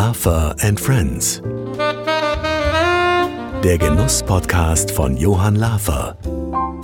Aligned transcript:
Laugher 0.00 0.54
and 0.60 0.78
Friends. 0.78 1.42
Der 3.64 3.78
Genuss-Podcast 3.78 4.92
von 4.92 5.16
Johann 5.16 5.56
Lafer, 5.56 6.16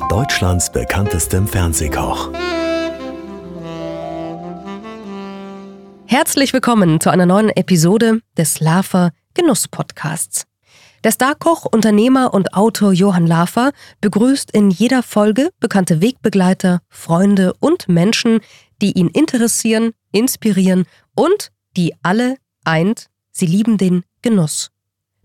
Deutschlands 0.09 0.73
bekanntestem 0.73 1.47
Fernsehkoch. 1.47 2.33
Herzlich 6.07 6.53
willkommen 6.53 7.01
zu 7.01 7.11
einer 7.11 7.25
neuen 7.25 7.51
Episode 7.51 8.19
des 8.37 8.59
Lafer 8.59 9.13
Genuss 9.35 9.69
Podcasts. 9.69 10.47
Der 11.05 11.13
Starkoch, 11.13 11.67
Unternehmer 11.67 12.35
und 12.35 12.53
Autor 12.55 12.93
Johann 12.93 13.29
Lafer 13.29 13.71
begrüßt 14.01 14.51
in 14.51 14.73
jeder 14.73 15.05
Folge 15.05 15.51
bekannte 15.61 16.01
Wegbegleiter, 16.01 16.81
Freunde 16.89 17.55
und 17.61 17.89
Menschen, 17.89 18.41
die 18.83 18.91
ihn 18.99 19.07
interessieren, 19.07 19.93
inspirieren 20.11 20.87
und 21.15 21.53
die 21.77 21.95
alle 22.03 22.39
eint, 22.65 23.07
sie 23.35 23.47
lieben 23.47 23.77
den 23.77 24.05
Genuss. 24.23 24.71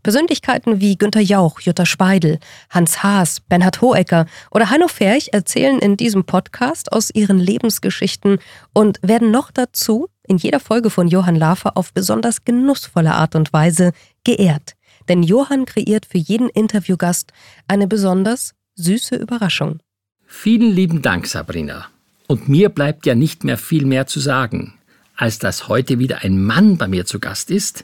Persönlichkeiten 0.03 0.79
wie 0.79 0.97
Günter 0.97 1.19
Jauch, 1.19 1.59
Jutta 1.59 1.85
Speidel, 1.85 2.39
Hans 2.69 3.03
Haas, 3.03 3.41
Bernhard 3.41 3.81
Hohecker 3.81 4.25
oder 4.51 4.69
Hanno 4.69 4.87
Ferch 4.87 5.29
erzählen 5.33 5.79
in 5.79 5.97
diesem 5.97 6.23
Podcast 6.23 6.91
aus 6.91 7.09
ihren 7.13 7.39
Lebensgeschichten 7.39 8.39
und 8.73 8.99
werden 9.01 9.31
noch 9.31 9.51
dazu 9.51 10.07
in 10.27 10.37
jeder 10.37 10.59
Folge 10.59 10.89
von 10.89 11.07
Johann 11.07 11.35
Lafer 11.35 11.75
auf 11.75 11.93
besonders 11.93 12.45
genussvolle 12.45 13.13
Art 13.13 13.35
und 13.35 13.51
Weise 13.51 13.91
geehrt. 14.23 14.73
Denn 15.09 15.23
Johann 15.23 15.65
kreiert 15.65 16.05
für 16.05 16.19
jeden 16.19 16.49
Interviewgast 16.49 17.33
eine 17.67 17.87
besonders 17.87 18.53
süße 18.75 19.15
Überraschung. 19.15 19.79
Vielen 20.25 20.71
lieben 20.71 21.01
Dank, 21.01 21.27
Sabrina. 21.27 21.87
Und 22.27 22.47
mir 22.47 22.69
bleibt 22.69 23.07
ja 23.07 23.15
nicht 23.15 23.43
mehr 23.43 23.57
viel 23.57 23.85
mehr 23.85 24.05
zu 24.05 24.19
sagen, 24.19 24.78
als 25.19 25.37
dass 25.37 25.67
heute 25.67 25.99
wieder 25.99 26.23
ein 26.23 26.41
Mann 26.41 26.77
bei 26.77 26.87
mir 26.87 27.05
zu 27.05 27.19
Gast 27.19 27.51
ist, 27.51 27.83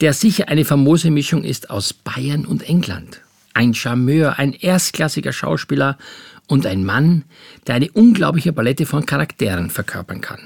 der 0.00 0.12
sicher 0.12 0.48
eine 0.48 0.64
famose 0.64 1.10
Mischung 1.10 1.42
ist 1.42 1.70
aus 1.70 1.92
Bayern 1.92 2.46
und 2.46 2.62
England. 2.68 3.20
Ein 3.52 3.74
Charmeur, 3.74 4.38
ein 4.38 4.52
erstklassiger 4.52 5.32
Schauspieler 5.32 5.98
und 6.46 6.66
ein 6.66 6.84
Mann, 6.84 7.24
der 7.66 7.74
eine 7.74 7.90
unglaubliche 7.90 8.52
Palette 8.52 8.86
von 8.86 9.04
Charakteren 9.04 9.70
verkörpern 9.70 10.20
kann. 10.20 10.38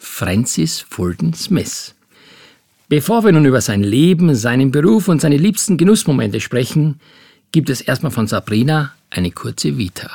Francis 0.00 0.80
Fulton 0.80 1.34
Smith. 1.34 1.94
Bevor 2.88 3.22
wir 3.24 3.30
nun 3.30 3.46
über 3.46 3.60
sein 3.60 3.84
Leben, 3.84 4.34
seinen 4.34 4.72
Beruf 4.72 5.06
und 5.06 5.20
seine 5.20 5.36
liebsten 5.36 5.76
Genussmomente 5.76 6.40
sprechen, 6.40 6.98
gibt 7.52 7.70
es 7.70 7.80
erstmal 7.80 8.10
von 8.10 8.26
Sabrina 8.26 8.92
eine 9.10 9.30
kurze 9.30 9.78
Vita. 9.78 10.10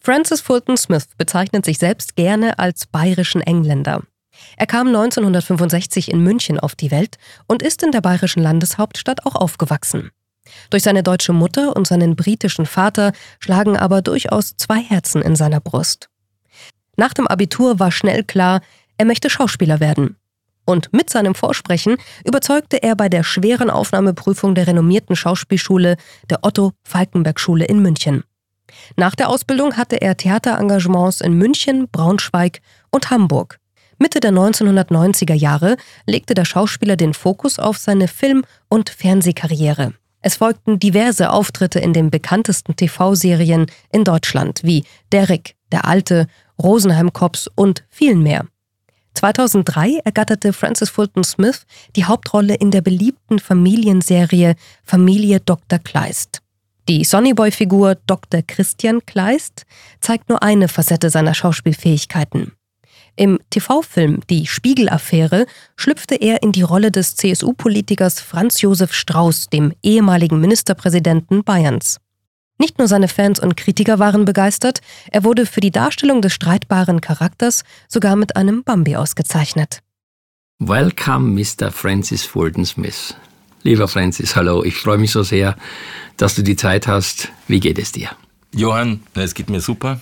Francis 0.00 0.40
Fulton 0.40 0.76
Smith 0.76 1.06
bezeichnet 1.16 1.64
sich 1.64 1.78
selbst 1.78 2.16
gerne 2.16 2.58
als 2.58 2.86
bayerischen 2.86 3.42
Engländer. 3.42 4.02
Er 4.56 4.66
kam 4.66 4.88
1965 4.88 6.10
in 6.10 6.20
München 6.20 6.58
auf 6.58 6.74
die 6.74 6.90
Welt 6.90 7.16
und 7.46 7.62
ist 7.62 7.82
in 7.82 7.92
der 7.92 8.00
bayerischen 8.00 8.42
Landeshauptstadt 8.42 9.26
auch 9.26 9.34
aufgewachsen. 9.34 10.10
Durch 10.70 10.82
seine 10.82 11.02
deutsche 11.02 11.32
Mutter 11.32 11.74
und 11.76 11.86
seinen 11.86 12.16
britischen 12.16 12.66
Vater 12.66 13.12
schlagen 13.40 13.76
aber 13.76 14.02
durchaus 14.02 14.56
zwei 14.56 14.80
Herzen 14.80 15.22
in 15.22 15.36
seiner 15.36 15.60
Brust. 15.60 16.08
Nach 16.96 17.12
dem 17.12 17.26
Abitur 17.26 17.78
war 17.78 17.92
schnell 17.92 18.24
klar, 18.24 18.60
er 18.96 19.06
möchte 19.06 19.28
Schauspieler 19.28 19.80
werden. 19.80 20.16
Und 20.64 20.92
mit 20.92 21.10
seinem 21.10 21.34
Vorsprechen 21.34 21.96
überzeugte 22.24 22.82
er 22.82 22.96
bei 22.96 23.08
der 23.08 23.22
schweren 23.22 23.70
Aufnahmeprüfung 23.70 24.54
der 24.54 24.66
renommierten 24.66 25.14
Schauspielschule 25.14 25.96
der 26.28 26.40
Otto 26.42 26.72
Falkenberg 26.82 27.38
Schule 27.38 27.66
in 27.66 27.80
München. 27.80 28.24
Nach 28.96 29.14
der 29.14 29.28
Ausbildung 29.28 29.76
hatte 29.76 30.00
er 30.00 30.16
Theaterengagements 30.16 31.20
in 31.20 31.34
München, 31.34 31.88
Braunschweig 31.88 32.60
und 32.90 33.10
Hamburg. 33.10 33.60
Mitte 33.98 34.20
der 34.20 34.32
1990er 34.32 35.34
Jahre 35.34 35.76
legte 36.06 36.34
der 36.34 36.44
Schauspieler 36.44 36.96
den 36.96 37.14
Fokus 37.14 37.58
auf 37.58 37.78
seine 37.78 38.08
Film- 38.08 38.44
und 38.68 38.90
Fernsehkarriere. 38.90 39.94
Es 40.20 40.36
folgten 40.36 40.78
diverse 40.78 41.30
Auftritte 41.30 41.78
in 41.78 41.92
den 41.92 42.10
bekanntesten 42.10 42.74
TV-Serien 42.74 43.66
in 43.92 44.04
Deutschland 44.04 44.60
wie 44.64 44.84
Derrick, 45.12 45.54
Der 45.72 45.86
Alte, 45.86 46.26
Rosenheim 46.60 47.12
Cops 47.12 47.48
und 47.54 47.84
vielen 47.88 48.22
mehr. 48.22 48.46
2003 49.14 50.00
ergatterte 50.04 50.52
Francis 50.52 50.90
Fulton 50.90 51.24
Smith 51.24 51.64
die 51.94 52.04
Hauptrolle 52.04 52.54
in 52.54 52.70
der 52.70 52.82
beliebten 52.82 53.38
Familienserie 53.38 54.56
Familie 54.84 55.40
Dr. 55.40 55.78
Kleist. 55.78 56.42
Die 56.88 57.02
Sonnyboy-Figur 57.02 57.96
Dr. 58.06 58.42
Christian 58.46 59.04
Kleist 59.06 59.64
zeigt 60.00 60.28
nur 60.28 60.42
eine 60.42 60.68
Facette 60.68 61.08
seiner 61.10 61.34
Schauspielfähigkeiten. 61.34 62.52
Im 63.16 63.38
TV-Film 63.48 64.20
Die 64.28 64.46
Spiegel-Affäre 64.46 65.46
schlüpfte 65.74 66.16
er 66.16 66.42
in 66.42 66.52
die 66.52 66.62
Rolle 66.62 66.90
des 66.90 67.16
CSU-Politikers 67.16 68.20
Franz 68.20 68.60
Josef 68.60 68.92
Strauß, 68.92 69.48
dem 69.48 69.72
ehemaligen 69.82 70.38
Ministerpräsidenten 70.38 71.42
Bayerns. 71.42 71.98
Nicht 72.58 72.78
nur 72.78 72.88
seine 72.88 73.08
Fans 73.08 73.40
und 73.40 73.56
Kritiker 73.56 73.98
waren 73.98 74.26
begeistert, 74.26 74.80
er 75.10 75.24
wurde 75.24 75.46
für 75.46 75.60
die 75.60 75.70
Darstellung 75.70 76.20
des 76.20 76.34
streitbaren 76.34 77.00
Charakters 77.00 77.64
sogar 77.88 78.16
mit 78.16 78.36
einem 78.36 78.64
Bambi 78.64 78.96
ausgezeichnet. 78.96 79.80
Welcome, 80.58 81.40
Mr. 81.40 81.70
Francis 81.70 82.24
Fulton 82.24 82.66
Smith. 82.66 83.14
Lieber 83.62 83.88
Francis, 83.88 84.36
hallo, 84.36 84.62
ich 84.62 84.76
freue 84.76 84.98
mich 84.98 85.10
so 85.10 85.22
sehr, 85.22 85.56
dass 86.18 86.34
du 86.34 86.42
die 86.42 86.56
Zeit 86.56 86.86
hast. 86.86 87.32
Wie 87.48 87.60
geht 87.60 87.78
es 87.78 87.92
dir? 87.92 88.10
Johann, 88.54 89.00
es 89.14 89.34
geht 89.34 89.50
mir 89.50 89.60
super. 89.60 90.00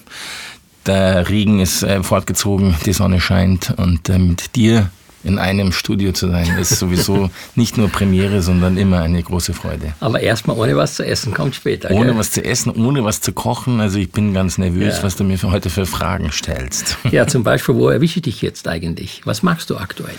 Der 0.87 1.29
Regen 1.29 1.61
ist 1.61 1.83
äh, 1.83 2.03
fortgezogen, 2.03 2.75
die 2.85 2.93
Sonne 2.93 3.21
scheint 3.21 3.73
und 3.77 4.09
äh, 4.09 4.19
mit 4.19 4.55
dir 4.57 4.91
in 5.23 5.39
einem 5.39 5.73
Studio 5.73 6.13
zu 6.13 6.29
sein, 6.29 6.59
ist 6.59 6.79
sowieso 6.79 7.31
nicht 7.55 7.79
nur 7.79 7.89
Premiere, 7.89 8.43
sondern 8.43 8.77
immer 8.77 9.01
eine 9.01 9.23
große 9.23 9.55
Freude. 9.55 9.95
Aber 10.01 10.21
erstmal 10.21 10.59
ohne 10.59 10.77
was 10.77 10.97
zu 10.97 11.07
essen, 11.07 11.33
kommt 11.33 11.55
später. 11.55 11.91
Ohne 11.91 12.09
gell? 12.11 12.19
was 12.19 12.31
zu 12.31 12.45
essen, 12.45 12.71
ohne 12.73 13.05
was 13.05 13.23
zu 13.23 13.33
kochen. 13.33 13.81
Also 13.81 13.99
ich 13.99 14.13
bin 14.13 14.35
ganz 14.35 14.59
nervös, 14.59 14.99
Ja. 14.99 15.03
was 15.03 15.17
du 15.17 15.25
mir 15.25 15.39
für 15.39 15.51
heute 15.51 15.71
für 15.71 15.87
Fragen 15.87 16.31
stellst. 16.31 16.99
Ja, 17.11 17.27
zum 17.27 17.43
Beispiel, 17.45 17.75
wo 17.75 17.89
erwische 17.89 18.19
ich 18.19 18.25
dich 18.25 18.43
jetzt 18.43 18.69
eigentlich? 18.69 19.23
Was 19.25 19.43
magst 19.43 19.71
du 19.71 19.79
aktuell? 19.79 20.15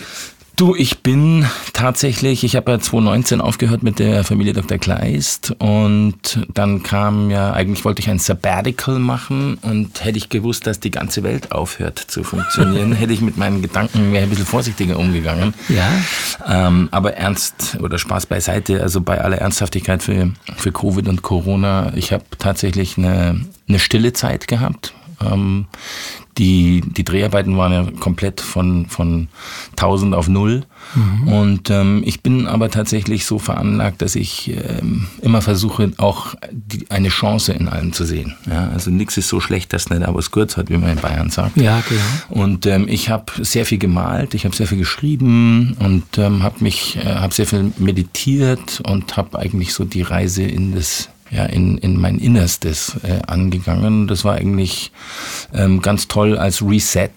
Du, 0.56 0.74
ich 0.74 1.00
bin 1.00 1.44
tatsächlich, 1.74 2.42
ich 2.42 2.56
habe 2.56 2.72
ja 2.72 2.80
2019 2.80 3.42
aufgehört 3.42 3.82
mit 3.82 3.98
der 3.98 4.24
Familie 4.24 4.54
Dr. 4.54 4.78
Kleist 4.78 5.54
und 5.58 6.46
dann 6.54 6.82
kam 6.82 7.30
ja, 7.30 7.52
eigentlich 7.52 7.84
wollte 7.84 8.00
ich 8.00 8.08
ein 8.08 8.18
Sabbatical 8.18 8.98
machen 8.98 9.58
und 9.60 10.02
hätte 10.02 10.16
ich 10.16 10.30
gewusst, 10.30 10.66
dass 10.66 10.80
die 10.80 10.90
ganze 10.90 11.22
Welt 11.22 11.52
aufhört 11.52 11.98
zu 11.98 12.24
funktionieren, 12.24 12.92
hätte 12.94 13.12
ich 13.12 13.20
mit 13.20 13.36
meinen 13.36 13.60
Gedanken 13.60 14.14
wäre 14.14 14.22
ein 14.22 14.30
bisschen 14.30 14.46
vorsichtiger 14.46 14.98
umgegangen. 14.98 15.52
Ja. 15.68 15.90
Ähm, 16.48 16.88
aber 16.90 17.12
ernst 17.18 17.76
oder 17.82 17.98
Spaß 17.98 18.24
beiseite, 18.24 18.80
also 18.80 19.02
bei 19.02 19.20
aller 19.20 19.36
Ernsthaftigkeit 19.36 20.02
für, 20.02 20.32
für 20.56 20.72
Covid 20.72 21.06
und 21.08 21.20
Corona, 21.20 21.92
ich 21.94 22.14
habe 22.14 22.24
tatsächlich 22.38 22.96
eine, 22.96 23.42
eine 23.68 23.78
stille 23.78 24.14
Zeit 24.14 24.48
gehabt. 24.48 24.94
Ähm, 25.24 25.66
die, 26.38 26.82
die 26.86 27.04
Dreharbeiten 27.04 27.56
waren 27.56 27.72
ja 27.72 27.86
komplett 27.98 28.40
von, 28.40 28.86
von 28.86 29.28
1000 29.72 30.14
auf 30.14 30.28
null. 30.28 30.66
Und 31.26 31.68
ähm, 31.70 32.02
ich 32.04 32.22
bin 32.22 32.46
aber 32.46 32.70
tatsächlich 32.70 33.26
so 33.26 33.38
veranlagt, 33.38 34.02
dass 34.02 34.14
ich 34.14 34.50
ähm, 34.50 35.08
immer 35.20 35.42
versuche, 35.42 35.92
auch 35.96 36.34
die, 36.52 36.90
eine 36.90 37.08
Chance 37.08 37.52
in 37.52 37.68
allem 37.68 37.92
zu 37.92 38.04
sehen. 38.04 38.36
Ja, 38.46 38.68
also 38.68 38.90
nichts 38.90 39.16
ist 39.16 39.28
so 39.28 39.40
schlecht, 39.40 39.72
dass 39.72 39.90
nicht 39.90 40.02
aber 40.02 40.18
es 40.18 40.30
kurz 40.30 40.56
hat, 40.56 40.70
wie 40.70 40.76
man 40.76 40.90
in 40.90 40.98
Bayern 40.98 41.30
sagt. 41.30 41.56
Ja, 41.56 41.82
genau. 41.88 42.42
Und 42.42 42.66
ähm, 42.66 42.86
ich 42.88 43.10
habe 43.10 43.32
sehr 43.44 43.66
viel 43.66 43.78
gemalt, 43.78 44.34
ich 44.34 44.44
habe 44.44 44.54
sehr 44.54 44.66
viel 44.66 44.78
geschrieben 44.78 45.76
und 45.80 46.18
ähm, 46.18 46.42
habe 46.42 46.62
mich, 46.62 46.96
äh, 46.96 47.16
habe 47.16 47.34
sehr 47.34 47.46
viel 47.46 47.72
meditiert 47.78 48.80
und 48.86 49.16
habe 49.16 49.38
eigentlich 49.38 49.74
so 49.74 49.84
die 49.84 50.02
Reise 50.02 50.44
in 50.44 50.74
das 50.74 51.08
ja, 51.30 51.44
in, 51.44 51.78
in 51.78 52.00
mein 52.00 52.18
Innerstes 52.18 52.96
äh, 53.02 53.20
angegangen. 53.26 54.06
Das 54.06 54.24
war 54.24 54.34
eigentlich 54.34 54.92
ähm, 55.54 55.82
ganz 55.82 56.08
toll 56.08 56.38
als 56.38 56.62
Reset. 56.62 57.10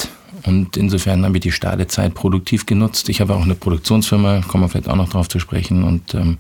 Und 0.45 0.77
insofern 0.77 1.25
habe 1.25 1.37
ich 1.37 1.41
die 1.41 1.51
Startezeit 1.51 2.13
produktiv 2.13 2.65
genutzt. 2.65 3.09
Ich 3.09 3.19
habe 3.19 3.35
auch 3.35 3.41
eine 3.41 3.55
Produktionsfirma, 3.55 4.41
kommen 4.47 4.63
wir 4.63 4.69
vielleicht 4.69 4.87
auch 4.87 4.95
noch 4.95 5.09
drauf 5.09 5.27
zu 5.27 5.39
sprechen, 5.39 5.83
und 5.83 6.13
ähm, 6.13 6.37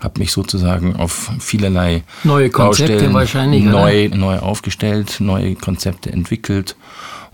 habe 0.00 0.18
mich 0.20 0.32
sozusagen 0.32 0.96
auf 0.96 1.30
vielerlei 1.40 2.04
Neue 2.22 2.50
Konzepte 2.50 3.12
wahrscheinlich, 3.12 3.62
oder? 3.64 3.72
neu, 3.72 4.08
neu 4.08 4.38
aufgestellt, 4.38 5.16
neue 5.20 5.54
Konzepte 5.56 6.10
entwickelt. 6.10 6.76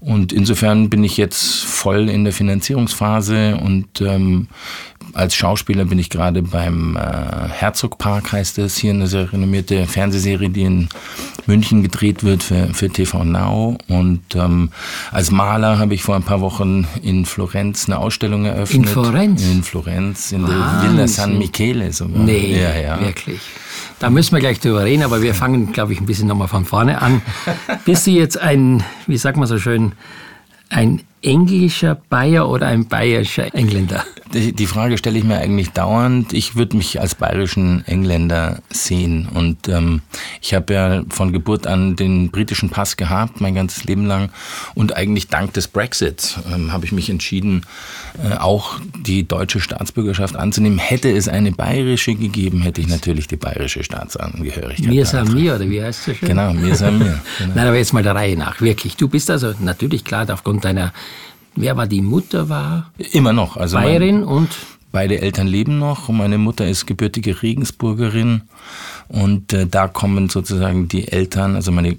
Und 0.01 0.33
insofern 0.33 0.89
bin 0.89 1.05
ich 1.05 1.19
jetzt 1.19 1.65
voll 1.65 2.09
in 2.09 2.25
der 2.25 2.33
Finanzierungsphase 2.33 3.57
und 3.57 4.01
ähm, 4.01 4.49
als 5.13 5.35
Schauspieler 5.35 5.85
bin 5.85 5.99
ich 5.99 6.09
gerade 6.09 6.43
beim 6.43 6.97
äh, 6.97 7.01
Herzogpark, 7.49 8.33
heißt 8.33 8.59
es, 8.59 8.77
hier 8.77 8.93
eine 8.93 9.07
sehr 9.07 9.33
renommierte 9.33 9.87
Fernsehserie, 9.87 10.51
die 10.51 10.63
in 10.63 10.89
München 11.47 11.83
gedreht 11.83 12.23
wird 12.25 12.43
für, 12.43 12.73
für 12.73 12.89
TV 12.89 13.25
Now. 13.25 13.77
Und 13.89 14.23
ähm, 14.35 14.71
als 15.11 15.31
Maler 15.31 15.79
habe 15.79 15.95
ich 15.95 16.03
vor 16.03 16.17
ein 16.17 16.23
paar 16.23 16.41
Wochen 16.41 16.87
in 17.03 17.27
Florenz 17.27 17.87
eine 17.87 17.99
Ausstellung 17.99 18.45
eröffnet. 18.45 18.87
In 18.87 18.89
Florenz? 18.89 19.43
In 19.43 19.63
Florenz, 19.63 20.33
in 20.33 20.47
der 20.47 20.59
Wahnsinn. 20.59 20.93
Villa 20.93 21.09
San 21.09 21.39
Michele 21.39 21.93
sogar. 21.93 22.23
Nee, 22.23 22.59
ja, 22.61 22.79
ja. 22.79 23.01
wirklich. 23.01 23.41
Da 24.01 24.09
müssen 24.09 24.33
wir 24.33 24.41
gleich 24.41 24.61
drüber 24.61 24.83
reden, 24.85 25.03
aber 25.03 25.21
wir 25.21 25.35
fangen, 25.35 25.73
glaube 25.73 25.93
ich, 25.93 26.01
ein 26.01 26.07
bisschen 26.07 26.27
nochmal 26.27 26.49
von 26.49 26.65
vorne 26.65 27.03
an. 27.03 27.21
Bist 27.85 28.07
du 28.07 28.11
jetzt 28.11 28.39
ein, 28.39 28.83
wie 29.07 29.19
sagt 29.19 29.37
man 29.37 29.47
so 29.47 29.59
schön, 29.59 29.93
ein 30.71 31.03
englischer 31.23 31.97
Bayer 32.09 32.49
oder 32.49 32.69
ein 32.69 32.87
bayerischer 32.87 33.55
Engländer? 33.55 34.05
die 34.33 34.67
Frage 34.67 34.97
stelle 34.97 35.19
ich 35.19 35.25
mir 35.25 35.39
eigentlich 35.39 35.71
dauernd. 35.71 36.33
Ich 36.33 36.55
würde 36.55 36.77
mich 36.77 37.01
als 37.01 37.17
bayerischen 37.17 37.85
Engländer 37.87 38.63
sehen. 38.71 39.29
Und 39.33 39.69
ähm, 39.69 40.03
ich 40.41 40.55
habe 40.55 40.73
ja 40.73 41.03
von 41.09 41.33
Geburt 41.33 41.67
an 41.67 41.97
den 41.97 42.31
britischen 42.31 42.71
Pass 42.71 42.97
gehabt, 42.97 43.41
mein 43.41 43.57
ganzes 43.57 43.85
Leben 43.85 44.07
lang. 44.07 44.31
Und 44.75 44.97
eigentlich 44.97 45.29
dank 45.29 45.53
des 45.55 45.67
Brexits 45.67 46.39
ähm, 46.53 46.73
habe 46.73 46.85
ich 46.85 46.93
mich 46.93 47.11
entschieden, 47.11 47.63
äh, 48.23 48.37
auch 48.37 48.79
die 49.05 49.27
deutsche 49.27 49.61
Staatsbürgerschaft 49.61 50.37
anzunehmen. 50.37 50.79
Hätte 50.79 51.11
es 51.11 51.27
eine 51.27 51.51
bayerische 51.51 52.15
gegeben, 52.15 52.63
hätte 52.63 52.81
ich 52.81 52.89
natürlich 52.89 53.27
die 53.27 53.37
bayerische 53.37 53.83
Staatsangehörigkeit. 53.83 54.87
Mir 54.87 55.07
san 55.07 55.33
mir, 55.33 55.57
oder 55.57 55.69
wie 55.69 55.83
heißt 55.83 56.07
es 56.07 56.19
schön? 56.19 56.29
Genau, 56.29 56.53
mir 56.53 56.77
san 56.77 56.99
mir. 56.99 57.21
Genau. 57.39 57.55
Nein, 57.55 57.67
aber 57.69 57.77
jetzt 57.77 57.93
mal 57.93 58.03
der 58.03 58.15
Reihe 58.15 58.37
nach, 58.37 58.61
wirklich. 58.61 58.97
Du 58.97 59.09
bist 59.09 59.31
also 59.31 59.55
natürlich 59.61 60.05
klar 60.05 60.29
aufgrund 60.31 60.65
deiner 60.65 60.93
Wer 61.57 61.77
war 61.77 61.87
die 61.87 62.01
Mutter 62.01 62.49
war? 62.49 62.93
Immer 63.13 63.33
noch. 63.33 63.57
Also 63.57 63.77
Bayerin 63.77 64.23
und? 64.25 64.49
Beide 64.93 65.21
Eltern 65.21 65.47
leben 65.47 65.79
noch 65.79 66.09
meine 66.09 66.39
Mutter 66.39 66.67
ist 66.67 66.87
gebürtige 66.87 67.43
Regensburgerin 67.43 68.43
und 69.07 69.53
äh, 69.53 69.67
da 69.67 69.87
kommen 69.87 70.29
sozusagen 70.29 70.89
die 70.89 71.07
Eltern, 71.07 71.55
also 71.55 71.71
meine 71.71 71.97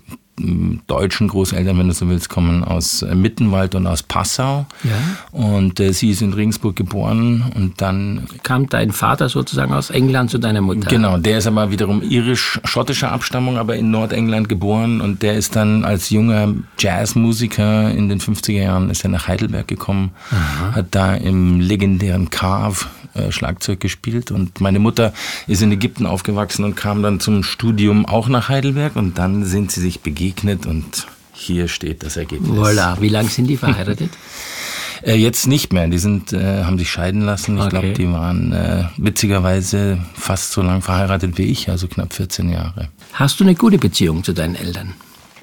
deutschen 0.88 1.28
Großeltern, 1.28 1.78
wenn 1.78 1.88
du 1.88 1.94
so 1.94 2.10
willst, 2.10 2.30
kommen 2.30 2.64
aus 2.64 3.02
äh, 3.02 3.16
Mittenwald 3.16 3.76
und 3.76 3.86
aus 3.86 4.04
Passau. 4.04 4.66
Ja. 4.84 4.92
Und 5.32 5.80
äh, 5.80 5.94
sie 5.94 6.12
ist 6.12 6.22
in 6.22 6.34
Regensburg 6.34 6.76
geboren 6.76 7.52
und 7.56 7.82
dann. 7.82 8.28
Kam 8.44 8.68
dein 8.68 8.92
Vater 8.92 9.30
sozusagen 9.30 9.74
aus 9.74 9.90
England 9.90 10.32
zu 10.32 10.38
deiner 10.38 10.62
Mutter? 10.62 10.90
Genau, 10.90 11.18
der 11.18 11.38
ist 11.38 11.48
aber 11.48 11.72
wiederum 11.72 12.02
irisch-schottischer 12.02 13.12
Abstammung, 13.12 13.58
aber 13.58 13.76
in 13.76 13.92
Nordengland 13.92 14.50
geboren 14.50 15.02
und 15.02 15.22
der 15.22 15.36
ist 15.36 15.56
dann 15.56 15.84
als 15.84 16.10
junger 16.10 16.54
Jazzmusiker 16.80 17.92
in 17.92 18.10
den 18.10 18.20
50er 18.20 18.52
Jahren 18.52 18.90
ist 18.90 19.04
er 19.04 19.10
nach 19.10 19.28
Heidelberg 19.28 19.68
gekommen, 19.68 20.12
Aha. 20.32 20.76
hat 20.76 20.88
da 20.92 21.16
im 21.16 21.60
legendären 21.60 22.30
Carve 22.30 22.86
äh, 23.14 23.32
Schlagzeug 23.32 23.80
gespielt 23.80 24.32
und 24.32 24.62
meine 24.62 24.80
Mutter 24.80 25.14
ist 25.48 25.62
in 25.62 25.72
Ägypten 25.72 26.06
aufgewachsen 26.06 26.64
und 26.64 26.76
kam 26.76 27.04
dann 27.04 27.20
zum 27.20 27.44
Studium 27.44 28.06
auch 28.06 28.28
nach 28.28 28.50
Heidelberg 28.50 28.96
und 28.96 29.18
dann 29.18 29.46
sind 29.46 29.72
sie 29.72 29.82
sich 29.82 30.02
begegnet 30.02 30.66
und 30.66 31.08
hier 31.34 31.68
steht 31.68 32.04
das 32.04 32.18
Ergebnis. 32.18 32.52
Voilà. 32.52 33.00
Wie 33.02 33.10
lange 33.10 33.30
sind 33.30 33.48
die 33.48 33.58
verheiratet? 33.58 34.10
Äh, 35.04 35.16
jetzt 35.16 35.48
nicht 35.48 35.74
mehr. 35.74 35.88
Die 35.88 35.98
sind, 35.98 36.32
äh, 36.32 36.64
haben 36.64 36.78
sich 36.78 36.92
scheiden 36.92 37.22
lassen. 37.22 37.58
Ich 37.58 37.64
okay. 37.64 37.70
glaube, 37.70 37.94
die 37.94 38.12
waren 38.12 38.52
äh, 38.52 38.84
witzigerweise 38.98 39.98
fast 40.14 40.52
so 40.52 40.62
lang 40.62 40.82
verheiratet 40.82 41.40
wie 41.40 41.46
ich, 41.46 41.70
also 41.70 41.88
knapp 41.88 42.14
14 42.14 42.52
Jahre. 42.52 42.90
Hast 43.14 43.40
du 43.40 43.44
eine 43.44 43.56
gute 43.56 43.80
Beziehung 43.80 44.24
zu 44.24 44.34
deinen 44.34 44.56
Eltern? 44.56 44.94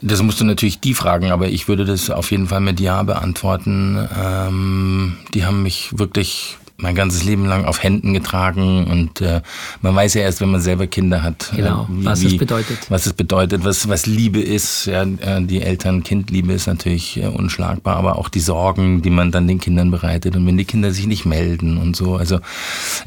Das 0.01 0.23
musst 0.23 0.41
du 0.41 0.45
natürlich 0.45 0.79
die 0.79 0.95
fragen, 0.95 1.33
aber 1.33 1.49
ich 1.49 1.67
würde 1.67 1.85
das 1.85 2.09
auf 2.09 2.31
jeden 2.31 2.47
Fall 2.47 2.61
mit 2.61 2.79
Ja 2.79 3.03
beantworten. 3.03 4.09
Ähm, 4.17 5.17
die 5.35 5.45
haben 5.45 5.65
mich 5.65 5.91
wirklich 5.99 6.57
mein 6.81 6.95
ganzes 6.95 7.25
Leben 7.25 7.45
lang 7.45 7.65
auf 7.65 7.83
Händen 7.83 8.15
getragen 8.15 8.87
und 8.87 9.21
äh, 9.21 9.43
man 9.83 9.97
weiß 9.97 10.15
ja 10.15 10.23
erst, 10.23 10.41
wenn 10.41 10.51
man 10.51 10.61
selber 10.61 10.87
Kinder 10.87 11.25
hat, 11.25 11.51
äh, 11.53 11.57
genau, 11.57 11.85
äh, 11.85 11.87
wie, 11.91 12.05
was 12.05 12.23
es 12.23 12.37
bedeutet, 12.37 12.79
was 12.89 13.07
es 13.07 13.13
bedeutet, 13.15 13.65
was 13.65 13.89
was 13.89 14.07
Liebe 14.07 14.41
ist. 14.41 14.87
Ja, 14.87 15.03
äh, 15.03 15.43
die 15.43 15.61
Eltern-Kind-Liebe 15.61 16.53
ist 16.53 16.69
natürlich 16.69 17.17
äh, 17.17 17.27
unschlagbar, 17.27 17.97
aber 17.97 18.17
auch 18.17 18.29
die 18.29 18.39
Sorgen, 18.39 19.03
die 19.03 19.11
man 19.11 19.33
dann 19.33 19.49
den 19.49 19.59
Kindern 19.59 19.91
bereitet 19.91 20.37
und 20.37 20.47
wenn 20.47 20.57
die 20.57 20.65
Kinder 20.65 20.93
sich 20.93 21.09
nicht 21.09 21.27
melden 21.27 21.79
und 21.79 21.97
so. 21.97 22.15
Also 22.15 22.39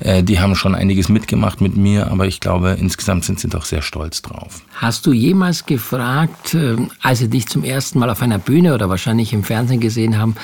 äh, 0.02 0.22
die 0.22 0.42
haben 0.42 0.56
schon 0.56 0.76
einiges 0.76 1.08
mitgemacht 1.08 1.62
mit 1.62 1.78
mir, 1.78 2.12
aber 2.12 2.28
ich 2.28 2.42
glaube 2.42 2.76
insgesamt 2.78 3.24
sind 3.24 3.40
sie 3.40 3.48
doch 3.48 3.64
sehr 3.64 3.82
stolz 3.82 4.22
drauf. 4.22 4.64
Hast 4.74 5.06
du 5.06 5.14
jemals 5.14 5.66
gefragt, 5.66 6.56
äh, 6.56 6.76
als 7.02 7.20
sie 7.20 7.30
dich 7.30 7.48
zum 7.48 7.64
ersten 7.64 8.00
Mal 8.00 8.10
auf 8.10 8.22
einer 8.22 8.38
Bühne 8.38 8.74
oder 8.74 8.90
wahrscheinlich 8.90 9.32
im 9.32 9.46
Fernsehen 9.46 9.80
gesehen 9.80 10.18
haben, 10.18 10.36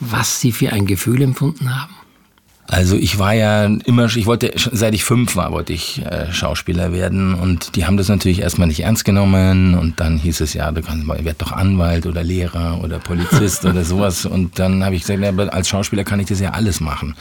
was 0.00 0.38
sie 0.38 0.52
für 0.52 0.70
ein 0.70 0.84
Gefühl 0.84 1.22
empfunden 1.22 1.80
haben? 1.80 1.94
Also 2.66 2.96
ich 2.96 3.18
war 3.18 3.34
ja 3.34 3.66
immer, 3.66 4.06
ich 4.06 4.26
wollte, 4.26 4.52
seit 4.56 4.94
ich 4.94 5.04
fünf 5.04 5.36
war, 5.36 5.52
wollte 5.52 5.74
ich 5.74 6.04
äh, 6.04 6.32
Schauspieler 6.32 6.92
werden 6.92 7.34
und 7.34 7.76
die 7.76 7.84
haben 7.84 7.98
das 7.98 8.08
natürlich 8.08 8.40
erstmal 8.40 8.68
nicht 8.68 8.80
ernst 8.80 9.04
genommen 9.04 9.74
und 9.74 10.00
dann 10.00 10.16
hieß 10.16 10.40
es 10.40 10.54
ja, 10.54 10.72
du 10.72 10.80
kannst 10.80 11.04
mal, 11.04 11.22
werd 11.24 11.42
doch 11.42 11.52
Anwalt 11.52 12.06
oder 12.06 12.22
Lehrer 12.22 12.80
oder 12.82 12.98
Polizist 12.98 13.64
oder 13.66 13.84
sowas 13.84 14.24
und 14.24 14.58
dann 14.58 14.82
habe 14.82 14.94
ich 14.94 15.02
gesagt, 15.02 15.20
ja, 15.20 15.30
als 15.48 15.68
Schauspieler 15.68 16.04
kann 16.04 16.20
ich 16.20 16.26
das 16.26 16.40
ja 16.40 16.50
alles 16.50 16.80
machen. 16.80 17.14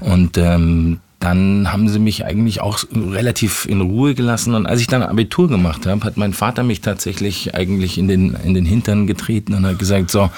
Und 0.00 0.38
ähm, 0.38 1.00
dann 1.20 1.72
haben 1.72 1.88
sie 1.88 1.98
mich 1.98 2.24
eigentlich 2.24 2.60
auch 2.60 2.84
relativ 2.94 3.66
in 3.66 3.80
Ruhe 3.80 4.14
gelassen. 4.14 4.54
Und 4.54 4.66
als 4.66 4.80
ich 4.80 4.86
dann 4.86 5.02
Abitur 5.02 5.48
gemacht 5.48 5.84
habe, 5.84 6.04
hat 6.04 6.16
mein 6.16 6.32
Vater 6.32 6.62
mich 6.62 6.80
tatsächlich 6.80 7.56
eigentlich 7.56 7.98
in 7.98 8.06
den, 8.06 8.34
in 8.44 8.54
den 8.54 8.64
Hintern 8.64 9.08
getreten 9.08 9.54
und 9.54 9.66
hat 9.66 9.80
gesagt, 9.80 10.10
so, 10.10 10.30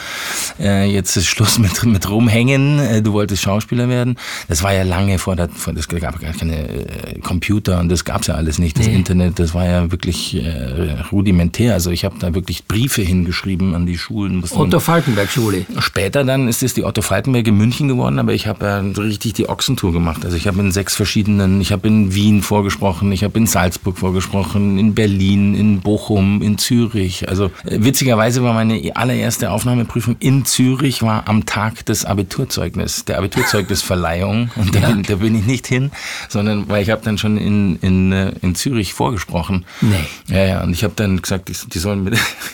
äh, 0.59 0.91
jetzt 0.91 1.17
ist 1.17 1.27
Schluss 1.27 1.59
mit, 1.59 1.85
mit 1.85 2.09
rumhängen, 2.09 2.79
äh, 2.79 3.03
du 3.03 3.12
wolltest 3.12 3.43
Schauspieler 3.43 3.91
werden. 3.91 4.17
Das 4.49 4.62
war 4.62 4.73
ja 4.73 4.82
lange 4.82 5.19
vor, 5.19 5.37
der, 5.37 5.50
vor 5.50 5.75
das 5.75 5.87
gab 5.87 6.19
gar 6.19 6.32
keine 6.32 6.69
äh, 6.69 7.19
Computer 7.21 7.79
und 7.79 7.91
das 7.91 8.06
gab's 8.06 8.29
ja 8.29 8.35
alles 8.35 8.59
nicht, 8.59 8.79
das 8.79 8.87
nee. 8.87 8.94
Internet, 8.94 9.38
das 9.38 9.53
war 9.53 9.67
ja 9.67 9.93
wirklich 9.93 10.35
äh, 10.35 10.97
rudimentär. 11.12 11.75
Also 11.75 11.91
ich 11.91 12.06
habe 12.06 12.17
da 12.19 12.35
wirklich 12.35 12.65
Briefe 12.65 13.03
hingeschrieben 13.03 13.75
an 13.75 13.85
die 13.85 13.99
Schulen. 13.99 14.43
Otto 14.50 14.81
Falkenberg 14.81 15.31
Schule. 15.31 15.67
Später 15.79 16.25
dann 16.25 16.49
ist 16.49 16.62
es 16.62 16.73
die 16.73 16.85
Otto 16.85 17.03
Falkenberg 17.03 17.47
in 17.47 17.56
München 17.56 17.88
geworden, 17.88 18.19
aber 18.19 18.32
ich 18.32 18.47
habe 18.47 18.65
ja 18.65 18.79
richtig 18.79 19.35
die 19.35 19.49
Ochsentour 19.49 19.93
gemacht. 19.93 20.25
Also 20.25 20.38
ich 20.38 20.47
habe 20.47 20.69
sechs 20.70 20.94
verschiedenen, 20.94 21.61
ich 21.61 21.72
habe 21.72 21.88
in 21.88 22.14
Wien 22.14 22.43
vorgesprochen, 22.43 23.12
ich 23.12 23.25
habe 23.25 23.38
in 23.38 23.46
Salzburg 23.46 23.99
vorgesprochen, 23.99 24.78
in 24.78 24.94
Berlin, 24.94 25.55
in 25.55 25.81
Bochum, 25.81 26.43
in 26.43 26.58
Zürich. 26.58 27.28
Also 27.28 27.46
äh, 27.64 27.78
witzigerweise 27.81 28.43
war 28.43 28.55
meine 28.55 28.96
allererste 28.96 29.50
Aufnahmeprüfung 29.50 30.17
in 30.20 30.44
Zürich 30.44 31.02
war 31.02 31.28
am 31.28 31.46
Tag 31.46 31.84
des 31.87 32.05
Abiturzeugnisses, 32.05 33.05
der 33.05 33.19
Abiturzeugnisverleihung. 33.19 34.50
Und 34.56 34.75
da, 34.75 34.81
ja. 34.81 34.88
bin, 34.90 35.02
da 35.02 35.17
bin 35.17 35.34
ich 35.34 35.46
nicht 35.46 35.67
hin, 35.67 35.90
sondern 36.28 36.69
weil 36.69 36.82
ich 36.82 36.90
habe 36.90 37.02
dann 37.05 37.19
schon 37.19 37.37
in, 37.37 37.76
in, 37.76 38.12
äh, 38.12 38.32
in 38.43 38.55
Zürich 38.55 38.94
vorgesprochen. 38.94 39.64
Nee. 39.81 39.96
Ja, 40.28 40.44
ja, 40.44 40.62
und 40.62 40.72
ich 40.72 40.84
habe 40.84 40.94
dann 40.96 41.20
gesagt, 41.20 41.49
die, 41.49 41.56
die 41.69 41.78
sollen 41.78 42.05
mir, 42.05 42.12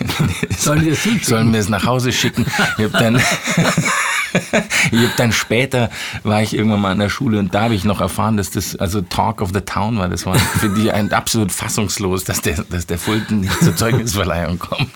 sollen, 0.58 0.96
sollen 1.22 1.50
mir 1.50 1.58
das 1.58 1.68
nach 1.68 1.84
Hause 1.84 2.12
schicken. 2.12 2.46
Ich 2.78 2.84
habe 2.84 2.98
dann 2.98 3.16
ich 4.92 5.00
hab 5.00 5.16
dann 5.16 5.32
später 5.32 5.90
war 6.22 6.42
ich 6.42 6.54
irgendwann 6.54 6.80
mal 6.80 6.92
in 6.92 6.98
der 6.98 7.08
Schule 7.08 7.38
und 7.38 7.54
da 7.54 7.62
habe 7.62 7.74
ich 7.74 7.84
noch 7.84 8.00
erfahren, 8.00 8.36
dass 8.36 8.50
das 8.50 8.76
also 8.76 9.00
Talk 9.00 9.40
of 9.40 9.50
the 9.52 9.60
Town 9.60 9.98
war. 9.98 10.08
Das 10.08 10.26
war 10.26 10.36
für 10.36 10.68
die 10.68 10.90
ein 10.90 11.12
absolut 11.12 11.52
fassungslos, 11.52 12.24
dass 12.24 12.40
der, 12.40 12.64
dass 12.68 12.86
der 12.86 12.98
Fulton 12.98 13.40
nicht 13.40 13.60
zur 13.62 13.76
Zeugnisverleihung 13.76 14.58
kommt. 14.58 14.90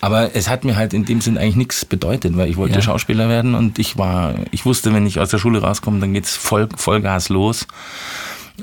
Aber 0.00 0.34
es 0.34 0.48
hat 0.48 0.64
mir 0.64 0.76
halt 0.76 0.94
in 0.94 1.04
dem 1.04 1.20
Sinn 1.20 1.38
eigentlich 1.38 1.56
nichts 1.56 1.84
bedeutet, 1.84 2.36
weil 2.36 2.48
ich 2.48 2.56
wollte 2.56 2.76
ja. 2.76 2.82
Schauspieler 2.82 3.28
werden 3.28 3.54
und 3.54 3.78
ich 3.78 3.98
war, 3.98 4.34
ich 4.50 4.64
wusste, 4.64 4.92
wenn 4.94 5.06
ich 5.06 5.20
aus 5.20 5.30
der 5.30 5.38
Schule 5.38 5.60
rauskomme, 5.60 6.00
dann 6.00 6.12
geht's 6.12 6.36
voll, 6.36 6.68
Vollgas 6.76 7.28
los. 7.28 7.66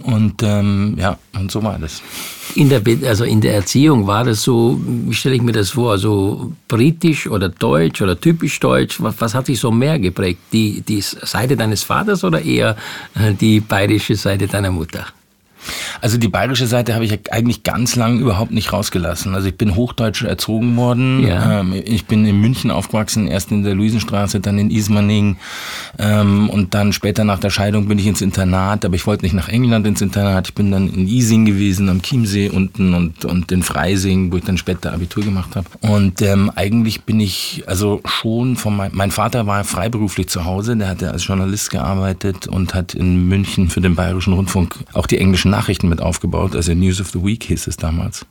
Und 0.04 0.42
ähm, 0.44 0.96
ja, 0.98 1.18
und 1.34 1.52
so 1.52 1.64
war 1.64 1.78
das. 1.78 2.02
In 2.56 2.70
der, 2.70 2.82
also 3.06 3.26
in 3.26 3.42
der 3.42 3.54
Erziehung 3.54 4.08
war 4.08 4.24
das 4.24 4.42
so, 4.42 4.80
wie 4.84 5.14
stelle 5.14 5.36
ich 5.36 5.42
mir 5.42 5.52
das 5.52 5.72
vor, 5.72 5.98
so 5.98 6.52
britisch 6.68 7.28
oder 7.28 7.50
deutsch 7.50 8.02
oder 8.02 8.20
typisch 8.20 8.60
deutsch? 8.60 9.02
Was, 9.02 9.16
was 9.20 9.36
hat 9.36 9.46
sich 9.46 9.60
so 9.60 9.72
mehr 9.72 10.00
geprägt? 10.00 10.40
Die, 10.52 10.82
die 10.82 11.02
Seite 11.02 11.56
deines 11.56 11.84
Vaters 11.84 12.24
oder 12.24 12.42
eher 12.42 12.76
äh, 13.16 13.34
die 13.34 13.60
bayerische 13.60 14.16
Seite 14.16 14.48
deiner 14.48 14.72
Mutter? 14.72 15.06
Also 16.02 16.18
die 16.18 16.28
bayerische 16.28 16.68
Seite 16.68 16.94
habe 16.94 17.06
ich 17.06 17.32
eigentlich 17.32 17.64
ganz 17.64 17.96
lang 17.96 18.20
überhaupt 18.20 18.52
nicht 18.52 18.72
rausgelassen. 18.72 19.36
Also 19.36 19.48
ich 19.48 19.58
bin 19.58 19.76
hochdeutsch 19.76 20.24
erzogen 20.24 20.76
worden. 20.78 21.26
Ja. 21.26 21.60
Ähm, 21.60 21.74
ich 21.74 22.06
bin 22.06 22.26
in 22.26 22.40
München 22.40 22.72
aufgewachsen, 22.72 23.28
erst 23.28 23.52
in 23.52 23.64
der 23.64 23.76
Luisenstraße, 23.76 24.40
dann 24.40 24.58
in 24.58 24.72
Ismaning 24.72 25.38
ähm, 25.98 26.50
und 26.50 26.74
dann 26.74 26.94
später 26.94 27.24
nach 27.24 27.40
der 27.40 27.50
Scheidung 27.50 27.88
bin 27.88 28.00
ich 28.00 28.08
ins 28.08 28.22
Internat, 28.22 28.86
aber 28.86 28.96
ich 28.96 29.06
wollte 29.08 29.26
nicht 29.26 29.34
nach 29.34 29.50
England 29.50 29.86
ins 29.88 30.02
Internat. 30.02 30.48
Ich 30.50 30.56
bin 30.56 30.72
dann 30.72 30.90
in 30.90 31.08
Ising 31.08 31.46
gewesen, 31.46 31.90
am 31.90 32.02
Chiemsee 32.02 32.50
unten 32.50 32.94
und, 32.94 33.26
und 33.26 33.52
in 33.52 33.64
Freising, 33.64 34.32
wo 34.32 34.38
ich 34.38 34.44
dann 34.44 34.58
später 34.58 34.94
Abitur 34.94 35.24
gemacht 35.24 35.56
habe. 35.56 35.68
Und 35.82 36.22
ähm, 36.22 36.52
eigentlich 36.56 37.04
bin 37.04 37.20
ich 37.20 37.64
also 37.68 38.02
schon 38.06 38.56
von 38.56 38.76
mein, 38.76 38.92
mein 38.94 39.12
Vater 39.12 39.48
war 39.48 39.64
freiberuflich 39.64 40.30
zu 40.30 40.46
Hause, 40.46 40.78
der 40.78 40.90
hatte 40.90 41.12
als 41.12 41.26
Journalist 41.26 41.72
gearbeitet 41.72 42.48
und 42.48 42.74
hat 42.74 42.94
in 42.94 43.28
München 43.28 43.70
für 43.70 43.82
den 43.82 43.96
Bayerischen 43.96 44.34
Rundfunk 44.34 44.76
auch 44.94 45.08
die 45.08 45.18
englischen 45.18 45.49
Nachrichten 45.50 45.90
mit 45.90 46.02
aufgebaut, 46.02 46.56
also 46.56 46.74
News 46.74 47.02
of 47.02 47.10
the 47.10 47.24
Week 47.24 47.44
hieß 47.44 47.68
es 47.68 47.78
damals. 47.78 48.26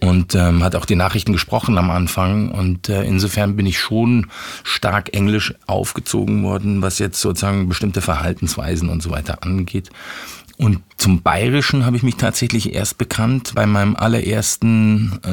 Und 0.00 0.36
ähm, 0.36 0.62
hat 0.62 0.76
auch 0.76 0.84
die 0.84 0.94
Nachrichten 0.94 1.32
gesprochen 1.32 1.76
am 1.76 1.90
Anfang. 1.90 2.52
Und 2.52 2.88
äh, 2.88 3.02
insofern 3.02 3.56
bin 3.56 3.66
ich 3.66 3.80
schon 3.80 4.28
stark 4.62 5.12
englisch 5.12 5.54
aufgezogen 5.66 6.44
worden, 6.44 6.82
was 6.82 7.00
jetzt 7.00 7.20
sozusagen 7.20 7.68
bestimmte 7.68 8.00
Verhaltensweisen 8.00 8.90
und 8.90 9.02
so 9.02 9.10
weiter 9.10 9.42
angeht. 9.42 9.90
Und 10.56 10.82
zum 10.96 11.22
Bayerischen 11.22 11.84
habe 11.84 11.96
ich 11.96 12.02
mich 12.02 12.16
tatsächlich 12.16 12.74
erst 12.74 12.98
bekannt 12.98 13.52
bei 13.54 13.66
meinem 13.66 13.96
allerersten 13.96 15.18
äh, 15.24 15.32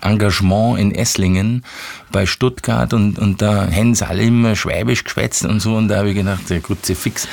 Engagement 0.00 0.78
in 0.78 0.94
Esslingen 0.94 1.64
bei 2.12 2.26
Stuttgart 2.26 2.92
und, 2.92 3.18
und 3.18 3.42
da 3.42 3.70
haben 3.70 3.94
sie 3.94 4.06
alle 4.06 4.22
immer 4.22 4.56
Schwäbisch 4.56 5.04
geschwätzt 5.04 5.44
und 5.44 5.60
so 5.60 5.76
und 5.76 5.88
da 5.88 5.98
habe 5.98 6.10
ich 6.10 6.16
gedacht, 6.16 6.48
der 6.48 6.60
Grütze 6.60 6.94
fix. 6.94 7.28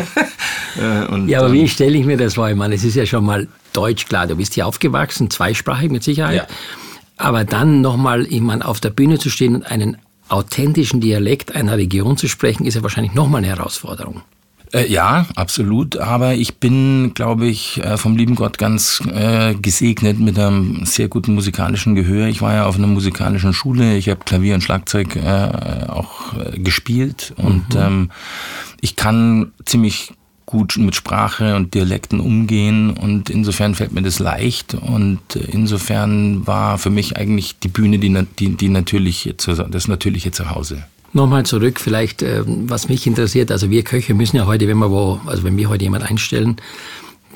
und, 1.10 1.28
ja, 1.28 1.40
aber 1.40 1.52
wie 1.52 1.68
stelle 1.68 1.96
ich 1.96 2.04
mir 2.04 2.16
das 2.16 2.34
vor? 2.34 2.48
Ich 2.48 2.56
meine, 2.56 2.74
es 2.74 2.84
ist 2.84 2.94
ja 2.94 3.06
schon 3.06 3.24
mal 3.24 3.48
Deutsch, 3.72 4.06
klar, 4.06 4.26
du 4.26 4.36
bist 4.36 4.54
hier 4.54 4.66
aufgewachsen, 4.66 5.30
zweisprachig 5.30 5.90
mit 5.90 6.02
Sicherheit. 6.02 6.36
Ja. 6.36 6.46
Aber 7.18 7.44
dann 7.44 7.80
nochmal, 7.80 8.26
ich 8.26 8.40
meine, 8.40 8.66
auf 8.66 8.80
der 8.80 8.90
Bühne 8.90 9.18
zu 9.18 9.30
stehen 9.30 9.54
und 9.54 9.64
einen 9.64 9.96
authentischen 10.28 11.00
Dialekt 11.00 11.54
einer 11.54 11.76
Region 11.76 12.16
zu 12.16 12.28
sprechen, 12.28 12.66
ist 12.66 12.74
ja 12.74 12.82
wahrscheinlich 12.82 13.14
nochmal 13.14 13.38
eine 13.38 13.48
Herausforderung. 13.48 14.22
Äh, 14.72 14.90
ja, 14.90 15.26
absolut. 15.34 15.96
Aber 15.96 16.34
ich 16.34 16.56
bin, 16.56 17.12
glaube 17.14 17.46
ich, 17.46 17.82
äh, 17.82 17.96
vom 17.96 18.16
lieben 18.16 18.34
Gott 18.34 18.58
ganz 18.58 19.00
äh, 19.12 19.54
gesegnet 19.54 20.18
mit 20.18 20.38
einem 20.38 20.84
sehr 20.84 21.08
guten 21.08 21.34
musikalischen 21.34 21.94
Gehör. 21.94 22.26
Ich 22.26 22.42
war 22.42 22.54
ja 22.54 22.66
auf 22.66 22.76
einer 22.76 22.86
musikalischen 22.86 23.52
Schule. 23.52 23.96
Ich 23.96 24.08
habe 24.08 24.20
Klavier 24.24 24.54
und 24.54 24.62
Schlagzeug 24.62 25.16
äh, 25.16 25.86
auch 25.88 26.34
äh, 26.34 26.58
gespielt 26.58 27.32
und 27.36 27.74
mhm. 27.74 27.80
ähm, 27.80 28.10
ich 28.80 28.96
kann 28.96 29.52
ziemlich 29.64 30.12
gut 30.46 30.76
mit 30.78 30.94
Sprache 30.94 31.56
und 31.56 31.74
Dialekten 31.74 32.20
umgehen 32.20 32.90
und 32.90 33.30
insofern 33.30 33.74
fällt 33.74 33.92
mir 33.92 34.02
das 34.02 34.20
leicht 34.20 34.74
und 34.74 35.34
insofern 35.34 36.46
war 36.46 36.78
für 36.78 36.90
mich 36.90 37.16
eigentlich 37.16 37.58
die 37.58 37.68
Bühne 37.68 37.98
die, 37.98 38.16
die, 38.38 38.56
die 38.56 38.68
natürliche, 38.68 39.34
das 39.34 39.88
natürliche 39.88 40.30
Zuhause. 40.30 40.84
Nochmal 41.16 41.46
zurück, 41.46 41.80
vielleicht, 41.80 42.20
äh, 42.20 42.42
was 42.44 42.90
mich 42.90 43.06
interessiert. 43.06 43.50
Also 43.50 43.70
wir 43.70 43.82
Köche 43.84 44.12
müssen 44.12 44.36
ja 44.36 44.44
heute, 44.44 44.68
wenn 44.68 44.76
wir 44.76 44.90
wo, 44.90 45.18
also 45.24 45.44
wenn 45.44 45.56
wir 45.56 45.70
heute 45.70 45.84
jemand 45.84 46.04
einstellen, 46.04 46.56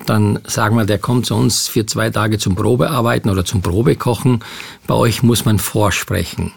dann 0.04 0.38
sagen 0.44 0.76
wir, 0.76 0.84
der 0.84 0.98
kommt 0.98 1.24
zu 1.24 1.34
uns 1.34 1.66
für 1.66 1.86
zwei 1.86 2.10
Tage 2.10 2.36
zum 2.36 2.56
Probearbeiten 2.56 3.30
oder 3.30 3.42
zum 3.42 3.62
Probekochen. 3.62 4.44
Bei 4.86 4.92
euch 4.92 5.22
muss 5.22 5.46
man 5.46 5.58
vorsprechen. 5.58 6.52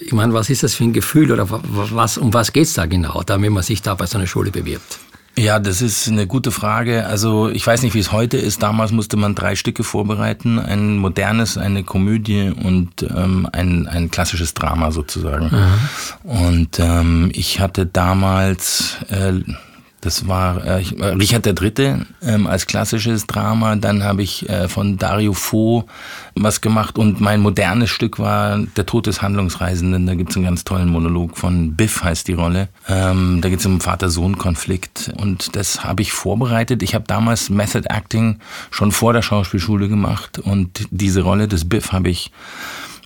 Ich 0.00 0.12
meine, 0.12 0.32
was 0.32 0.48
ist 0.48 0.62
das 0.62 0.74
für 0.74 0.84
ein 0.84 0.92
Gefühl 0.92 1.32
oder 1.32 1.48
was, 1.50 2.18
um 2.18 2.32
was 2.32 2.52
geht 2.52 2.68
es 2.68 2.74
da 2.74 2.86
genau, 2.86 3.24
damit 3.26 3.50
man 3.50 3.64
sich 3.64 3.82
da 3.82 3.96
bei 3.96 4.06
so 4.06 4.18
einer 4.18 4.28
Schule 4.28 4.52
bewirbt? 4.52 5.00
Ja, 5.40 5.58
das 5.58 5.80
ist 5.80 6.06
eine 6.06 6.26
gute 6.26 6.50
Frage. 6.50 7.06
Also 7.06 7.48
ich 7.48 7.66
weiß 7.66 7.82
nicht, 7.82 7.94
wie 7.94 7.98
es 7.98 8.12
heute 8.12 8.36
ist. 8.36 8.62
Damals 8.62 8.92
musste 8.92 9.16
man 9.16 9.34
drei 9.34 9.56
Stücke 9.56 9.84
vorbereiten. 9.84 10.58
Ein 10.58 10.98
modernes, 10.98 11.56
eine 11.56 11.82
Komödie 11.82 12.50
und 12.50 13.02
ähm, 13.04 13.48
ein, 13.50 13.88
ein 13.88 14.10
klassisches 14.10 14.52
Drama 14.52 14.90
sozusagen. 14.92 15.50
Mhm. 15.50 16.30
Und 16.30 16.78
ähm, 16.78 17.30
ich 17.32 17.58
hatte 17.58 17.86
damals... 17.86 18.96
Äh, 19.08 19.40
das 20.00 20.26
war 20.26 20.64
äh, 20.64 20.82
äh, 20.82 21.04
Richard 21.06 21.46
III. 21.46 22.06
Ähm, 22.22 22.46
als 22.46 22.66
klassisches 22.66 23.26
Drama. 23.26 23.76
Dann 23.76 24.02
habe 24.02 24.22
ich 24.22 24.48
äh, 24.48 24.68
von 24.68 24.96
Dario 24.96 25.34
Fo 25.34 25.84
was 26.34 26.60
gemacht 26.60 26.98
und 26.98 27.20
mein 27.20 27.40
modernes 27.40 27.90
Stück 27.90 28.18
war 28.18 28.58
Der 28.76 28.86
Tod 28.86 29.06
des 29.06 29.20
Handlungsreisenden. 29.20 30.06
Da 30.06 30.14
gibt 30.14 30.30
es 30.30 30.36
einen 30.36 30.44
ganz 30.46 30.64
tollen 30.64 30.88
Monolog 30.88 31.36
von 31.36 31.74
Biff 31.74 32.02
heißt 32.02 32.28
die 32.28 32.32
Rolle. 32.32 32.68
Ähm, 32.88 33.40
da 33.42 33.48
geht 33.48 33.60
es 33.60 33.66
um 33.66 33.80
Vater-Sohn-Konflikt 33.80 35.12
und 35.18 35.54
das 35.56 35.84
habe 35.84 36.02
ich 36.02 36.12
vorbereitet. 36.12 36.82
Ich 36.82 36.94
habe 36.94 37.04
damals 37.06 37.50
Method 37.50 37.88
Acting 37.88 38.38
schon 38.70 38.92
vor 38.92 39.12
der 39.12 39.22
Schauspielschule 39.22 39.88
gemacht 39.88 40.38
und 40.38 40.86
diese 40.90 41.22
Rolle 41.22 41.48
des 41.48 41.68
Biff 41.68 41.92
habe 41.92 42.08
ich 42.08 42.30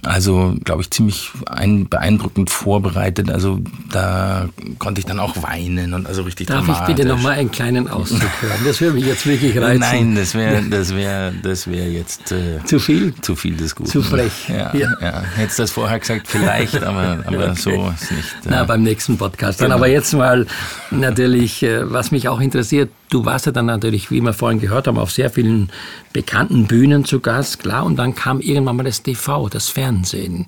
also, 0.05 0.55
glaube 0.65 0.83
ich, 0.83 0.91
ziemlich 0.91 1.31
ein, 1.47 1.89
beeindruckend 1.89 2.51
vorbereitet. 2.51 3.31
Also 3.31 3.61
da 3.91 4.49
konnte 4.79 5.01
ich 5.01 5.07
dann 5.07 5.21
auch 5.21 5.43
weinen 5.43 5.95
und 5.95 6.07
also 6.07 6.23
richtig 6.23 6.47
Darf 6.47 6.65
dramatisch. 6.65 6.89
ich 6.89 6.97
bitte 6.97 7.09
nochmal 7.09 7.39
einen 7.39 7.51
kleinen 7.51 7.89
Auszug 7.89 8.21
hören? 8.41 8.61
Das 8.65 8.81
würde 8.81 8.95
mich 8.95 9.07
jetzt 9.07 9.27
wirklich 9.27 9.57
reizen. 9.59 9.81
Nein, 9.81 10.15
das 10.15 10.35
wäre 10.35 10.63
das 10.63 10.95
wär, 10.95 11.33
das 11.33 11.67
wär 11.67 11.91
jetzt 11.91 12.33
äh, 12.33 12.65
zu 12.65 12.79
viel. 12.79 13.15
Zu 13.21 13.37
viel 13.37 13.57
des 13.57 13.75
Guten. 13.75 13.91
Zu 13.91 14.03
frech. 14.03 14.49
Ja, 14.49 14.75
ja. 14.75 14.91
ja. 15.01 15.23
Hättest 15.37 15.59
das 15.59 15.71
vorher 15.71 15.99
gesagt, 15.99 16.27
vielleicht, 16.29 16.83
aber, 16.83 17.21
aber 17.27 17.51
okay. 17.51 17.55
so 17.57 17.71
ist 17.71 18.13
nicht. 18.13 18.33
Äh, 18.45 18.49
Na, 18.51 18.65
beim 18.65 18.83
nächsten 18.83 19.17
Podcast. 19.17 19.61
Dann 19.61 19.67
genau. 19.67 19.77
aber 19.77 19.89
jetzt 19.89 20.13
mal 20.13 20.47
natürlich, 20.91 21.63
äh, 21.63 21.91
was 21.91 22.11
mich 22.11 22.29
auch 22.29 22.41
interessiert, 22.41 22.91
du 23.15 23.25
warst 23.25 23.47
ja 23.47 23.53
dann 23.53 23.67
natürlich, 23.67 24.11
wie 24.11 24.21
wir 24.21 24.33
vorhin 24.33 24.61
gehört 24.61 24.89
haben, 24.89 24.99
auf 24.99 25.13
sehr 25.13 25.31
vielen 25.31 25.71
bekannten 26.13 26.67
Bühnen 26.67 27.05
zu 27.05 27.21
Gast, 27.21 27.61
klar. 27.61 27.85
Und 27.85 27.97
dann 27.97 28.15
kam 28.15 28.41
irgendwann 28.41 28.77
mal 28.77 28.83
das 28.83 29.03
TV, 29.03 29.49
das 29.49 29.69
Fernsehen. 29.69 30.47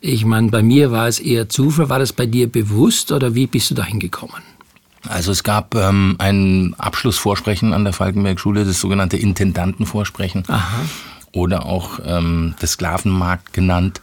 Ich 0.00 0.24
meine, 0.24 0.50
bei 0.50 0.62
mir 0.62 0.92
war 0.92 1.08
es 1.08 1.18
eher 1.18 1.48
Zufall. 1.48 1.88
War 1.88 1.98
das 1.98 2.12
bei 2.12 2.26
dir 2.26 2.50
bewusst 2.50 3.10
oder 3.10 3.34
wie 3.34 3.48
bist 3.48 3.70
du 3.70 3.74
da 3.74 3.84
hingekommen? 3.84 4.42
Also 5.08 5.32
es 5.32 5.42
gab 5.42 5.74
ähm, 5.74 6.16
ein 6.18 6.74
Abschlussvorsprechen 6.78 7.72
an 7.72 7.84
der 7.84 7.92
Falkenberg-Schule, 7.92 8.64
das 8.64 8.80
sogenannte 8.80 9.16
Intendantenvorsprechen. 9.16 10.44
Aha 10.48 10.82
oder 11.36 11.66
auch 11.66 12.00
ähm, 12.04 12.54
das 12.60 12.72
Sklavenmarkt 12.72 13.52
genannt, 13.52 14.00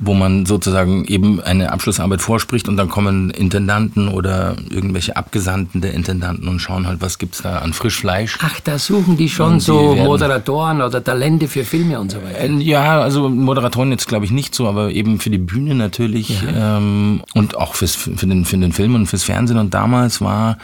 wo 0.00 0.12
man 0.12 0.44
sozusagen 0.44 1.04
eben 1.04 1.40
eine 1.40 1.72
Abschlussarbeit 1.72 2.20
vorspricht 2.20 2.68
und 2.68 2.76
dann 2.76 2.88
kommen 2.88 3.30
Intendanten 3.30 4.08
oder 4.08 4.56
irgendwelche 4.68 5.16
Abgesandten 5.16 5.80
der 5.80 5.94
Intendanten 5.94 6.48
und 6.48 6.58
schauen 6.58 6.86
halt, 6.88 7.00
was 7.00 7.18
gibt's 7.18 7.42
da 7.42 7.58
an 7.58 7.72
Frischfleisch. 7.72 8.38
Ach, 8.42 8.58
da 8.60 8.78
suchen 8.78 9.16
die 9.16 9.28
schon 9.28 9.54
die 9.54 9.60
so 9.60 9.94
Moderatoren 9.94 10.82
oder 10.82 11.02
Talente 11.02 11.46
für 11.46 11.64
Filme 11.64 12.00
und 12.00 12.10
so 12.10 12.18
weiter. 12.18 12.40
Äh, 12.40 12.52
ja, 12.58 13.00
also 13.00 13.28
Moderatoren 13.28 13.92
jetzt 13.92 14.08
glaube 14.08 14.24
ich 14.24 14.32
nicht 14.32 14.54
so, 14.54 14.68
aber 14.68 14.90
eben 14.90 15.20
für 15.20 15.30
die 15.30 15.38
Bühne 15.38 15.76
natürlich 15.76 16.42
ja. 16.42 16.78
ähm, 16.78 17.22
und 17.34 17.56
auch 17.56 17.76
fürs, 17.76 17.94
für, 17.94 18.26
den, 18.26 18.44
für 18.44 18.58
den 18.58 18.72
Film 18.72 18.96
und 18.96 19.06
fürs 19.06 19.22
Fernsehen. 19.22 19.58
Und 19.58 19.74
damals 19.74 20.20
war 20.20 20.58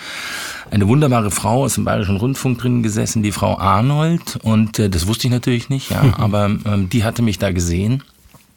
eine 0.70 0.88
wunderbare 0.88 1.30
Frau 1.30 1.64
aus 1.64 1.74
dem 1.74 1.84
Bayerischen 1.84 2.16
Rundfunk 2.16 2.58
drin 2.58 2.82
gesessen, 2.82 3.22
die 3.22 3.32
Frau 3.32 3.58
Arnold. 3.58 4.38
Und 4.42 4.78
äh, 4.78 4.88
das 4.88 5.06
wusste 5.06 5.26
ich 5.26 5.32
natürlich 5.32 5.68
nicht, 5.68 5.90
ja, 5.90 6.14
aber 6.18 6.46
ähm, 6.46 6.88
die 6.88 7.04
hatte 7.04 7.22
mich 7.22 7.38
da 7.38 7.52
gesehen. 7.52 8.02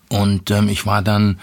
Und 0.09 0.51
ähm, 0.51 0.69
ich 0.69 0.85
war 0.85 1.01
dann 1.01 1.39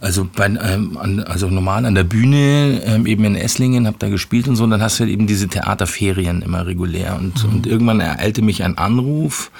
also, 0.00 0.28
bei, 0.34 0.46
ähm, 0.46 0.96
an, 0.96 1.20
also 1.20 1.48
normal 1.48 1.84
an 1.86 1.94
der 1.94 2.04
Bühne, 2.04 2.82
ähm, 2.84 3.06
eben 3.06 3.24
in 3.24 3.34
Esslingen, 3.34 3.86
habe 3.86 3.96
da 3.98 4.08
gespielt 4.08 4.48
und 4.48 4.56
so. 4.56 4.64
Und 4.64 4.70
dann 4.70 4.82
hast 4.82 4.98
du 4.98 5.04
halt 5.04 5.12
eben 5.12 5.26
diese 5.26 5.48
Theaterferien 5.48 6.42
immer 6.42 6.66
regulär. 6.66 7.16
Und, 7.18 7.44
mhm. 7.44 7.50
und 7.50 7.66
irgendwann 7.66 8.00
ereilte 8.00 8.42
mich 8.42 8.62
ein 8.62 8.78
Anruf, 8.78 9.50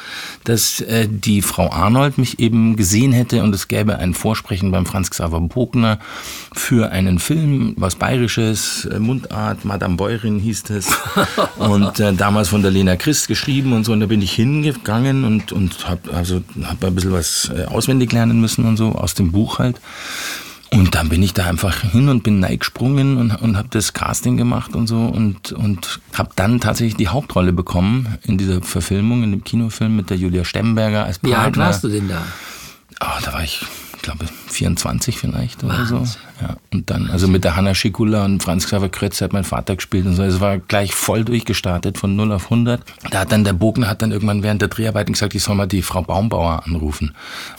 dass 0.44 0.80
äh, 0.80 1.08
die 1.08 1.42
Frau 1.42 1.70
Arnold 1.70 2.18
mich 2.18 2.38
eben 2.38 2.76
gesehen 2.76 3.12
hätte 3.12 3.42
und 3.42 3.54
es 3.54 3.68
gäbe 3.68 3.98
ein 3.98 4.14
Vorsprechen 4.14 4.70
beim 4.70 4.86
Franz 4.86 5.10
Xaver 5.10 5.40
Bogner 5.40 5.98
für 6.52 6.90
einen 6.90 7.18
Film, 7.18 7.74
was 7.76 7.96
Bayerisches, 7.96 8.86
äh, 8.86 8.98
Mundart, 8.98 9.64
Madame 9.64 9.96
Bäuerin 9.96 10.38
hieß 10.38 10.70
es. 10.70 10.88
und 11.58 12.00
äh, 12.00 12.12
damals 12.12 12.48
von 12.48 12.62
der 12.62 12.70
Lena 12.70 12.96
Christ 12.96 13.28
geschrieben 13.28 13.72
und 13.72 13.84
so. 13.84 13.92
Und 13.92 14.00
da 14.00 14.06
bin 14.06 14.22
ich 14.22 14.32
hingegangen 14.32 15.24
und, 15.24 15.52
und 15.52 15.88
habe 15.88 16.12
also, 16.14 16.42
hab 16.64 16.82
ein 16.84 16.94
bisschen 16.94 17.12
was 17.12 17.50
äh, 17.54 17.64
auswendig 17.64 18.12
lernen 18.12 18.40
müssen 18.40 18.64
und 18.64 18.76
so, 18.76 18.92
aus 18.92 19.14
dem 19.14 19.32
Buch 19.32 19.58
halt. 19.58 19.80
Und 20.70 20.94
dann 20.94 21.08
bin 21.08 21.22
ich 21.22 21.32
da 21.32 21.46
einfach 21.46 21.80
hin 21.80 22.08
und 22.08 22.22
bin 22.22 22.42
gesprungen 22.58 23.16
und, 23.16 23.30
und 23.36 23.56
habe 23.56 23.68
das 23.70 23.94
Casting 23.94 24.36
gemacht 24.36 24.74
und 24.74 24.86
so 24.86 25.06
und, 25.06 25.52
und 25.52 26.00
habe 26.12 26.30
dann 26.36 26.60
tatsächlich 26.60 26.96
die 26.96 27.08
Hauptrolle 27.08 27.52
bekommen 27.52 28.18
in 28.24 28.36
dieser 28.36 28.60
Verfilmung, 28.60 29.22
in 29.22 29.30
dem 29.30 29.44
Kinofilm 29.44 29.96
mit 29.96 30.10
der 30.10 30.18
Julia 30.18 30.44
Stemberger 30.44 31.04
als 31.04 31.20
Partner. 31.20 31.38
Wie 31.38 31.40
alt 31.42 31.56
warst 31.56 31.84
du 31.84 31.88
denn 31.88 32.08
da? 32.08 32.22
Oh, 33.00 33.20
da 33.24 33.32
war 33.32 33.42
ich, 33.42 33.64
glaube 34.02 34.26
24 34.48 35.18
vielleicht 35.18 35.64
oder 35.64 35.78
Wahnsinn. 35.78 36.04
so. 36.04 36.18
Ja, 36.40 36.56
und 36.72 36.88
dann, 36.88 37.10
also 37.10 37.26
mit 37.26 37.42
der 37.42 37.56
Hanna 37.56 37.74
Schikula 37.74 38.24
und 38.24 38.42
Franz 38.42 38.66
Xaver 38.66 38.88
Krötz 38.88 39.20
hat 39.20 39.32
mein 39.32 39.42
Vater 39.42 39.74
gespielt 39.74 40.06
und 40.06 40.14
so. 40.14 40.22
Es 40.22 40.40
war 40.40 40.58
gleich 40.58 40.94
voll 40.94 41.24
durchgestartet 41.24 41.98
von 41.98 42.14
0 42.14 42.30
auf 42.32 42.44
100. 42.44 42.80
Da 43.10 43.20
hat 43.20 43.32
dann 43.32 43.42
der 43.42 43.54
Bogner 43.54 43.88
hat 43.88 44.02
dann 44.02 44.12
irgendwann 44.12 44.44
während 44.44 44.62
der 44.62 44.68
Dreharbeiten 44.68 45.14
gesagt, 45.14 45.34
ich 45.34 45.42
soll 45.42 45.56
mal 45.56 45.66
die 45.66 45.82
Frau 45.82 46.02
Baumbauer 46.02 46.62
anrufen. 46.64 47.08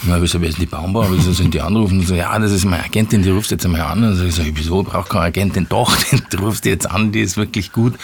Und 0.01 0.07
dann 0.07 0.15
habe 0.15 0.25
ich 0.25 0.31
gesagt, 0.31 0.43
wer 0.43 0.49
ist 0.49 0.61
die 0.61 0.65
Baumbauer? 0.65 1.07
Wieso 1.11 1.33
sind 1.33 1.53
die 1.53 1.59
anrufen? 1.59 1.99
Und 1.99 2.07
so, 2.07 2.15
ja, 2.15 2.39
das 2.39 2.53
ist 2.53 2.63
meine 2.63 2.85
Agentin, 2.85 3.21
die 3.21 3.29
rufst 3.29 3.51
jetzt 3.51 3.65
einmal 3.65 3.81
an. 3.81 4.01
Und 4.01 4.15
so, 4.15 4.23
ich 4.23 4.35
so, 4.35 4.43
wieso 4.45 4.83
braucht 4.83 5.09
keine 5.09 5.25
Agentin? 5.25 5.67
Doch, 5.67 5.97
du 6.29 6.37
rufst 6.37 6.63
die 6.63 6.69
jetzt 6.69 6.89
an, 6.89 7.11
die 7.11 7.19
ist 7.19 7.35
wirklich 7.35 7.73
gut. 7.73 7.95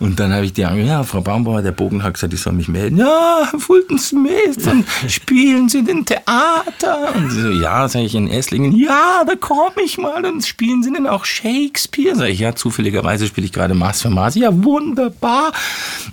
Und 0.00 0.20
dann 0.20 0.34
habe 0.34 0.44
ich 0.44 0.52
die 0.52 0.66
angerufen, 0.66 0.90
ja, 0.90 1.02
Frau 1.02 1.22
Baumbauer, 1.22 1.62
der 1.62 1.72
Bogen 1.72 2.02
hat 2.02 2.14
gesagt, 2.14 2.34
ich 2.34 2.42
soll 2.42 2.52
mich 2.52 2.68
melden. 2.68 2.98
Ja, 2.98 3.50
Fulton 3.56 3.98
Smith, 3.98 4.66
und 4.66 4.84
spielen 5.08 5.70
Sie 5.70 5.82
den 5.82 6.04
Theater? 6.04 7.14
Und 7.14 7.30
so, 7.30 7.48
ja, 7.48 7.88
sage 7.88 8.04
ich 8.04 8.14
in 8.14 8.28
Esslingen, 8.28 8.72
ja, 8.76 9.24
da 9.26 9.34
komme 9.36 9.82
ich 9.82 9.96
mal 9.96 10.09
und 10.14 10.44
spielen 10.44 10.82
Sie 10.82 10.92
denn 10.92 11.06
auch 11.06 11.24
Shakespeare? 11.24 12.16
Sag 12.16 12.28
ich, 12.28 12.40
ja, 12.40 12.54
zufälligerweise 12.54 13.26
spiele 13.26 13.44
ich 13.44 13.52
gerade 13.52 13.74
Maß 13.74 14.02
für 14.02 14.10
Maß. 14.10 14.34
Ja, 14.36 14.50
wunderbar. 14.52 15.52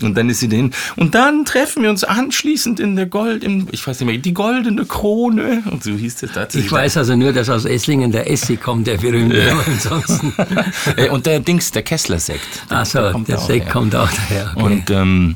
Und 0.01 0.17
dann 0.17 0.29
ist 0.29 0.39
sie 0.39 0.47
den, 0.47 0.73
und 0.95 1.15
dann 1.15 1.45
treffen 1.45 1.83
wir 1.83 1.89
uns 1.89 2.03
anschließend 2.03 2.79
in 2.79 2.95
der 2.95 3.05
Gold, 3.05 3.43
im, 3.43 3.67
ich 3.71 3.85
weiß 3.85 3.99
nicht 3.99 4.07
mehr, 4.07 4.17
die 4.17 4.33
goldene 4.33 4.85
Krone. 4.85 5.63
Und 5.69 5.83
so 5.83 5.91
hieß 5.91 6.17
das 6.17 6.31
da. 6.33 6.47
Ich 6.53 6.71
weiß 6.71 6.97
also 6.97 7.15
nur, 7.15 7.33
dass 7.33 7.49
aus 7.49 7.65
Esslingen 7.65 8.11
der 8.11 8.29
Essig 8.29 8.61
kommt, 8.61 8.87
der 8.87 8.97
berühmte, 8.97 9.39
ja. 9.39 9.57
ansonsten. 9.65 10.33
und 11.11 11.25
der 11.25 11.39
Dings, 11.39 11.71
der 11.71 11.83
Kessler-Sekt. 11.83 12.63
Ach 12.69 12.85
so, 12.85 12.99
der, 12.99 13.19
der 13.19 13.37
Sekt 13.39 13.69
kommt 13.69 13.95
auch 13.95 14.09
daher. 14.09 14.51
Okay. 14.55 14.63
Und, 14.63 14.89
ähm, 14.89 15.35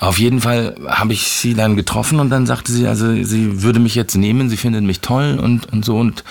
auf 0.00 0.18
jeden 0.18 0.40
Fall 0.40 0.74
habe 0.86 1.12
ich 1.12 1.28
sie 1.28 1.54
dann 1.54 1.76
getroffen 1.76 2.20
und 2.20 2.30
dann 2.30 2.46
sagte 2.46 2.72
sie, 2.72 2.86
also 2.86 3.12
sie 3.22 3.62
würde 3.62 3.80
mich 3.80 3.94
jetzt 3.94 4.16
nehmen, 4.16 4.48
sie 4.48 4.56
findet 4.56 4.84
mich 4.84 5.00
toll 5.00 5.38
und, 5.40 5.72
und 5.72 5.84
so. 5.84 5.96
Und 5.96 6.24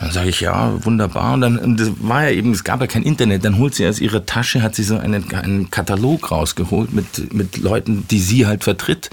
dann 0.00 0.12
sage 0.12 0.28
ich, 0.28 0.40
ja, 0.40 0.72
wunderbar. 0.84 1.15
Und 1.16 1.40
dann 1.40 1.58
und 1.58 1.80
das 1.80 1.90
war 2.00 2.24
ja 2.24 2.30
eben, 2.30 2.52
es 2.52 2.64
gab 2.64 2.80
ja 2.80 2.86
kein 2.86 3.02
Internet. 3.02 3.44
Dann 3.44 3.58
holt 3.58 3.74
sie 3.74 3.86
aus 3.86 4.00
ihrer 4.00 4.26
Tasche, 4.26 4.62
hat 4.62 4.74
sie 4.74 4.82
so 4.82 4.96
einen, 4.96 5.32
einen 5.34 5.70
Katalog 5.70 6.30
rausgeholt 6.30 6.92
mit, 6.92 7.32
mit 7.32 7.58
Leuten, 7.58 8.06
die 8.10 8.20
sie 8.20 8.46
halt 8.46 8.64
vertritt. 8.64 9.10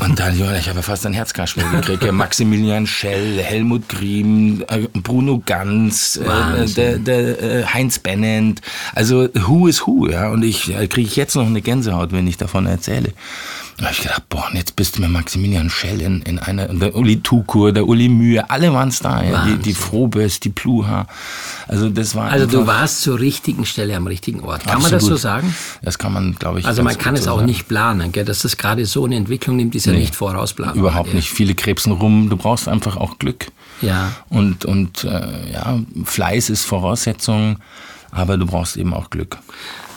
Und 0.00 0.20
dann, 0.20 0.38
ja, 0.38 0.54
ich 0.56 0.68
habe 0.68 0.82
fast 0.82 1.06
ein 1.06 1.12
Herzkasperl 1.12 1.70
gekriegt. 1.70 2.12
Maximilian 2.12 2.86
Schell, 2.86 3.38
Helmut 3.42 3.88
Griem, 3.88 4.64
äh, 4.68 4.86
Bruno 4.92 5.42
Ganz, 5.44 6.16
äh, 6.16 6.66
der, 6.66 6.98
der 6.98 7.42
äh, 7.42 7.64
Heinz 7.64 7.98
Bennent. 7.98 8.60
Also 8.94 9.28
who 9.34 9.66
is 9.66 9.86
who, 9.86 10.06
ja. 10.08 10.30
Und 10.30 10.44
ich 10.44 10.74
äh, 10.74 10.86
kriege 10.86 11.10
jetzt 11.14 11.34
noch 11.34 11.46
eine 11.46 11.62
Gänsehaut, 11.62 12.12
wenn 12.12 12.26
ich 12.26 12.36
davon 12.36 12.66
erzähle. 12.66 13.12
Da 13.78 13.84
habe 13.84 13.94
ich 13.94 14.00
gedacht, 14.00 14.28
boah, 14.28 14.50
jetzt 14.54 14.74
bist 14.74 14.96
du 14.96 15.02
mit 15.02 15.10
Maximilian 15.10 15.70
Schell 15.70 16.00
in, 16.00 16.20
in 16.22 16.40
einer, 16.40 16.66
der 16.66 16.96
Uli 16.96 17.20
Tukur, 17.20 17.70
der 17.72 17.86
Uli 17.86 18.08
Mühe, 18.08 18.50
alle 18.50 18.72
waren 18.72 18.88
es 18.88 18.98
da, 18.98 19.22
ja, 19.22 19.44
die, 19.44 19.56
die 19.56 19.72
Frobes, 19.72 20.40
die 20.40 20.48
Pluha. 20.48 21.06
Also 21.68 21.88
das 21.88 22.16
war 22.16 22.28
Also 22.28 22.46
du 22.46 22.66
warst 22.66 23.02
zur 23.02 23.20
richtigen 23.20 23.64
Stelle 23.64 23.94
am 23.94 24.08
richtigen 24.08 24.40
Ort. 24.40 24.66
Kann 24.66 24.82
man 24.82 24.90
das 24.90 25.04
so 25.04 25.14
sagen? 25.14 25.54
Das 25.80 25.96
kann 25.96 26.12
man, 26.12 26.34
glaube 26.34 26.58
ich. 26.58 26.66
Also 26.66 26.82
man 26.82 26.98
kann 26.98 27.14
es 27.14 27.24
so 27.24 27.30
auch 27.30 27.36
sagen. 27.36 27.46
nicht 27.46 27.68
planen, 27.68 28.10
gell? 28.10 28.24
dass 28.24 28.42
das 28.42 28.56
gerade 28.56 28.84
so 28.84 29.04
eine 29.04 29.14
Entwicklung 29.14 29.54
nimmt, 29.54 29.76
ist 29.76 29.86
nee, 29.86 29.92
ja 29.92 29.98
nicht 30.00 30.16
vorausplanbar. 30.16 30.76
Überhaupt 30.76 31.14
nicht. 31.14 31.30
Viele 31.30 31.54
krebsen 31.54 31.92
rum. 31.92 32.30
Du 32.30 32.36
brauchst 32.36 32.66
einfach 32.66 32.96
auch 32.96 33.18
Glück. 33.20 33.46
Ja. 33.80 34.10
Und, 34.28 34.64
und 34.64 35.04
äh, 35.04 35.52
ja, 35.52 35.78
Fleiß 36.02 36.50
ist 36.50 36.64
Voraussetzung, 36.64 37.58
aber 38.10 38.38
du 38.38 38.46
brauchst 38.46 38.76
eben 38.76 38.92
auch 38.92 39.08
Glück. 39.10 39.38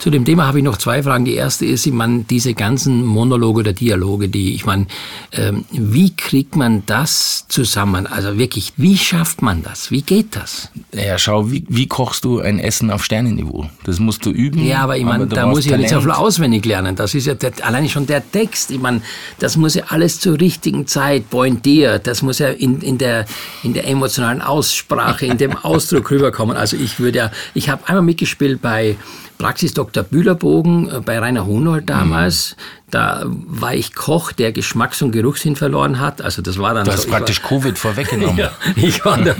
Zu 0.02 0.10
dem 0.10 0.24
Thema 0.24 0.48
habe 0.48 0.58
ich 0.58 0.64
noch 0.64 0.78
zwei 0.78 1.00
Fragen. 1.04 1.24
Die 1.24 1.34
erste 1.34 1.64
ist, 1.64 1.86
ich 1.86 1.92
meine, 1.92 2.24
diese 2.28 2.54
ganzen 2.54 3.06
Monologe 3.06 3.60
oder 3.60 3.72
Dialoge, 3.72 4.28
die, 4.28 4.52
ich 4.52 4.66
meine, 4.66 4.88
ähm, 5.30 5.64
wie 5.70 6.16
kriegt 6.16 6.56
man 6.56 6.82
das 6.86 7.46
zusammen? 7.46 8.08
Also 8.08 8.36
wirklich, 8.36 8.72
wie 8.76 8.98
schafft 8.98 9.42
man 9.42 9.62
das? 9.62 9.92
Wie 9.92 10.02
geht 10.02 10.34
das? 10.34 10.72
Ja, 10.92 11.18
schau, 11.18 11.52
wie, 11.52 11.64
wie 11.68 11.86
kochst 11.86 12.24
du 12.24 12.40
ein 12.40 12.58
Essen 12.58 12.90
auf 12.90 13.04
Sternenniveau? 13.04 13.70
Das 13.84 14.00
musst 14.00 14.26
du 14.26 14.30
üben. 14.30 14.66
Ja, 14.66 14.80
aber 14.80 14.96
ich 14.96 15.04
meine, 15.04 15.28
da 15.28 15.46
muss 15.46 15.66
ich 15.66 15.70
ja 15.70 15.76
nicht 15.76 15.90
so 15.90 16.00
viel 16.00 16.10
auswendig 16.10 16.64
lernen. 16.64 16.96
Das 16.96 17.14
ist 17.14 17.28
ja 17.28 17.34
der, 17.34 17.52
allein 17.62 17.88
schon 17.88 18.04
der 18.04 18.28
Text. 18.28 18.72
Ich 18.72 18.80
meine, 18.80 19.02
das 19.38 19.56
muss 19.56 19.76
ja 19.76 19.84
alles 19.90 20.18
zur 20.18 20.40
richtigen 20.40 20.88
Zeit 20.88 21.30
pointiert. 21.30 22.08
Das 22.08 22.22
muss 22.22 22.40
ja 22.40 22.48
in, 22.48 22.80
in, 22.80 22.98
der, 22.98 23.24
in 23.62 23.72
der 23.72 23.86
emotionalen 23.86 24.42
Aussprache, 24.42 25.26
in 25.26 25.38
dem 25.38 25.56
Ausdruck 25.58 26.10
rüberkommen. 26.10 26.56
Also 26.56 26.76
ich 26.76 26.98
würde 26.98 27.18
ja, 27.18 27.30
ich 27.54 27.68
habe 27.68 27.86
einmal 27.86 28.02
mitgespielt 28.02 28.60
bei 28.60 28.96
Praxis 29.42 29.74
Dr. 29.74 30.04
Bühlerbogen 30.04 30.88
äh, 30.88 31.00
bei 31.00 31.18
Rainer 31.18 31.46
Hunold 31.46 31.90
damals. 31.90 32.56
Mhm. 32.56 32.62
Da 32.92 33.22
war 33.24 33.74
ich 33.74 33.94
Koch, 33.94 34.32
der 34.32 34.52
Geschmacks- 34.52 35.02
und 35.02 35.12
Geruchssinn 35.12 35.56
verloren 35.56 35.98
hat. 35.98 36.20
Also 36.20 36.42
das 36.42 36.58
war 36.58 36.74
dann. 36.74 36.84
Du 36.84 36.92
hast 36.92 37.04
so, 37.04 37.08
praktisch 37.08 37.42
war, 37.42 37.48
Covid 37.48 37.78
vorweggenommen. 37.78 38.36
ja, 38.38 38.52
ich 38.76 39.04
war, 39.04 39.16
der 39.16 39.34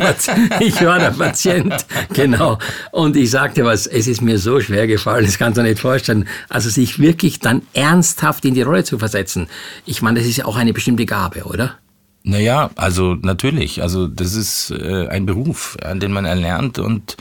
ich 0.58 0.84
war 0.84 0.98
der 0.98 1.10
Patient, 1.10 1.86
genau. 2.14 2.58
Und 2.90 3.14
ich 3.14 3.30
sagte 3.30 3.64
was, 3.64 3.86
es 3.86 4.06
ist 4.06 4.22
mir 4.22 4.38
so 4.38 4.58
schwer 4.60 4.86
gefallen, 4.86 5.24
das 5.26 5.38
kannst 5.38 5.58
du 5.58 5.62
nicht 5.62 5.78
vorstellen. 5.78 6.26
Also 6.48 6.70
sich 6.70 6.98
wirklich 6.98 7.40
dann 7.40 7.62
ernsthaft 7.74 8.44
in 8.44 8.54
die 8.54 8.62
Rolle 8.62 8.84
zu 8.84 8.98
versetzen. 8.98 9.48
Ich 9.84 10.02
meine, 10.02 10.18
das 10.18 10.28
ist 10.28 10.38
ja 10.38 10.46
auch 10.46 10.56
eine 10.56 10.72
bestimmte 10.72 11.06
Gabe, 11.06 11.44
oder? 11.44 11.76
Naja, 12.24 12.70
also 12.76 13.14
natürlich. 13.14 13.82
Also 13.82 14.06
das 14.06 14.34
ist 14.34 14.70
äh, 14.70 15.08
ein 15.08 15.26
Beruf, 15.26 15.76
an 15.82 15.98
den 15.98 16.12
man 16.12 16.24
erlernt 16.24 16.78
und 16.78 17.16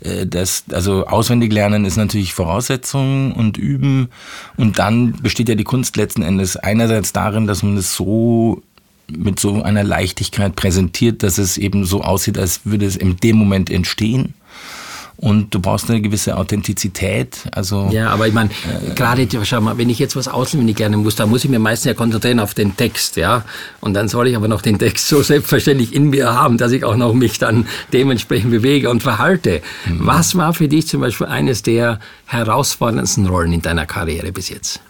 äh, 0.00 0.24
das, 0.24 0.64
also 0.70 1.06
auswendig 1.06 1.52
lernen 1.52 1.84
ist 1.84 1.96
natürlich 1.96 2.32
Voraussetzung 2.32 3.32
und 3.32 3.58
üben 3.58 4.08
und 4.56 4.78
dann 4.78 5.14
besteht 5.20 5.48
ja 5.48 5.56
die 5.56 5.64
Kunst 5.64 5.96
letzten 5.96 6.22
Endes 6.22 6.56
einerseits 6.56 7.12
darin, 7.12 7.48
dass 7.48 7.64
man 7.64 7.76
es 7.76 7.96
so 7.96 8.62
mit 9.08 9.40
so 9.40 9.62
einer 9.62 9.84
Leichtigkeit 9.84 10.54
präsentiert, 10.54 11.24
dass 11.24 11.38
es 11.38 11.58
eben 11.58 11.84
so 11.84 12.02
aussieht, 12.02 12.38
als 12.38 12.60
würde 12.64 12.86
es 12.86 12.96
in 12.96 13.16
dem 13.16 13.36
Moment 13.36 13.68
entstehen 13.68 14.34
und 15.16 15.54
du 15.54 15.60
brauchst 15.60 15.90
eine 15.90 16.00
gewisse 16.00 16.36
Authentizität. 16.36 17.44
Also 17.52 17.88
ja, 17.90 18.10
aber 18.10 18.28
ich 18.28 18.34
meine, 18.34 18.50
äh, 18.50 18.94
gerade 18.94 19.26
schau 19.44 19.60
mal, 19.60 19.78
wenn 19.78 19.88
ich 19.88 19.98
jetzt 19.98 20.14
was 20.16 20.28
auswendig 20.28 20.78
lernen 20.78 21.02
muss, 21.02 21.16
dann 21.16 21.30
muss 21.30 21.44
ich 21.44 21.50
mir 21.50 21.58
meistens 21.58 21.86
ja 21.86 21.94
konzentrieren 21.94 22.40
auf 22.40 22.54
den 22.54 22.76
Text, 22.76 23.16
ja. 23.16 23.44
Und 23.80 23.94
dann 23.94 24.08
soll 24.08 24.28
ich 24.28 24.36
aber 24.36 24.48
noch 24.48 24.62
den 24.62 24.78
Text 24.78 25.08
so 25.08 25.22
selbstverständlich 25.22 25.94
in 25.94 26.10
mir 26.10 26.34
haben, 26.34 26.58
dass 26.58 26.72
ich 26.72 26.84
auch 26.84 26.96
noch 26.96 27.14
mich 27.14 27.38
dann 27.38 27.66
dementsprechend 27.92 28.50
bewege 28.50 28.90
und 28.90 29.02
verhalte. 29.02 29.62
Mhm. 29.86 30.00
Was 30.06 30.36
war 30.36 30.52
für 30.52 30.68
dich 30.68 30.86
zum 30.86 31.00
Beispiel 31.00 31.26
eines 31.26 31.62
der 31.62 31.98
herausforderndsten 32.26 33.26
Rollen 33.26 33.52
in 33.52 33.62
deiner 33.62 33.86
Karriere 33.86 34.32
bis 34.32 34.48
jetzt? 34.50 34.80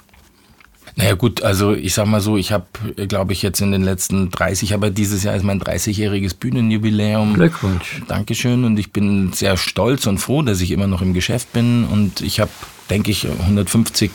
Naja 0.99 1.15
gut, 1.15 1.43
also 1.43 1.75
ich 1.75 1.93
sag 1.93 2.07
mal 2.07 2.23
so, 2.23 2.39
ich 2.39 2.53
habe, 2.53 2.65
glaube 3.07 3.35
ich, 3.35 3.43
jetzt 3.43 3.61
in 3.61 3.71
den 3.71 3.83
letzten 3.83 4.31
30, 4.31 4.73
aber 4.73 4.89
dieses 4.89 5.23
Jahr 5.23 5.37
ist 5.37 5.43
mein 5.43 5.61
30-jähriges 5.61 6.35
Bühnenjubiläum. 6.35 7.35
Glückwunsch. 7.35 8.01
Dankeschön 8.09 8.65
und 8.65 8.79
ich 8.79 8.93
bin 8.93 9.35
sehr 9.35 9.59
stolz 9.59 10.07
und 10.07 10.19
froh, 10.19 10.41
dass 10.41 10.63
ich 10.63 10.71
immer 10.71 10.87
noch 10.87 11.03
im 11.03 11.13
Geschäft 11.13 11.53
bin 11.53 11.85
und 11.85 12.23
ich 12.23 12.41
habe, 12.41 12.51
denke 12.89 13.11
ich, 13.11 13.29
150 13.29 14.11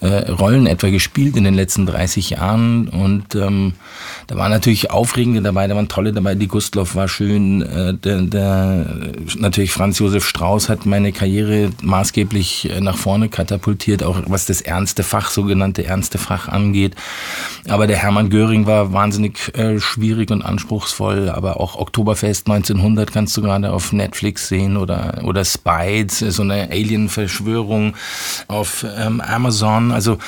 äh, 0.00 0.30
Rollen 0.30 0.66
etwa 0.66 0.88
gespielt 0.88 1.36
in 1.36 1.44
den 1.44 1.54
letzten 1.54 1.86
30 1.86 2.30
Jahren 2.30 2.88
und 2.88 3.34
ähm, 3.34 3.74
da 4.26 4.36
waren 4.36 4.50
natürlich 4.50 4.90
Aufregende 4.90 5.42
dabei, 5.42 5.66
da 5.66 5.74
waren 5.74 5.88
tolle 5.88 6.12
dabei. 6.12 6.34
Die 6.34 6.46
Gustloff 6.46 6.94
war 6.94 7.08
schön, 7.08 7.62
äh, 7.62 7.94
der, 7.94 8.22
der, 8.22 8.86
natürlich 9.38 9.72
Franz 9.72 9.98
Josef 9.98 10.26
Strauß 10.26 10.68
hat 10.68 10.86
meine 10.86 11.12
Karriere 11.12 11.70
maßgeblich 11.82 12.70
äh, 12.70 12.80
nach 12.80 12.96
vorne 12.96 13.28
katapultiert, 13.28 14.02
auch 14.02 14.18
was 14.26 14.46
das 14.46 14.60
ernste 14.60 15.02
Fach, 15.02 15.30
sogenannte 15.30 15.84
ernste 15.84 16.18
Fach 16.18 16.48
angeht. 16.48 16.94
Aber 17.68 17.86
der 17.86 17.96
Hermann 17.96 18.30
Göring 18.30 18.66
war 18.66 18.92
wahnsinnig 18.92 19.54
äh, 19.56 19.80
schwierig 19.80 20.30
und 20.30 20.42
anspruchsvoll, 20.42 21.28
aber 21.28 21.60
auch 21.60 21.76
Oktoberfest 21.76 22.48
1900 22.48 23.12
kannst 23.12 23.36
du 23.36 23.42
gerade 23.42 23.72
auf 23.72 23.92
Netflix 23.92 24.48
sehen 24.48 24.76
oder, 24.76 25.22
oder 25.24 25.44
Spides, 25.44 26.20
so 26.20 26.42
eine 26.42 26.70
Alien-Verschwörung 26.70 27.96
auf 28.48 28.86
ähm, 28.96 29.20
Amazon 29.20 29.79
Jahren. 29.80 29.92
Also 29.92 30.18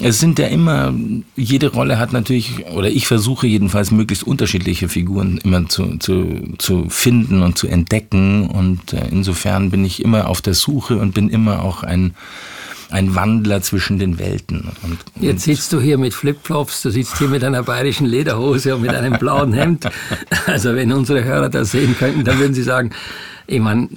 es 0.00 0.20
sind 0.20 0.38
ja 0.38 0.46
immer, 0.46 0.94
jede 1.36 1.72
Rolle 1.72 1.98
hat 1.98 2.12
natürlich, 2.12 2.66
oder 2.66 2.88
ich 2.88 3.06
versuche 3.06 3.46
jedenfalls 3.46 3.90
möglichst 3.90 4.26
unterschiedliche 4.26 4.88
Figuren 4.88 5.38
immer 5.42 5.68
zu, 5.68 5.96
zu, 5.98 6.54
zu 6.58 6.86
finden 6.88 7.42
und 7.42 7.58
zu 7.58 7.66
entdecken. 7.66 8.48
Und 8.48 8.92
äh, 8.92 9.08
insofern 9.10 9.70
bin 9.70 9.84
ich 9.84 10.02
immer 10.02 10.28
auf 10.28 10.40
der 10.40 10.54
Suche 10.54 10.98
und 10.98 11.14
bin 11.14 11.28
immer 11.28 11.62
auch 11.62 11.82
ein 11.82 12.14
ein 12.90 13.14
Wandler 13.14 13.60
zwischen 13.60 13.98
den 13.98 14.18
Welten. 14.18 14.60
Und, 14.82 14.96
und 15.14 15.22
Jetzt 15.22 15.44
sitzt 15.44 15.74
du 15.74 15.78
hier 15.78 15.98
mit 15.98 16.14
Flipflops, 16.14 16.80
du 16.80 16.90
sitzt 16.90 17.18
hier 17.18 17.28
mit 17.28 17.44
einer 17.44 17.62
bayerischen 17.62 18.06
Lederhose 18.06 18.74
und 18.74 18.80
mit 18.80 18.94
einem 18.94 19.18
blauen 19.18 19.52
Hemd. 19.52 19.90
Also 20.46 20.74
wenn 20.74 20.90
unsere 20.92 21.22
Hörer 21.22 21.50
das 21.50 21.72
sehen 21.72 21.94
könnten, 21.98 22.24
dann 22.24 22.38
würden 22.38 22.54
sie 22.54 22.62
sagen, 22.62 22.92
ich 23.50 23.60
meine, 23.60 23.88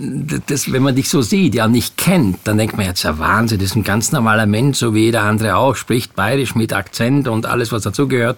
das, 0.48 0.72
wenn 0.72 0.82
man 0.82 0.96
dich 0.96 1.10
so 1.10 1.22
sieht, 1.22 1.56
ja 1.56 1.68
nicht 1.68 1.98
kennt, 1.98 2.38
dann 2.46 2.58
denkt 2.58 2.78
man 2.78 2.86
jetzt, 2.86 3.04
ja 3.04 3.20
Wahnsinn, 3.20 3.60
das 3.60 3.72
ist 3.72 3.76
ein 3.76 3.84
ganz 3.84 4.14
normaler 4.14 4.46
Mensch, 4.46 4.78
so 4.78 4.96
wie 4.96 5.02
jeder 5.02 5.24
andere 5.24 5.58
auch, 5.58 5.76
spricht 5.76 6.16
bayerisch 6.16 6.56
mit 6.56 6.72
Akzent 6.72 7.28
und 7.28 7.46
alles, 7.46 7.74
was 7.74 7.84
dazugehört. 7.84 8.38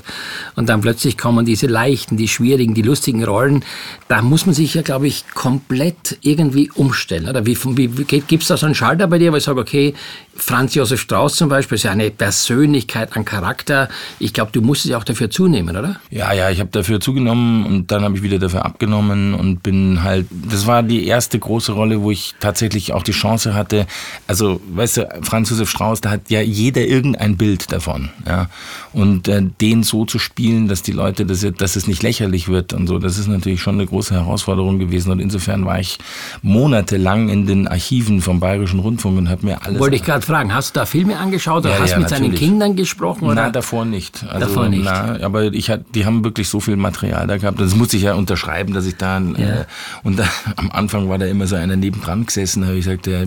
Und 0.55 0.69
dann 0.69 0.81
plötzlich 0.81 1.15
kommen 1.15 1.45
diese 1.45 1.67
leichten, 1.67 2.17
die 2.17 2.27
schwierigen, 2.27 2.73
die 2.73 2.81
lustigen 2.81 3.23
Rollen. 3.23 3.63
Da 4.07 4.23
muss 4.23 4.47
man 4.47 4.55
sich 4.55 4.73
ja, 4.73 4.81
glaube 4.81 5.05
ich, 5.05 5.23
komplett 5.35 6.17
irgendwie 6.21 6.71
umstellen. 6.73 7.29
Oder 7.29 7.45
wie, 7.45 7.55
wie 7.63 8.03
gibt 8.21 8.41
es 8.41 8.47
da 8.47 8.57
so 8.57 8.65
einen 8.65 8.73
Schalter 8.73 9.05
bei 9.05 9.19
dir, 9.19 9.31
wo 9.31 9.35
ich 9.35 9.43
sage, 9.43 9.61
okay, 9.61 9.93
Franz 10.35 10.73
Josef 10.73 10.99
Strauß 11.01 11.35
zum 11.35 11.49
Beispiel 11.49 11.75
ist 11.75 11.83
ja 11.83 11.91
eine 11.91 12.09
Persönlichkeit, 12.09 13.15
ein 13.15 13.23
Charakter. 13.23 13.87
Ich 14.19 14.33
glaube, 14.33 14.51
du 14.51 14.61
musstest 14.61 14.91
ja 14.91 14.97
auch 14.97 15.03
dafür 15.03 15.29
zunehmen, 15.29 15.77
oder? 15.77 15.97
Ja, 16.09 16.33
ja, 16.33 16.49
ich 16.49 16.59
habe 16.59 16.69
dafür 16.71 16.99
zugenommen 16.99 17.65
und 17.65 17.91
dann 17.91 18.03
habe 18.03 18.15
ich 18.15 18.23
wieder 18.23 18.39
dafür 18.39 18.65
abgenommen 18.65 19.35
und 19.35 19.61
bin 19.61 20.01
halt, 20.03 20.27
das 20.31 20.65
war 20.65 20.81
die 20.81 21.05
erste 21.05 21.37
große 21.37 21.71
Rolle, 21.73 22.01
wo 22.01 22.09
ich 22.09 22.33
tatsächlich 22.39 22.93
auch 22.93 23.03
die 23.03 23.11
Chance 23.11 23.53
hatte. 23.53 23.85
Also, 24.27 24.59
weißt 24.69 24.97
du, 24.97 25.09
Franz 25.21 25.51
Josef 25.51 25.69
Strauß, 25.69 26.01
da 26.01 26.09
hat 26.09 26.29
ja 26.29 26.41
jeder 26.41 26.81
irgendein 26.81 27.37
Bild 27.37 27.71
davon. 27.71 28.09
Ja? 28.25 28.49
Und 28.91 29.27
äh, 29.27 29.43
den 29.61 29.83
so 29.83 30.05
zu 30.05 30.17
spielen, 30.17 30.67
dass 30.67 30.81
die 30.81 30.93
Leute, 30.93 31.25
dass, 31.25 31.45
dass 31.57 31.75
es 31.75 31.87
nicht 31.87 32.01
lächerlich 32.01 32.47
wird 32.47 32.73
und 32.73 32.87
so, 32.87 32.97
das 32.97 33.17
ist 33.17 33.27
natürlich 33.27 33.61
schon 33.61 33.75
eine 33.75 33.85
große 33.85 34.13
Herausforderung 34.15 34.79
gewesen. 34.79 35.11
Und 35.11 35.19
insofern 35.19 35.65
war 35.65 35.79
ich 35.79 35.99
monatelang 36.41 37.29
in 37.29 37.45
den 37.45 37.67
Archiven 37.67 38.21
vom 38.21 38.39
Bayerischen 38.39 38.79
Rundfunk 38.79 39.17
und 39.17 39.29
habe 39.29 39.45
mir 39.45 39.63
alles. 39.63 39.79
Wollte 39.79 39.95
ich 39.95 40.03
gerade 40.03 40.22
fragen, 40.25 40.53
hast 40.53 40.75
du 40.75 40.79
da 40.79 40.85
Filme 40.85 41.17
angeschaut 41.17 41.65
oder 41.65 41.75
ja, 41.75 41.79
hast 41.81 41.89
du 41.89 41.91
ja, 41.93 41.99
mit 41.99 42.11
natürlich. 42.11 42.39
seinen 42.39 42.49
Kindern 42.49 42.75
gesprochen? 42.75 43.25
Oder? 43.25 43.35
Nein, 43.35 43.53
davor 43.53 43.85
nicht. 43.85 44.23
Also, 44.27 44.47
davor 44.47 44.69
nicht. 44.69 44.83
Na, 44.83 45.19
aber 45.21 45.45
ich 45.53 45.69
hat, 45.69 45.81
die 45.93 46.05
haben 46.05 46.23
wirklich 46.23 46.49
so 46.49 46.59
viel 46.59 46.75
Material 46.75 47.27
da 47.27 47.37
gehabt. 47.37 47.59
Das 47.59 47.75
muss 47.75 47.93
ich 47.93 48.03
ja 48.03 48.13
unterschreiben, 48.13 48.73
dass 48.73 48.85
ich 48.85 48.95
da. 48.95 49.19
Ja. 49.19 49.61
Äh, 49.61 49.65
und 50.03 50.19
da, 50.19 50.25
am 50.55 50.71
Anfang 50.71 51.09
war 51.09 51.17
da 51.17 51.25
immer 51.25 51.47
so 51.47 51.55
einer 51.55 51.75
nebendran 51.75 52.25
gesessen. 52.25 52.61
Da 52.61 52.67
habe 52.67 52.77
ich 52.77 52.85
gesagt, 52.85 53.07
ja, 53.07 53.23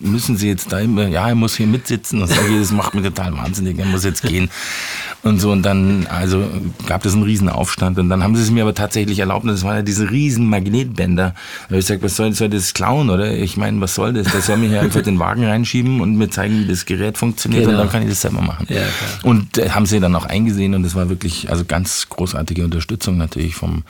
müssen 0.00 0.36
Sie 0.36 0.48
jetzt 0.48 0.72
da 0.72 0.80
immer, 0.80 1.06
ja, 1.06 1.28
er 1.28 1.34
muss 1.34 1.56
hier 1.56 1.66
mitsitzen. 1.66 2.22
Und 2.22 2.28
sage 2.28 2.48
ich, 2.50 2.60
das 2.60 2.72
macht 2.72 2.94
mir 2.94 3.02
total 3.02 3.36
wahnsinnig, 3.36 3.78
er 3.78 3.86
muss 3.86 4.04
jetzt 4.04 4.22
gehen 4.22 4.50
und 5.22 5.40
so. 5.40 5.50
Und 5.50 5.62
dann, 5.62 6.06
also 6.06 6.48
gab 6.86 7.04
es 7.04 7.14
einen 7.14 7.22
riesen 7.22 7.48
Aufstand. 7.48 7.98
Und 7.98 8.08
dann 8.08 8.22
haben 8.22 8.36
sie 8.36 8.42
es 8.42 8.50
mir 8.50 8.62
aber 8.62 8.74
tatsächlich 8.74 9.18
erlaubt. 9.18 9.44
Und 9.44 9.50
das 9.50 9.64
waren 9.64 9.76
ja 9.76 9.82
diese 9.82 10.10
riesen 10.10 10.46
Magnetbänder. 10.46 11.34
Da 11.34 11.64
habe 11.64 11.78
ich 11.78 11.86
gesagt, 11.86 12.02
was 12.02 12.16
soll, 12.16 12.32
soll 12.32 12.48
das 12.48 12.74
klauen, 12.74 13.10
oder? 13.10 13.34
Ich 13.34 13.56
meine, 13.56 13.80
was 13.80 13.94
soll 13.94 14.12
das? 14.12 14.30
Der 14.30 14.40
soll 14.40 14.58
mir 14.58 14.68
hier 14.68 14.80
einfach 14.80 15.02
den 15.02 15.18
Wagen 15.18 15.44
reinschieben 15.44 16.00
und 16.00 16.16
mir 16.16 16.30
zeigen, 16.30 16.60
wie 16.60 16.66
das 16.66 16.86
Gerät 16.86 17.18
funktioniert. 17.18 17.64
Genau. 17.64 17.78
Und 17.78 17.84
dann 17.84 17.92
kann 17.92 18.02
ich 18.02 18.08
das 18.08 18.20
selber 18.20 18.40
machen. 18.40 18.66
Ja, 18.68 18.82
und 19.22 19.58
äh, 19.58 19.70
haben 19.70 19.86
sie 19.86 20.00
dann 20.00 20.14
auch 20.14 20.26
eingesehen. 20.26 20.74
Und 20.74 20.82
das 20.82 20.94
war 20.94 21.08
wirklich, 21.08 21.50
also 21.50 21.64
ganz 21.64 22.08
großartige 22.08 22.64
Unterstützung 22.64 23.16
natürlich 23.16 23.54
vom, 23.54 23.82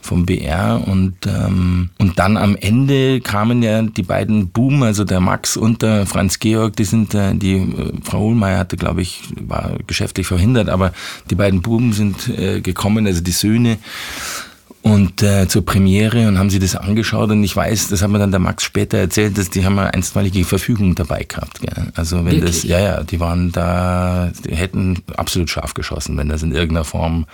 vom 0.00 0.24
BR. 0.26 0.82
Und, 0.86 1.26
ähm, 1.26 1.90
und 1.98 2.18
dann 2.18 2.36
am 2.36 2.56
Ende 2.56 3.20
kamen 3.20 3.62
ja 3.62 3.82
die 3.82 4.02
beiden 4.02 4.48
Boom, 4.48 4.82
also 4.82 5.04
der 5.04 5.20
Max 5.20 5.56
und 5.56 5.82
der 5.82 6.06
Franz 6.06 6.38
Georg, 6.38 6.76
die 6.76 6.84
sind, 6.84 7.14
äh, 7.14 7.34
die 7.34 7.56
äh, 7.56 7.92
Frau 8.02 8.20
Hohlmeier 8.20 8.58
hatte, 8.58 8.76
glaube 8.76 9.02
ich, 9.02 9.22
war 9.40 9.72
geschäftlich 9.86 10.26
verhindert, 10.26 10.69
aber 10.70 10.92
die 11.30 11.34
beiden 11.34 11.60
Buben 11.62 11.92
sind 11.92 12.28
äh, 12.28 12.60
gekommen, 12.60 13.06
also 13.06 13.20
die 13.20 13.32
Söhne. 13.32 13.78
und 14.82 15.22
äh, 15.22 15.46
zur 15.46 15.64
Premiere 15.64 16.26
und 16.26 16.38
haben 16.38 16.48
sie 16.48 16.58
das 16.58 16.74
angeschaut 16.74 17.30
und 17.30 17.44
ich 17.44 17.54
weiß, 17.54 17.88
das 17.88 18.00
hat 18.00 18.10
mir 18.10 18.18
dann 18.18 18.30
der 18.30 18.40
Max 18.40 18.64
später 18.64 18.96
erzählt, 18.96 19.36
dass 19.36 19.50
die 19.50 19.64
haben 19.64 19.78
eine 19.78 19.92
einstweilige 19.92 20.44
Verfügung 20.44 20.94
dabei 20.94 21.24
gehabt. 21.24 21.60
Gell? 21.60 21.92
Also 21.94 22.24
wenn 22.24 22.32
Wirklich? 22.32 22.62
das, 22.62 22.62
ja, 22.62 22.80
ja, 22.80 23.02
die 23.02 23.20
waren 23.20 23.52
da, 23.52 24.32
die 24.44 24.56
hätten 24.56 25.02
absolut 25.16 25.50
scharf 25.50 25.74
geschossen, 25.74 26.16
wenn 26.16 26.30
das 26.30 26.42
in 26.42 26.52
irgendeiner 26.52 26.84
Form 26.84 27.26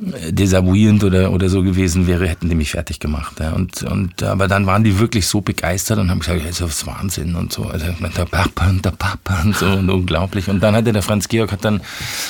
desavouierend 0.00 1.02
oder, 1.02 1.32
oder 1.32 1.48
so 1.48 1.62
gewesen 1.62 2.06
wäre, 2.06 2.28
hätten 2.28 2.48
die 2.48 2.54
mich 2.54 2.70
fertig 2.70 3.00
gemacht. 3.00 3.40
Ja. 3.40 3.52
Und, 3.52 3.82
und, 3.82 4.22
aber 4.22 4.46
dann 4.46 4.66
waren 4.66 4.84
die 4.84 4.98
wirklich 4.98 5.26
so 5.26 5.40
begeistert 5.40 5.98
und 5.98 6.10
haben 6.10 6.20
gesagt, 6.20 6.42
das 6.48 6.60
ist 6.60 6.86
Wahnsinn 6.86 7.34
und 7.34 7.52
so. 7.52 7.64
Also, 7.64 7.86
der 7.86 8.24
Papa 8.24 8.68
und 8.68 8.84
der 8.84 8.92
Papa 8.92 9.42
und 9.42 9.56
so 9.56 9.66
und 9.66 9.90
unglaublich. 9.90 10.48
Und 10.48 10.60
dann 10.60 10.74
hatte 10.74 10.92
der 10.92 11.02
Franz 11.02 11.28
Georg 11.28 11.50
hat 11.50 11.64
dann 11.64 11.80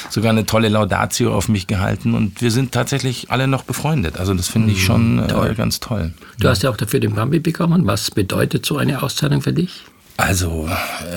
sogar 0.09 0.31
eine 0.31 0.47
tolle 0.47 0.69
Laudatio 0.69 1.35
auf 1.35 1.49
mich 1.49 1.67
gehalten 1.67 2.15
und 2.15 2.41
wir 2.41 2.51
sind 2.51 2.73
tatsächlich 2.73 3.31
alle 3.31 3.47
noch 3.47 3.65
befreundet. 3.65 4.19
Also 4.19 4.35
das 4.35 4.49
finde 4.49 4.73
ich 4.73 4.85
schon 4.85 5.19
äh, 5.19 5.55
ganz 5.55 5.81
toll. 5.81 6.13
Du 6.41 6.49
hast 6.49 6.63
ja 6.63 6.71
auch 6.71 6.77
dafür 6.77 7.01
den 7.01 7.15
Bambi 7.15 7.41
bekommen. 7.41 7.87
Was 7.87 8.11
bedeutet 8.11 8.65
so 8.65 8.79
eine 8.79 9.03
Auszeichnung 9.03 9.43
für 9.43 9.53
dich? 9.53 9.85
Also, 10.17 10.69
äh, 10.69 11.17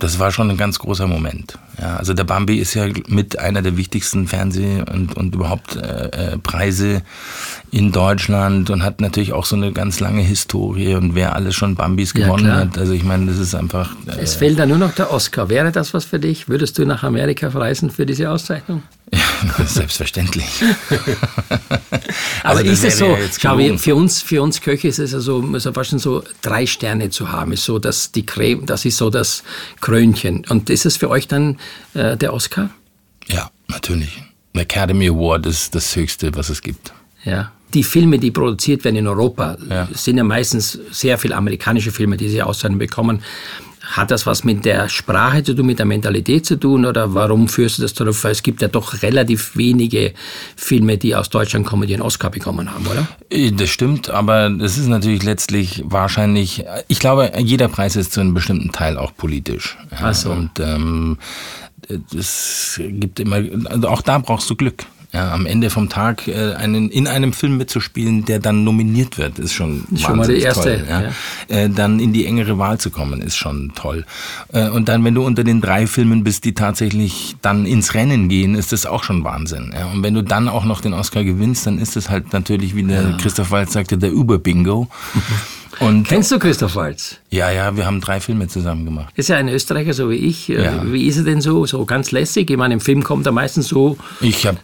das 0.00 0.18
war 0.18 0.32
schon 0.32 0.50
ein 0.50 0.56
ganz 0.56 0.78
großer 0.78 1.06
Moment. 1.06 1.58
Ja, 1.80 1.96
also 1.96 2.14
der 2.14 2.24
Bambi 2.24 2.58
ist 2.58 2.74
ja 2.74 2.86
mit 3.08 3.38
einer 3.38 3.60
der 3.62 3.76
wichtigsten 3.76 4.26
Fernseh- 4.28 4.82
und, 4.90 5.16
und 5.16 5.34
überhaupt 5.34 5.76
äh, 5.76 6.34
äh, 6.34 6.38
Preise 6.38 7.02
in 7.72 7.90
Deutschland 7.90 8.70
und 8.70 8.84
hat 8.84 9.00
natürlich 9.00 9.32
auch 9.32 9.44
so 9.44 9.56
eine 9.56 9.72
ganz 9.72 9.98
lange 9.98 10.22
Historie 10.22 10.94
und 10.94 11.14
wer 11.16 11.34
alles 11.34 11.56
schon 11.56 11.74
Bambis 11.74 12.12
Ja, 12.14 12.26
gewonnen 12.26 12.44
klar. 12.44 12.58
hat. 12.60 12.78
Also 12.78 12.92
ich 12.92 13.02
meine, 13.02 13.26
das 13.26 13.38
ist 13.38 13.54
einfach. 13.54 13.90
Äh, 14.06 14.20
Es 14.22 14.36
fehlt 14.36 14.58
da 14.58 14.66
nur 14.66 14.78
noch 14.78 14.92
der 14.94 15.12
Oscar. 15.12 15.48
Wäre 15.48 15.72
das 15.72 15.92
was 15.94 16.04
für 16.04 16.20
dich? 16.20 16.48
Würdest 16.48 16.78
du 16.78 16.84
nach 16.86 17.02
Amerika 17.02 17.48
reisen 17.48 17.90
für 17.90 18.06
diese 18.06 18.30
Auszeichnung? 18.30 18.82
selbstverständlich. 19.66 20.46
Aber 22.42 22.58
Also 22.60 22.70
ist 22.70 22.84
es 22.84 22.98
so, 22.98 23.06
ja 23.06 23.16
schau, 23.38 23.58
für 23.78 23.94
uns, 23.94 24.22
für 24.22 24.42
uns 24.42 24.60
Köche 24.60 24.88
ist 24.88 24.98
es 24.98 25.12
ja 25.12 25.20
so, 25.20 25.40
muss 25.42 25.64
man 25.64 25.74
fast 25.74 25.90
schon 25.90 25.98
so 25.98 26.22
drei 26.42 26.66
Sterne 26.66 27.10
zu 27.10 27.30
haben, 27.32 27.52
ist 27.52 27.64
so 27.64 27.78
dass 27.78 28.12
die 28.12 28.24
Creme, 28.26 28.66
das 28.66 28.84
ist 28.84 28.96
so 28.96 29.10
das 29.10 29.42
Krönchen. 29.80 30.44
Und 30.48 30.70
ist 30.70 30.86
es 30.86 30.96
für 30.96 31.08
euch 31.10 31.28
dann 31.28 31.58
äh, 31.94 32.16
der 32.16 32.32
Oscar? 32.34 32.70
Ja, 33.26 33.50
natürlich. 33.68 34.22
Der 34.54 34.62
Academy 34.62 35.08
Award 35.08 35.46
ist 35.46 35.74
das 35.74 35.94
Höchste, 35.96 36.34
was 36.34 36.48
es 36.48 36.62
gibt. 36.62 36.92
Ja. 37.24 37.52
Die 37.72 37.82
Filme, 37.82 38.18
die 38.20 38.30
produziert 38.30 38.84
werden 38.84 38.96
in 38.96 39.06
Europa, 39.08 39.56
Ja. 39.68 39.88
sind 39.92 40.16
ja 40.16 40.22
meistens 40.24 40.78
sehr 40.92 41.18
viel 41.18 41.32
amerikanische 41.32 41.90
Filme, 41.90 42.16
die 42.16 42.26
diese 42.26 42.46
Auszeichnung 42.46 42.78
bekommen. 42.78 43.22
Hat 43.92 44.10
das 44.10 44.26
was 44.26 44.44
mit 44.44 44.64
der 44.64 44.88
Sprache 44.88 45.42
zu 45.42 45.54
tun, 45.54 45.66
mit 45.66 45.78
der 45.78 45.86
Mentalität 45.86 46.46
zu 46.46 46.56
tun 46.58 46.84
oder 46.84 47.14
warum 47.14 47.48
führst 47.48 47.78
du 47.78 47.82
das 47.82 47.94
darauf? 47.94 48.24
Weil 48.24 48.32
es 48.32 48.42
gibt 48.42 48.62
ja 48.62 48.68
doch 48.68 49.02
relativ 49.02 49.56
wenige 49.56 50.14
Filme, 50.56 50.96
die 50.98 51.14
aus 51.14 51.28
Deutschland 51.30 51.66
kommen, 51.66 51.86
die 51.86 51.94
einen 51.94 52.02
Oscar 52.02 52.30
bekommen 52.30 52.72
haben, 52.72 52.86
oder? 52.86 53.06
Äh, 53.30 53.52
Das 53.52 53.70
stimmt, 53.70 54.10
aber 54.10 54.50
das 54.50 54.78
ist 54.78 54.88
natürlich 54.88 55.22
letztlich 55.22 55.82
wahrscheinlich, 55.86 56.64
ich 56.88 56.98
glaube, 56.98 57.32
jeder 57.38 57.68
Preis 57.68 57.96
ist 57.96 58.12
zu 58.12 58.20
einem 58.20 58.34
bestimmten 58.34 58.72
Teil 58.72 58.96
auch 58.96 59.14
politisch. 59.16 59.76
Ja, 59.90 59.98
Ach 60.02 60.14
so. 60.14 60.30
Und 60.30 60.58
ähm, 60.60 61.18
es 62.16 62.80
gibt 62.82 63.20
immer, 63.20 63.36
also 63.66 63.88
auch 63.88 64.02
da 64.02 64.18
brauchst 64.18 64.48
du 64.50 64.56
Glück. 64.56 64.84
Ja, 65.14 65.32
am 65.32 65.46
Ende 65.46 65.70
vom 65.70 65.88
Tag 65.88 66.26
äh, 66.26 66.54
einen, 66.54 66.90
in 66.90 67.06
einem 67.06 67.32
Film 67.32 67.56
mitzuspielen, 67.56 68.24
der 68.24 68.40
dann 68.40 68.64
nominiert 68.64 69.16
wird, 69.16 69.38
ist 69.38 69.52
schon, 69.52 69.84
Schon 69.96 70.16
mal 70.16 70.18
wahnsinnig 70.18 70.42
erste, 70.42 70.84
Toll, 70.84 70.84
ja. 71.48 71.56
Äh, 71.56 71.70
dann 71.70 72.00
in 72.00 72.12
die 72.12 72.26
engere 72.26 72.58
Wahl 72.58 72.78
zu 72.78 72.90
kommen, 72.90 73.22
ist 73.22 73.36
schon 73.36 73.72
toll. 73.76 74.04
Äh, 74.52 74.68
und 74.70 74.88
dann, 74.88 75.04
wenn 75.04 75.14
du 75.14 75.24
unter 75.24 75.44
den 75.44 75.60
drei 75.60 75.86
Filmen 75.86 76.24
bist, 76.24 76.44
die 76.44 76.52
tatsächlich 76.52 77.36
dann 77.42 77.64
ins 77.64 77.94
Rennen 77.94 78.28
gehen, 78.28 78.56
ist 78.56 78.72
das 78.72 78.86
auch 78.86 79.04
schon 79.04 79.22
Wahnsinn. 79.22 79.72
Ja. 79.72 79.86
Und 79.86 80.02
wenn 80.02 80.14
du 80.14 80.22
dann 80.22 80.48
auch 80.48 80.64
noch 80.64 80.80
den 80.80 80.94
Oscar 80.94 81.22
gewinnst, 81.22 81.64
dann 81.68 81.78
ist 81.78 81.94
das 81.94 82.10
halt 82.10 82.32
natürlich, 82.32 82.74
wie 82.74 82.82
der 82.82 83.16
Christoph 83.16 83.52
Waltz 83.52 83.72
sagte, 83.72 83.96
der 83.96 84.10
Über-Bingo. 84.10 84.88
Und 85.80 86.08
Kennst 86.08 86.30
du 86.30 86.38
Christoph 86.38 86.76
Waltz? 86.76 87.16
ja, 87.30 87.50
ja, 87.50 87.76
wir 87.76 87.84
haben 87.86 88.00
drei 88.00 88.20
Filme 88.20 88.46
zusammen 88.48 88.84
gemacht. 88.84 89.12
Ist 89.16 89.28
ja 89.28 89.36
ein 89.36 89.48
Österreicher, 89.48 89.92
so 89.94 90.10
wie 90.10 90.14
ich. 90.16 90.48
Äh, 90.50 90.64
Ja. 90.64 90.82
Wie 90.92 91.06
ist 91.06 91.16
er 91.16 91.24
denn 91.24 91.40
so? 91.40 91.66
So 91.66 91.84
ganz 91.84 92.10
lässig? 92.12 92.50
Ich 92.50 92.56
meine, 92.56 92.74
im 92.74 92.80
Film 92.80 93.02
kommt 93.02 93.26
er 93.26 93.32
meistens 93.32 93.68
so. 93.68 93.96
Ich 94.20 94.46
habe 94.46 94.58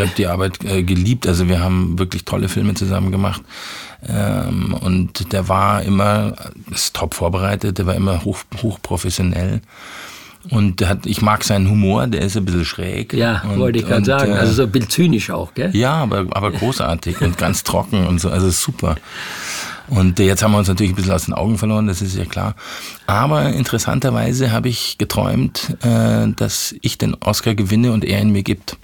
habe 0.00 0.10
die 0.16 0.26
Arbeit 0.26 0.64
äh, 0.64 0.82
geliebt. 0.82 1.26
Also 1.26 1.48
wir 1.48 1.60
haben 1.60 1.98
wirklich 1.98 2.24
tolle 2.24 2.48
Filme 2.48 2.74
zusammen 2.74 3.12
gemacht. 3.12 3.42
Ähm, 4.08 4.74
und 4.74 5.32
der 5.32 5.48
war 5.48 5.82
immer, 5.82 6.34
ist 6.72 6.94
top 6.96 7.14
vorbereitet. 7.14 7.78
Der 7.78 7.86
war 7.86 7.94
immer 7.94 8.24
hoch, 8.24 8.38
hochprofessionell. 8.62 9.60
Und 10.50 10.86
hat, 10.86 11.06
ich 11.06 11.22
mag 11.22 11.42
seinen 11.42 11.68
Humor. 11.68 12.06
Der 12.06 12.20
ist 12.22 12.36
ein 12.36 12.44
bisschen 12.44 12.64
schräg. 12.64 13.12
Ja, 13.12 13.42
und, 13.48 13.58
wollte 13.58 13.80
ich 13.80 13.86
gerade 13.86 14.04
sagen. 14.04 14.32
äh, 14.32 14.36
Also 14.36 14.52
so 14.52 14.62
ein 14.64 14.70
bisschen 14.70 14.90
zynisch 14.90 15.30
auch, 15.30 15.54
gell? 15.54 15.74
ja, 15.74 15.94
aber, 15.94 16.26
aber 16.30 16.52
großartig 16.52 17.20
und 17.20 17.36
ganz 17.36 17.64
trocken 17.64 18.06
und 18.06 18.20
so, 18.20 18.30
also 18.30 18.48
super. 18.50 18.94
Und 19.88 20.18
jetzt 20.18 20.42
haben 20.42 20.52
wir 20.52 20.58
uns 20.58 20.68
natürlich 20.68 20.92
ein 20.92 20.96
bisschen 20.96 21.12
aus 21.12 21.26
den 21.26 21.34
Augen 21.34 21.58
verloren, 21.58 21.86
das 21.86 22.02
ist 22.02 22.16
ja 22.16 22.24
klar. 22.24 22.54
Aber 23.06 23.50
interessanterweise 23.50 24.52
habe 24.52 24.68
ich 24.68 24.98
geträumt, 24.98 25.76
äh, 25.82 26.28
dass 26.34 26.74
ich 26.80 26.98
den 26.98 27.14
Oscar 27.14 27.54
gewinne 27.54 27.92
und 27.92 28.04
er 28.04 28.20
ihn 28.20 28.30
mir 28.30 28.42
gibt. 28.42 28.76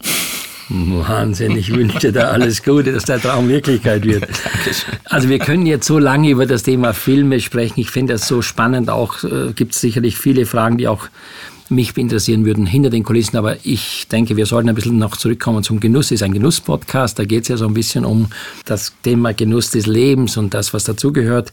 Wahnsinn, 0.68 1.56
ich 1.56 1.74
wünsche 1.74 1.98
dir 1.98 2.12
da 2.12 2.28
alles 2.28 2.62
Gute, 2.62 2.92
dass 2.92 3.04
der 3.04 3.20
Traum 3.20 3.48
Wirklichkeit 3.48 4.04
wird. 4.04 4.26
Also 5.04 5.28
wir 5.28 5.38
können 5.38 5.66
jetzt 5.66 5.86
so 5.86 5.98
lange 5.98 6.30
über 6.30 6.46
das 6.46 6.62
Thema 6.62 6.94
Filme 6.94 7.38
sprechen. 7.40 7.80
Ich 7.80 7.90
finde 7.90 8.14
das 8.14 8.26
so 8.26 8.40
spannend. 8.40 8.88
Auch 8.88 9.22
äh, 9.24 9.52
gibt 9.54 9.74
es 9.74 9.80
sicherlich 9.82 10.16
viele 10.16 10.46
Fragen, 10.46 10.78
die 10.78 10.88
auch 10.88 11.08
mich 11.72 11.96
interessieren 11.96 12.44
würden 12.44 12.66
hinter 12.66 12.90
den 12.90 13.02
Kulissen. 13.02 13.36
Aber 13.36 13.56
ich 13.64 14.06
denke, 14.08 14.36
wir 14.36 14.46
sollten 14.46 14.68
ein 14.68 14.74
bisschen 14.74 14.98
noch 14.98 15.16
zurückkommen 15.16 15.62
zum 15.62 15.80
Genuss. 15.80 16.06
Es 16.06 16.12
ist 16.12 16.22
ein 16.22 16.32
Genuss-Podcast. 16.32 17.18
Da 17.18 17.24
geht 17.24 17.42
es 17.42 17.48
ja 17.48 17.56
so 17.56 17.66
ein 17.66 17.74
bisschen 17.74 18.04
um 18.04 18.28
das 18.64 18.92
Thema 19.02 19.32
Genuss 19.32 19.70
des 19.70 19.86
Lebens 19.86 20.36
und 20.36 20.54
das, 20.54 20.72
was 20.74 20.84
dazugehört. 20.84 21.52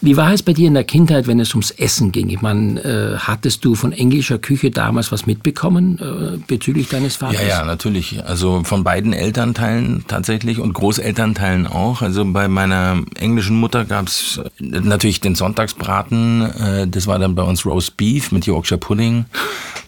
Wie 0.00 0.16
war 0.16 0.32
es 0.32 0.42
bei 0.42 0.52
dir 0.52 0.68
in 0.68 0.74
der 0.74 0.84
Kindheit, 0.84 1.26
wenn 1.26 1.40
es 1.40 1.54
ums 1.54 1.70
Essen 1.70 2.12
ging? 2.12 2.28
Ich 2.28 2.42
meine, 2.42 2.80
äh, 2.84 3.16
hattest 3.18 3.64
du 3.64 3.74
von 3.74 3.92
englischer 3.92 4.38
Küche 4.38 4.70
damals 4.70 5.12
was 5.12 5.24
mitbekommen 5.26 5.98
äh, 5.98 6.38
bezüglich 6.46 6.88
deines 6.88 7.16
Vaters? 7.16 7.40
Ja, 7.40 7.48
ja, 7.60 7.64
natürlich. 7.64 8.22
Also 8.24 8.64
von 8.64 8.84
beiden 8.84 9.12
Elternteilen 9.12 10.04
tatsächlich 10.06 10.58
und 10.60 10.74
Großelternteilen 10.74 11.66
auch. 11.66 12.02
Also 12.02 12.24
bei 12.24 12.48
meiner 12.48 13.02
englischen 13.14 13.56
Mutter 13.56 13.84
gab's 13.84 14.40
natürlich 14.58 15.20
den 15.20 15.34
Sonntagsbraten. 15.34 16.42
äh, 16.42 16.86
Das 16.86 17.06
war 17.06 17.18
dann 17.18 17.34
bei 17.34 17.42
uns 17.42 17.64
Roast 17.64 17.96
Beef 17.96 18.30
mit 18.30 18.46
Yorkshire 18.46 18.78
Pudding 18.78 19.24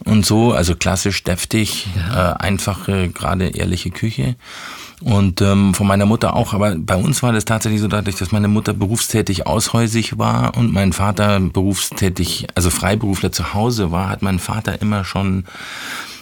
und 0.05 0.25
so. 0.25 0.53
Also 0.53 0.77
klassisch 0.77 1.25
deftig, 1.25 1.89
äh, 2.11 2.15
einfache, 2.15 3.11
gerade 3.11 3.49
ehrliche 3.49 3.91
Küche. 3.91 4.37
Und 5.03 5.43
ähm, 5.43 5.75
von 5.75 5.87
meiner 5.87 6.07
Mutter 6.07 6.35
auch, 6.35 6.55
aber 6.55 6.75
bei 6.77 6.97
uns 6.97 7.23
war 7.23 7.33
das 7.33 7.45
tatsächlich 7.45 7.83
so 7.83 7.89
dadurch, 7.89 8.17
dass 8.17 8.33
meine 8.33 8.49
Mutter 8.49 8.73
berufstätig 8.73 9.47
aushäusig 9.47 10.19
war 10.19 10.57
und 10.57 10.73
mein 10.73 10.93
Vater 10.95 11.39
berufstätig, 11.39 12.47
also 12.55 12.71
Freiberufler 12.71 13.31
zu 13.31 13.53
Hause 13.53 13.91
war, 13.91 14.09
hat 14.09 14.23
mein 14.23 14.39
Vater 14.39 14.81
immer 14.81 15.05
schon 15.05 15.45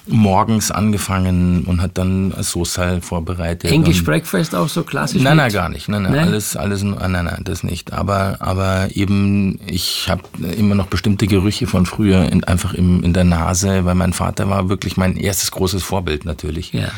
morgens 0.07 0.71
angefangen 0.71 1.65
und 1.65 1.81
hat 1.81 1.97
dann 1.97 2.35
Soße 2.39 3.01
vorbereitet. 3.01 3.71
English 3.71 4.01
und 4.01 4.05
Breakfast 4.07 4.55
auch 4.55 4.69
so 4.69 4.83
klassisch? 4.83 5.23
Nein, 5.23 5.39
nein, 5.39 5.53
gar 5.53 5.69
nicht. 5.69 5.89
Nein, 5.89 6.03
nein, 6.03 6.13
Nein? 6.13 6.29
alles, 6.29 6.57
alles, 6.57 6.83
nein, 6.83 7.13
nein, 7.13 7.25
nein, 7.25 7.41
das 7.45 7.63
nicht. 7.63 7.93
Aber, 7.93 8.37
aber 8.41 8.89
eben, 8.95 9.61
ich 9.67 10.09
habe 10.11 10.23
immer 10.59 10.75
noch 10.75 10.89
bestimmte 10.89 11.27
Gerüche 11.27 11.67
von 11.67 11.87
früher 11.87 12.31
in, 12.31 12.45
einfach 12.45 12.75
im, 12.75 13.03
in 13.03 13.15
der 13.15 13.25
Nase, 13.25 13.85
weil 13.85 13.95
mein 13.95 14.13
Vater 14.13 14.51
war 14.51 14.69
wirklich 14.69 14.97
mein 14.97 15.17
erstes 15.17 15.51
großes 15.53 15.83
Vorbild 15.83 16.25
natürlich. 16.27 16.73
Ja. 16.73 16.89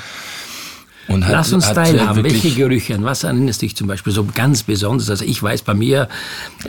Und 1.09 1.25
hat, 1.25 1.33
Lass 1.33 1.53
uns 1.53 1.73
teilhaben. 1.73 2.25
Welche 2.25 2.51
Gerüche, 2.51 2.95
an 2.95 3.05
was 3.05 3.23
erinnerst 3.23 3.63
du 3.63 3.67
dich 3.67 3.77
zum 3.77 3.87
Beispiel 3.87 4.13
so 4.13 4.25
ganz 4.25 4.65
besonders? 4.65 5.09
Also 5.09 5.25
ich 5.25 5.41
weiß 5.43 5.63
bei 5.63 5.75
mir, 5.75 6.09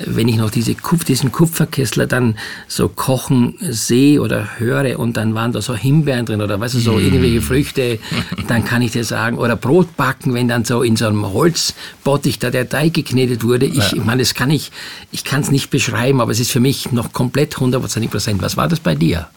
wenn 0.06 0.28
ich 0.28 0.38
noch 0.38 0.52
diese 0.52 0.76
Kupf, 0.76 1.06
diesen 1.06 1.32
Kupferkessler 1.32 2.06
dann 2.06 2.38
so 2.67 2.88
kochen 2.88 3.56
sehe 3.62 4.21
oder 4.21 4.60
höre 4.60 5.00
und 5.00 5.17
dann 5.17 5.34
waren 5.34 5.52
da 5.54 5.62
so 5.62 5.76
Himbeeren 5.76 6.26
drin 6.26 6.41
oder 6.41 6.60
weißt 6.60 6.76
du, 6.76 6.78
Mm. 6.78 6.82
so 6.82 7.00
irgendwelche 7.00 7.41
Früchte, 7.41 8.00
dann 8.47 8.63
kann 8.63 8.82
ich 8.84 8.91
dir 8.91 9.04
sagen, 9.04 9.38
oder 9.38 9.56
Brot 9.56 9.97
backen, 9.97 10.34
wenn 10.36 10.47
dann 10.47 10.65
so 10.65 10.84
in 10.84 10.95
so 10.97 11.08
einem 11.08 11.26
Holzbottich 11.34 12.38
da 12.39 12.50
der 12.52 12.69
Teig 12.69 12.93
geknetet 12.93 13.43
wurde. 13.43 13.65
Ich, 13.65 13.93
ich 13.93 14.04
meine, 14.04 14.21
das 14.21 14.34
kann 14.36 14.52
ich, 14.52 14.71
ich 15.12 15.23
kann 15.23 15.41
es 15.41 15.50
nicht 15.52 15.69
beschreiben, 15.71 16.21
aber 16.21 16.32
es 16.32 16.39
ist 16.39 16.52
für 16.52 16.60
mich 16.60 16.91
noch 16.91 17.12
komplett 17.12 17.58
hundertprozentig 17.58 18.12
präsent. 18.12 18.41
Was 18.41 18.56
war 18.58 18.67
das 18.67 18.80
bei 18.80 18.93
dir? 18.95 19.28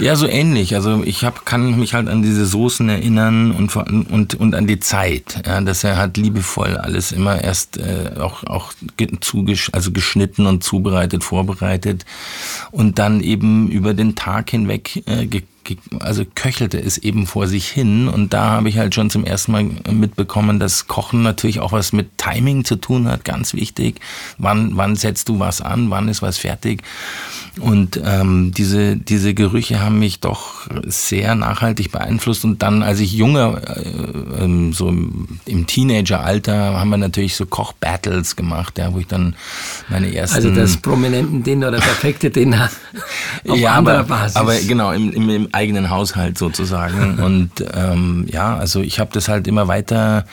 Ja, 0.00 0.14
so 0.14 0.28
ähnlich. 0.28 0.76
Also 0.76 1.02
ich 1.04 1.24
hab, 1.24 1.44
kann 1.44 1.78
mich 1.78 1.92
halt 1.94 2.08
an 2.08 2.22
diese 2.22 2.46
Soßen 2.46 2.88
erinnern 2.88 3.50
und, 3.50 3.74
und, 3.74 4.34
und 4.36 4.54
an 4.54 4.66
die 4.66 4.78
Zeit, 4.78 5.42
ja, 5.44 5.60
dass 5.60 5.82
er 5.82 5.96
halt 5.96 6.16
liebevoll 6.16 6.76
alles 6.76 7.10
immer 7.10 7.42
erst 7.42 7.78
äh, 7.78 8.12
auch, 8.20 8.44
auch 8.44 8.72
ge- 8.96 9.18
zugesch 9.20 9.70
also 9.72 9.90
geschnitten 9.90 10.46
und 10.46 10.62
zubereitet, 10.62 11.24
vorbereitet 11.24 12.04
und 12.70 12.98
dann 13.00 13.20
eben 13.20 13.68
über 13.70 13.92
den 13.92 14.14
Tag 14.14 14.50
hinweg 14.50 15.02
äh, 15.06 15.26
also 16.00 16.24
köchelte 16.34 16.78
es 16.78 16.98
eben 16.98 17.26
vor 17.26 17.46
sich 17.46 17.68
hin. 17.68 18.08
Und 18.08 18.32
da 18.32 18.50
habe 18.50 18.68
ich 18.68 18.78
halt 18.78 18.94
schon 18.94 19.10
zum 19.10 19.24
ersten 19.24 19.52
Mal 19.52 19.64
mitbekommen, 19.90 20.58
dass 20.58 20.86
Kochen 20.86 21.22
natürlich 21.22 21.60
auch 21.60 21.72
was 21.72 21.92
mit 21.92 22.18
Timing 22.18 22.64
zu 22.64 22.76
tun 22.76 23.08
hat, 23.08 23.24
ganz 23.24 23.54
wichtig. 23.54 24.00
Wann, 24.38 24.76
wann 24.76 24.96
setzt 24.96 25.28
du 25.28 25.38
was 25.38 25.60
an, 25.60 25.90
wann 25.90 26.08
ist 26.08 26.22
was 26.22 26.38
fertig? 26.38 26.82
Und 27.60 28.00
ähm, 28.04 28.52
diese, 28.56 28.96
diese 28.96 29.34
Gerüche 29.34 29.80
haben 29.80 29.98
mich 29.98 30.20
doch 30.20 30.68
sehr 30.84 31.34
nachhaltig 31.34 31.90
beeinflusst. 31.92 32.44
Und 32.44 32.62
dann, 32.62 32.82
als 32.82 33.00
ich 33.00 33.12
junger, 33.12 33.60
äh, 33.76 34.44
ähm, 34.44 34.72
so 34.72 34.88
im 34.88 35.66
Teenageralter, 35.66 36.78
haben 36.78 36.90
wir 36.90 36.98
natürlich 36.98 37.36
so 37.36 37.46
Kochbattles 37.46 38.36
gemacht, 38.36 38.78
ja, 38.78 38.92
wo 38.92 38.98
ich 38.98 39.06
dann 39.06 39.34
meine 39.88 40.14
ersten... 40.14 40.36
Also 40.36 40.50
das 40.50 40.76
prominenten 40.76 41.42
Dinner 41.42 41.68
oder 41.68 41.78
perfekte 41.78 42.30
Dinner 42.30 42.70
auf 43.48 43.58
ja, 43.58 43.74
anderer 43.74 43.98
aber, 44.00 44.08
Basis. 44.08 44.36
Aber 44.36 44.54
genau, 44.56 44.92
im, 44.92 45.12
im, 45.12 45.28
im 45.28 45.48
eigenen 45.58 45.90
Haushalt 45.90 46.38
sozusagen. 46.38 47.18
Und 47.22 47.50
ähm, 47.74 48.26
ja, 48.30 48.56
also 48.56 48.80
ich 48.80 49.00
habe 49.00 49.10
das 49.12 49.28
halt 49.28 49.46
immer 49.48 49.66
weiter 49.66 50.24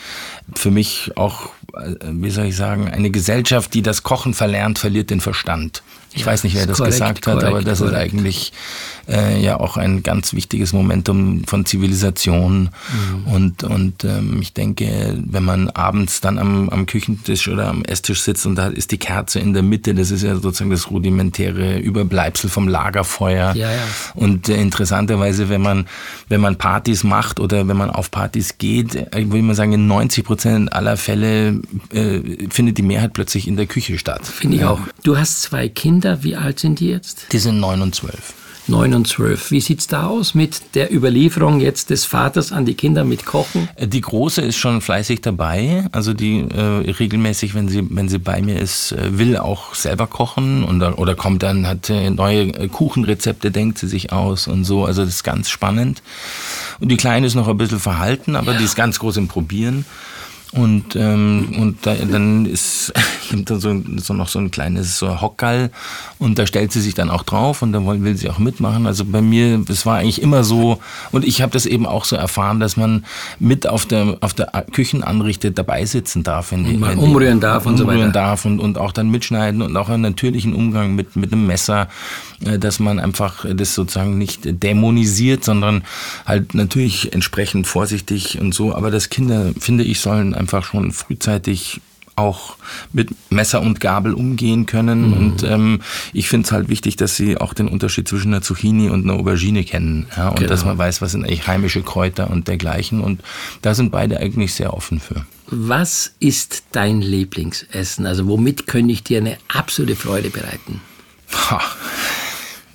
für 0.53 0.69
mich 0.71 1.11
auch, 1.15 1.49
äh, 1.73 1.95
wie 2.03 2.29
soll 2.29 2.45
ich 2.45 2.55
sagen, 2.55 2.87
eine 2.87 3.09
Gesellschaft, 3.09 3.73
die 3.73 3.81
das 3.81 4.03
Kochen 4.03 4.33
verlernt, 4.33 4.77
verliert 4.77 5.09
den 5.09 5.21
Verstand. 5.21 5.81
Ich 6.15 6.21
ja, 6.21 6.27
weiß 6.27 6.43
nicht, 6.43 6.55
wer 6.55 6.65
das 6.65 6.77
korrekt, 6.77 6.93
gesagt 6.93 7.27
hat, 7.27 7.33
korrekt, 7.35 7.47
aber 7.47 7.61
das 7.61 7.79
korrekt. 7.79 7.95
ist 7.95 8.01
eigentlich 8.01 8.53
äh, 9.07 9.41
ja 9.41 9.59
auch 9.59 9.77
ein 9.77 10.03
ganz 10.03 10.33
wichtiges 10.33 10.73
Momentum 10.73 11.43
von 11.45 11.65
Zivilisation. 11.65 12.69
Mhm. 13.25 13.33
Und, 13.33 13.63
und 13.63 14.03
ähm, 14.03 14.39
ich 14.41 14.53
denke, 14.53 15.17
wenn 15.17 15.43
man 15.43 15.69
abends 15.69 16.21
dann 16.21 16.37
am, 16.37 16.69
am 16.69 16.85
Küchentisch 16.85 17.47
oder 17.47 17.67
am 17.67 17.83
Esstisch 17.83 18.21
sitzt 18.21 18.45
und 18.45 18.55
da 18.55 18.67
ist 18.67 18.91
die 18.91 18.97
Kerze 18.97 19.39
in 19.39 19.53
der 19.53 19.63
Mitte, 19.63 19.93
das 19.93 20.11
ist 20.11 20.23
ja 20.23 20.35
sozusagen 20.35 20.71
das 20.71 20.89
rudimentäre 20.89 21.79
Überbleibsel 21.79 22.49
vom 22.49 22.67
Lagerfeuer. 22.67 23.53
Ja, 23.55 23.71
ja. 23.71 23.83
Und 24.13 24.49
äh, 24.49 24.55
interessanterweise, 24.55 25.49
wenn 25.49 25.61
man, 25.61 25.87
wenn 26.29 26.41
man 26.41 26.55
Partys 26.55 27.03
macht 27.03 27.39
oder 27.39 27.67
wenn 27.67 27.77
man 27.77 27.89
auf 27.89 28.11
Partys 28.11 28.57
geht, 28.57 28.95
äh, 28.95 29.25
würde 29.25 29.37
ich 29.37 29.43
mal 29.43 29.55
sagen, 29.55 29.73
in 29.73 29.87
90 29.87 30.23
Prozent 30.23 30.73
aller 30.73 30.97
Fälle 30.97 31.61
äh, 31.91 32.47
findet 32.49 32.77
die 32.77 32.83
Mehrheit 32.83 33.13
plötzlich 33.13 33.47
in 33.47 33.57
der 33.57 33.65
Küche 33.65 33.97
statt. 33.97 34.25
Finde 34.25 34.57
ich 34.57 34.65
auch. 34.65 34.79
Du 35.03 35.17
hast 35.17 35.41
zwei 35.41 35.69
Kinder, 35.69 36.04
wie 36.23 36.35
alt 36.35 36.59
sind 36.59 36.79
die 36.79 36.89
jetzt? 36.89 37.27
Die 37.31 37.39
sind 37.39 37.59
neun 37.59 37.81
und 37.81 37.95
zwölf. 37.95 38.33
9 38.67 38.93
und 38.95 39.07
12. 39.07 39.51
Wie 39.51 39.61
sieht's 39.61 39.87
da 39.87 40.07
aus 40.07 40.33
mit 40.33 40.75
der 40.75 40.93
Überlieferung 40.93 41.59
jetzt 41.59 41.91
des 41.91 42.05
Vaters 42.05 42.51
an 42.51 42.65
die 42.65 42.73
Kinder 42.73 43.03
mit 43.03 43.25
Kochen? 43.25 43.69
Äh, 43.75 43.87
die 43.87 44.01
Große 44.01 44.41
ist 44.41 44.57
schon 44.57 44.81
fleißig 44.81 45.21
dabei. 45.21 45.85
Also 45.91 46.13
die 46.13 46.39
äh, 46.39 46.91
regelmäßig, 46.91 47.53
wenn 47.53 47.67
sie, 47.67 47.85
wenn 47.89 48.09
sie 48.09 48.19
bei 48.19 48.41
mir 48.41 48.59
ist, 48.59 48.91
äh, 48.91 49.17
will 49.17 49.37
auch 49.37 49.75
selber 49.75 50.07
kochen 50.07 50.63
und, 50.63 50.81
oder 50.81 51.15
kommt 51.15 51.43
dann, 51.43 51.67
hat 51.67 51.89
äh, 51.89 52.09
neue 52.09 52.51
Kuchenrezepte, 52.69 53.51
denkt 53.51 53.77
sie 53.77 53.87
sich 53.87 54.11
aus 54.11 54.47
und 54.47 54.63
so. 54.63 54.85
Also 54.85 55.03
das 55.03 55.15
ist 55.15 55.23
ganz 55.23 55.49
spannend. 55.49 56.01
Und 56.79 56.89
die 56.89 56.97
Kleine 56.97 57.27
ist 57.27 57.35
noch 57.35 57.47
ein 57.47 57.57
bisschen 57.57 57.79
verhalten, 57.79 58.35
aber 58.35 58.53
ja. 58.53 58.57
die 58.57 58.63
ist 58.63 58.75
ganz 58.75 58.99
groß 58.99 59.17
im 59.17 59.27
Probieren. 59.27 59.85
Und, 60.55 60.95
ähm, 60.95 61.53
und 61.59 61.85
da, 61.85 61.95
dann 61.95 62.45
ist 62.45 62.93
gibt 63.29 63.49
da 63.49 63.59
so, 63.59 63.81
so 63.97 64.13
noch 64.13 64.29
so 64.29 64.39
ein 64.39 64.51
kleines 64.51 64.97
so 64.97 65.21
Hockerl 65.21 65.69
und 66.19 66.39
da 66.39 66.47
stellt 66.47 66.71
sie 66.71 66.79
sich 66.79 66.93
dann 66.93 67.09
auch 67.09 67.23
drauf 67.23 67.61
und 67.61 67.73
dann 67.73 67.85
will 68.03 68.15
sie 68.15 68.29
auch 68.29 68.39
mitmachen. 68.39 68.87
Also 68.87 69.03
bei 69.03 69.21
mir, 69.21 69.57
das 69.57 69.85
war 69.85 69.97
eigentlich 69.97 70.21
immer 70.21 70.43
so 70.43 70.79
und 71.11 71.25
ich 71.25 71.41
habe 71.41 71.51
das 71.51 71.65
eben 71.65 71.85
auch 71.85 72.05
so 72.05 72.15
erfahren, 72.15 72.59
dass 72.59 72.77
man 72.77 73.05
mit 73.39 73.67
auf 73.67 73.85
der, 73.85 74.17
auf 74.21 74.33
der 74.33 74.47
Küchenanrichte 74.71 75.51
dabei 75.51 75.85
sitzen 75.85 76.23
darf. 76.23 76.51
Wenn 76.51 76.63
die, 76.63 76.79
wenn 76.79 76.99
umrühren 76.99 77.39
darf 77.39 77.65
und 77.65 77.77
so 77.77 77.87
weiter. 77.87 78.09
darf 78.09 78.45
und, 78.45 78.59
und 78.59 78.77
auch 78.77 78.93
dann 78.93 79.09
mitschneiden 79.09 79.61
und 79.61 79.75
auch 79.75 79.89
einen 79.89 80.03
natürlichen 80.03 80.53
Umgang 80.53 80.95
mit, 80.95 81.17
mit 81.17 81.33
einem 81.33 81.47
Messer, 81.47 81.89
äh, 82.45 82.57
dass 82.57 82.79
man 82.79 82.99
einfach 82.99 83.45
das 83.53 83.75
sozusagen 83.75 84.17
nicht 84.17 84.41
dämonisiert, 84.63 85.43
sondern 85.43 85.83
halt 86.25 86.53
natürlich 86.53 87.13
entsprechend 87.13 87.67
vorsichtig 87.67 88.39
und 88.39 88.53
so. 88.53 88.73
Aber 88.73 88.91
dass 88.91 89.09
Kinder, 89.09 89.51
finde 89.59 89.83
ich, 89.83 89.99
sollen 89.99 90.33
einfach 90.33 90.44
schon 90.63 90.91
frühzeitig 90.91 91.81
auch 92.15 92.55
mit 92.93 93.09
Messer 93.29 93.61
und 93.61 93.79
Gabel 93.79 94.13
umgehen 94.13 94.65
können. 94.65 95.07
Mhm. 95.07 95.13
Und 95.13 95.43
ähm, 95.43 95.81
ich 96.13 96.29
finde 96.29 96.45
es 96.45 96.51
halt 96.51 96.69
wichtig, 96.69 96.95
dass 96.95 97.15
sie 97.15 97.37
auch 97.37 97.53
den 97.53 97.67
Unterschied 97.67 98.07
zwischen 98.07 98.33
einer 98.33 98.41
Zucchini 98.41 98.89
und 98.89 99.03
einer 99.03 99.19
Aubergine 99.19 99.63
kennen. 99.63 100.07
Ja? 100.15 100.29
Und 100.29 100.37
genau. 100.37 100.49
dass 100.49 100.65
man 100.65 100.77
weiß, 100.77 101.01
was 101.01 101.11
sind 101.11 101.25
eigentlich 101.25 101.47
heimische 101.47 101.81
Kräuter 101.81 102.29
und 102.29 102.47
dergleichen. 102.47 103.01
Und 103.01 103.21
da 103.61 103.75
sind 103.75 103.91
beide 103.91 104.19
eigentlich 104.19 104.53
sehr 104.53 104.73
offen 104.73 104.99
für. 104.99 105.25
Was 105.47 106.13
ist 106.19 106.63
dein 106.71 107.01
Lieblingsessen? 107.01 108.05
Also 108.05 108.27
womit 108.27 108.65
könnte 108.65 108.93
ich 108.93 109.03
dir 109.03 109.19
eine 109.19 109.37
absolute 109.47 109.95
Freude 109.95 110.29
bereiten? 110.29 110.81
Ha. 111.49 111.61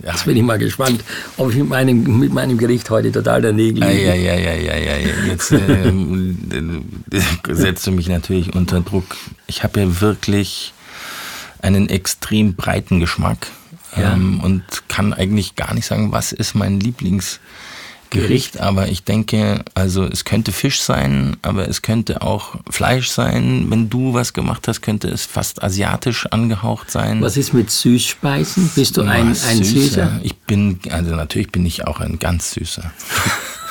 Ja. 0.03 0.13
Jetzt 0.13 0.25
bin 0.25 0.37
ich 0.37 0.43
mal 0.43 0.59
gespannt, 0.59 1.05
ob 1.37 1.51
ich 1.51 1.57
mit 1.57 1.69
meinem, 1.69 2.19
mit 2.19 2.33
meinem 2.33 2.57
Gericht 2.57 2.89
heute 2.91 3.13
total 3.13 3.43
daneben 3.43 3.77
liege. 3.83 4.03
Ja, 4.03 4.15
ja, 4.15 4.35
ja, 4.35 4.55
ja, 4.55 4.77
ja, 4.77 4.97
ja. 4.97 5.15
Jetzt 5.27 5.53
äh, 5.53 5.93
setzt 7.51 7.87
du 7.87 7.93
mich 7.93 8.09
natürlich 8.09 8.55
unter 8.55 8.81
Druck. 8.81 9.17
Ich 9.47 9.63
habe 9.63 9.81
ja 9.81 10.01
wirklich 10.01 10.73
einen 11.61 11.89
extrem 11.89 12.55
breiten 12.55 13.01
Geschmack 13.01 13.49
ja. 13.97 14.13
ähm, 14.15 14.41
und 14.41 14.63
kann 14.89 15.13
eigentlich 15.13 15.57
gar 15.57 15.75
nicht 15.75 15.87
sagen, 15.87 16.13
was 16.13 16.33
ist 16.33 16.55
mein 16.55 16.81
Lieblings 16.81 17.41
Gericht, 18.11 18.61
aber 18.61 18.89
ich 18.89 19.05
denke, 19.05 19.65
also 19.75 20.05
es 20.05 20.25
könnte 20.25 20.53
Fisch 20.53 20.83
sein, 20.83 21.37
aber 21.43 21.69
es 21.69 21.83
könnte 21.83 22.23
auch 22.23 22.57
Fleisch 22.69 23.09
sein. 23.09 23.67
Wenn 23.69 23.89
du 23.89 24.13
was 24.13 24.33
gemacht 24.33 24.67
hast, 24.69 24.83
könnte 24.83 25.09
es 25.09 25.25
fast 25.25 25.63
asiatisch 25.63 26.27
angehaucht 26.27 26.91
sein. 26.91 27.23
Was 27.23 27.37
ist 27.37 27.55
mit 27.55 27.71
Süßspeisen? 27.71 28.71
Bist 28.75 28.97
du 28.97 29.03
ein, 29.03 29.29
ein 29.29 29.65
Süßer? 29.65 30.21
Ich 30.23 30.37
bin, 30.37 30.81
also 30.91 31.15
natürlich 31.15 31.53
bin 31.53 31.65
ich 31.65 31.87
auch 31.87 32.01
ein 32.01 32.19
ganz 32.19 32.53
Süßer. 32.53 32.91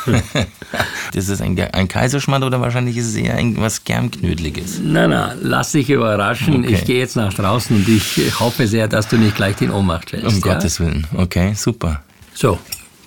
das 1.14 1.28
ist 1.28 1.42
ein, 1.42 1.60
ein 1.60 1.88
Kaiserschmarrn 1.88 2.44
oder 2.44 2.62
wahrscheinlich 2.62 2.98
ist 2.98 3.08
es 3.08 3.16
eher 3.16 3.38
was 3.58 3.84
Germknödeliges? 3.84 4.80
Nein, 4.82 5.10
nein, 5.10 5.38
lass 5.42 5.74
dich 5.74 5.90
überraschen. 5.90 6.64
Okay. 6.64 6.74
Ich 6.74 6.86
gehe 6.86 7.00
jetzt 7.00 7.16
nach 7.16 7.34
draußen 7.34 7.76
und 7.76 7.88
ich 7.88 8.40
hoffe 8.40 8.68
sehr, 8.68 8.88
dass 8.88 9.08
du 9.08 9.18
nicht 9.18 9.36
gleich 9.36 9.62
in 9.62 9.72
Ohnmacht 9.72 10.12
fällst. 10.12 10.28
Um 10.28 10.36
ja? 10.36 10.54
Gottes 10.54 10.80
Willen. 10.80 11.06
Okay, 11.14 11.54
super. 11.56 12.02
So, 12.34 12.58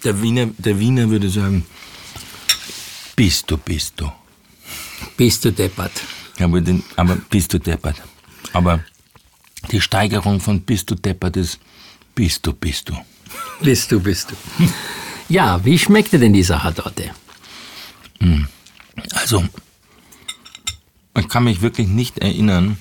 der 0.05 0.21
Wiener, 0.23 0.47
der 0.59 0.79
Wiener 0.79 1.09
würde 1.11 1.29
sagen, 1.29 1.65
bist 3.17 3.51
du, 3.51 3.57
bist 3.57 3.95
du. 3.97 4.11
Bist 5.17 5.45
du 5.45 5.53
deppert. 5.53 5.93
Ja, 6.39 6.47
aber, 6.47 6.61
den, 6.61 6.83
aber 6.97 7.17
bist 7.17 7.53
du 7.53 7.59
deppert. 7.59 7.97
Aber 8.53 8.85
die 9.71 9.81
Steigerung 9.81 10.41
von 10.41 10.61
bist 10.63 10.91
du 10.91 10.95
deppert 10.95 11.37
ist 11.37 11.59
bist 12.15 12.47
du, 12.47 12.53
bist 12.53 12.89
du. 12.89 12.97
Bist 13.61 13.91
du, 13.91 14.01
bist 14.01 14.31
du. 14.31 14.69
Ja, 15.29 15.65
wie 15.65 15.79
schmeckte 15.79 16.19
denn 16.19 16.33
die 16.33 16.43
Sachertorte? 16.43 17.11
Hm. 18.21 18.47
Also, 19.15 19.45
ich 21.19 21.29
kann 21.29 21.45
mich 21.45 21.63
wirklich 21.63 21.89
nicht 21.89 22.19
erinnern, 22.19 22.77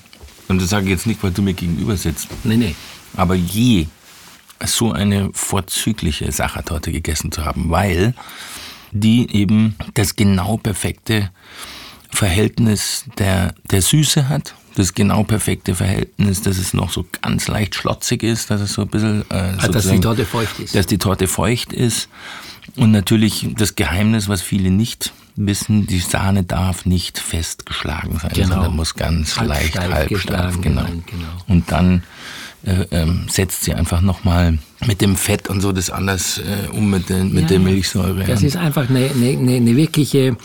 und 0.48 0.60
das 0.60 0.68
sage 0.68 0.86
ich 0.86 0.90
jetzt 0.90 1.06
nicht, 1.06 1.22
weil 1.22 1.30
du 1.30 1.40
mir 1.40 1.54
gegenüber 1.54 1.96
sitzt. 1.96 2.28
Nee, 2.44 2.56
nee. 2.56 2.74
Aber 3.16 3.34
je 3.34 3.86
so 4.66 4.92
eine 4.92 5.30
vorzügliche 5.32 6.30
Sachertorte 6.32 6.92
gegessen 6.92 7.32
zu 7.32 7.44
haben, 7.44 7.70
weil 7.70 8.14
die 8.92 9.34
eben 9.34 9.74
das 9.94 10.16
genau 10.16 10.58
perfekte 10.58 11.30
Verhältnis 12.10 13.06
der, 13.18 13.54
der 13.70 13.82
Süße 13.82 14.28
hat, 14.28 14.54
das 14.74 14.94
genau 14.94 15.22
perfekte 15.24 15.74
Verhältnis, 15.74 16.42
dass 16.42 16.58
es 16.58 16.74
noch 16.74 16.90
so 16.90 17.06
ganz 17.22 17.48
leicht 17.48 17.74
schlotzig 17.74 18.22
ist, 18.22 18.50
dass 18.50 18.60
es 18.60 18.74
so 18.74 18.82
ein 18.82 18.88
bisschen... 18.88 19.24
Äh, 19.30 19.34
also 19.34 19.72
dass 19.72 19.88
die 19.88 20.00
Torte 20.00 20.24
feucht 20.24 20.58
ist. 20.58 20.74
Dass 20.74 20.86
die 20.86 20.98
Torte 20.98 21.26
feucht 21.26 21.72
ist. 21.72 22.08
Und 22.76 22.90
natürlich 22.90 23.48
das 23.56 23.74
Geheimnis, 23.74 24.28
was 24.28 24.40
viele 24.40 24.70
nicht 24.70 25.12
wissen, 25.36 25.86
die 25.86 25.98
Sahne 25.98 26.44
darf 26.44 26.86
nicht 26.86 27.18
festgeschlagen 27.18 28.18
sein, 28.18 28.32
genau. 28.34 28.48
sondern 28.48 28.76
muss 28.76 28.94
ganz 28.94 29.38
halb 29.38 29.48
leicht 29.48 29.78
halb 29.78 30.18
steif, 30.18 30.60
genau. 30.60 30.84
genau. 30.84 31.28
Und 31.48 31.70
dann 31.72 32.02
äh, 32.64 32.86
ähm, 32.92 33.26
setzt 33.28 33.64
sie 33.64 33.74
einfach 33.74 34.00
nochmal 34.00 34.58
mit 34.86 35.00
dem 35.00 35.16
Fett 35.16 35.48
und 35.48 35.60
so 35.60 35.72
das 35.72 35.90
anders 35.90 36.38
äh, 36.38 36.68
um 36.70 36.90
mit, 36.90 37.08
den, 37.08 37.32
mit 37.32 37.42
ja, 37.42 37.48
der 37.48 37.58
Milchsäure. 37.58 38.24
Das 38.24 38.42
ist 38.42 38.56
einfach 38.56 38.88
eine, 38.88 39.10
eine, 39.10 39.56
eine 39.56 39.76
wirkliche 39.76 40.36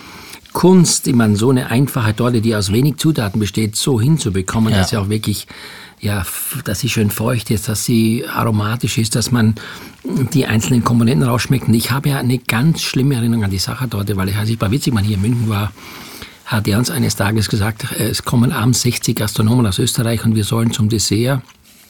Kunst, 0.53 1.07
ich 1.07 1.13
meine, 1.13 1.35
so 1.35 1.51
eine 1.51 1.69
einfache 1.69 2.15
Torte, 2.15 2.41
die 2.41 2.55
aus 2.55 2.71
wenig 2.71 2.97
Zutaten 2.97 3.39
besteht, 3.39 3.75
so 3.75 4.01
hinzubekommen, 4.01 4.73
ja. 4.73 4.79
dass 4.79 4.89
sie 4.89 4.97
auch 4.97 5.09
wirklich, 5.09 5.45
ja, 5.99 6.25
dass 6.65 6.79
sie 6.79 6.89
schön 6.89 7.11
feucht 7.11 7.51
ist, 7.51 7.69
dass 7.69 7.85
sie 7.85 8.25
aromatisch 8.27 8.97
ist, 8.97 9.15
dass 9.15 9.31
man 9.31 9.53
die 10.33 10.47
einzelnen 10.47 10.83
Komponenten 10.83 11.27
rausschmeckt. 11.27 11.67
Und 11.67 11.75
ich 11.75 11.91
habe 11.91 12.09
ja 12.09 12.17
eine 12.17 12.39
ganz 12.39 12.81
schlimme 12.81 13.13
Erinnerung 13.13 13.43
an 13.43 13.51
die 13.51 13.59
Sachertorte, 13.59 14.17
weil 14.17 14.29
ich, 14.29 14.35
als 14.37 14.49
ich 14.49 14.57
bei 14.57 14.71
Witzigmann 14.71 15.03
hier 15.03 15.17
in 15.17 15.21
München 15.21 15.49
war, 15.49 15.71
hat 16.47 16.67
er 16.67 16.79
uns 16.79 16.89
eines 16.89 17.15
Tages 17.15 17.49
gesagt, 17.49 17.91
es 17.91 18.23
kommen 18.23 18.51
abends 18.51 18.81
60 18.81 19.15
Gastronomen 19.15 19.67
aus 19.67 19.77
Österreich 19.77 20.25
und 20.25 20.33
wir 20.33 20.45
sollen 20.45 20.71
zum 20.71 20.89
Dessert 20.89 21.41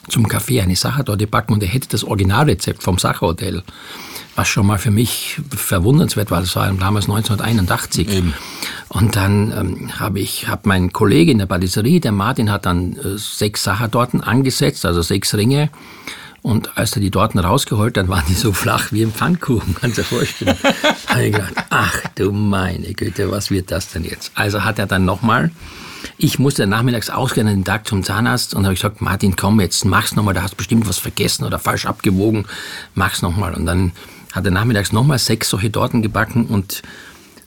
zum 0.08 0.28
Kaffee 0.28 0.62
eine 0.62 0.76
Sachertorte 0.76 1.28
backen 1.28 1.54
und 1.54 1.64
er 1.64 1.70
hätte 1.70 1.90
das 1.90 2.04
Originalrezept 2.04 2.84
vom 2.84 2.98
Sacherhotel, 2.98 3.64
was 4.36 4.48
schon 4.48 4.68
mal 4.68 4.78
für 4.78 4.92
mich 4.92 5.40
verwundernswert 5.50 6.32
war. 6.32 6.42
Das 6.42 6.56
war 6.56 6.72
damals 6.72 7.06
1981. 7.06 8.10
Eben. 8.10 8.34
Und 8.90 9.16
dann 9.16 9.52
ähm, 9.52 10.00
habe 10.00 10.20
ich, 10.20 10.48
habe 10.48 10.62
mein 10.66 10.94
Kollege 10.94 11.32
in 11.32 11.40
der 11.40 11.46
Patisserie, 11.46 12.00
der 12.00 12.12
Martin, 12.12 12.52
hat 12.52 12.66
dann 12.66 12.96
äh, 12.98 13.18
sechs 13.18 13.64
Sachertorten 13.64 14.22
angesetzt, 14.22 14.86
also 14.86 15.02
sechs 15.02 15.34
Ringe. 15.36 15.70
Und 16.42 16.78
als 16.78 16.96
er 16.96 17.02
die 17.02 17.12
Torten 17.12 17.40
rausgeholt 17.40 17.98
hat, 17.98 18.08
waren 18.08 18.24
die 18.30 18.34
so 18.34 18.54
flach 18.54 18.92
wie 18.92 19.04
ein 19.04 19.12
Pfannkuchen, 19.12 19.76
kannst 19.76 19.98
du 19.98 20.02
dir 20.04 20.08
vorstellen. 20.08 20.56
habe 21.08 21.26
ich 21.26 21.34
gedacht, 21.34 21.54
ach 21.70 22.00
du 22.16 22.32
meine 22.32 22.94
Güte, 22.94 23.30
was 23.32 23.52
wird 23.52 23.72
das 23.72 23.90
denn 23.90 24.06
jetzt? 24.06 24.32
Also 24.36 24.64
hat 24.64 24.80
er 24.80 24.86
dann 24.86 25.04
nochmal, 25.04 25.52
ich 26.18 26.40
musste 26.40 26.68
nachmittags 26.68 27.10
ausgehen 27.10 27.48
an 27.48 27.56
den 27.56 27.66
Tag 27.66 27.88
zum 27.88 28.04
Zahnarzt 28.04 28.54
und 28.54 28.66
habe 28.66 28.76
gesagt, 28.76 29.02
Martin, 29.02 29.36
komm 29.36 29.60
jetzt, 29.60 29.86
mach's 29.86 30.16
nochmal, 30.16 30.34
da 30.34 30.42
hast 30.42 30.54
du 30.54 30.58
bestimmt 30.58 30.88
was 30.88 30.98
vergessen 30.98 31.46
oder 31.46 31.60
falsch 31.60 31.86
abgewogen, 31.86 32.46
mach's 32.96 33.22
nochmal. 33.22 33.54
Und 33.54 33.66
dann 33.66 33.92
hat 34.34 34.46
er 34.46 34.52
nachmittags 34.52 34.92
nochmal 34.92 35.20
sechs 35.20 35.50
solche 35.50 35.72
Torten 35.72 36.02
gebacken 36.02 36.46
und 36.46 36.82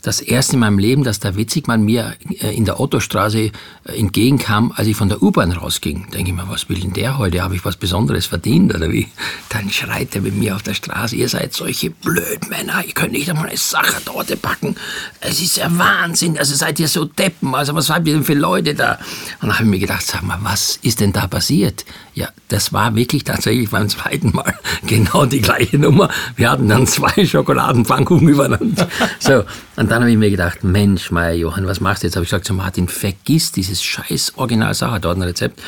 das 0.00 0.20
erste 0.20 0.54
in 0.54 0.60
meinem 0.60 0.78
Leben, 0.78 1.04
dass 1.04 1.20
der 1.20 1.36
Witzigmann 1.36 1.82
mir 1.82 2.14
äh, 2.40 2.54
in 2.54 2.64
der 2.64 2.80
Ottostraße 2.80 3.38
äh, 3.38 3.52
entgegenkam, 3.84 4.72
als 4.74 4.88
ich 4.88 4.96
von 4.96 5.08
der 5.08 5.22
U-Bahn 5.22 5.52
rausging. 5.52 6.10
Denke 6.10 6.30
ich 6.30 6.36
mir, 6.36 6.48
was 6.48 6.68
will 6.68 6.80
denn 6.80 6.92
der 6.92 7.18
heute? 7.18 7.42
Habe 7.42 7.56
ich 7.56 7.64
was 7.64 7.76
Besonderes 7.76 8.26
verdient 8.26 8.74
oder 8.74 8.90
wie? 8.90 9.08
Dann 9.48 9.70
schreit 9.70 10.14
er 10.14 10.22
mit 10.22 10.36
mir 10.36 10.56
auf 10.56 10.62
der 10.62 10.74
Straße, 10.74 11.16
ihr 11.16 11.28
seid 11.28 11.52
solche 11.52 11.90
Blödmänner, 11.90 12.84
ihr 12.86 12.92
könnt 12.92 13.12
nicht 13.12 13.28
einmal 13.28 13.48
eine 13.48 13.56
Sachertorte 13.56 14.36
backen. 14.36 14.76
Es 15.20 15.40
ist 15.40 15.56
ja 15.56 15.70
Wahnsinn, 15.76 16.38
also 16.38 16.54
seid 16.54 16.80
ihr 16.80 16.88
so 16.88 17.04
Deppen, 17.04 17.54
also 17.54 17.74
was 17.74 17.86
seid 17.86 18.06
ihr 18.06 18.14
denn 18.14 18.24
für 18.24 18.34
Leute 18.34 18.74
da? 18.74 18.98
Und 19.40 19.48
dann 19.48 19.54
habe 19.54 19.64
ich 19.64 19.70
mir 19.70 19.78
gedacht, 19.78 20.06
sag 20.06 20.22
mal, 20.22 20.38
was 20.42 20.78
ist 20.82 21.00
denn 21.00 21.12
da 21.12 21.26
passiert? 21.26 21.84
Ja, 22.14 22.28
das 22.48 22.72
war 22.72 22.94
wirklich 22.96 23.24
tatsächlich 23.24 23.70
beim 23.70 23.88
zweiten 23.88 24.34
Mal 24.34 24.54
genau 24.86 25.26
die 25.26 25.40
gleiche 25.40 25.78
Nummer. 25.78 26.10
Wir 26.36 26.50
hatten 26.50 26.68
dann 26.68 26.86
zwei 26.86 27.24
Schokoladenpfannkuchen 27.24 28.28
übereinander. 28.28 28.88
So, 29.18 29.44
und 29.76 29.89
dann 29.90 30.02
habe 30.02 30.10
ich 30.10 30.16
mir 30.18 30.30
gedacht, 30.30 30.64
Mensch, 30.64 31.10
Meier 31.10 31.34
Johann, 31.34 31.66
was 31.66 31.80
machst 31.80 32.02
du 32.02 32.06
jetzt? 32.06 32.16
Habe 32.16 32.24
ich 32.24 32.30
gesagt 32.30 32.46
zu 32.46 32.54
Martin, 32.54 32.88
vergiss 32.88 33.52
dieses 33.52 33.82
scheiß 33.82 34.34
original 34.36 34.72
rezept 34.72 35.60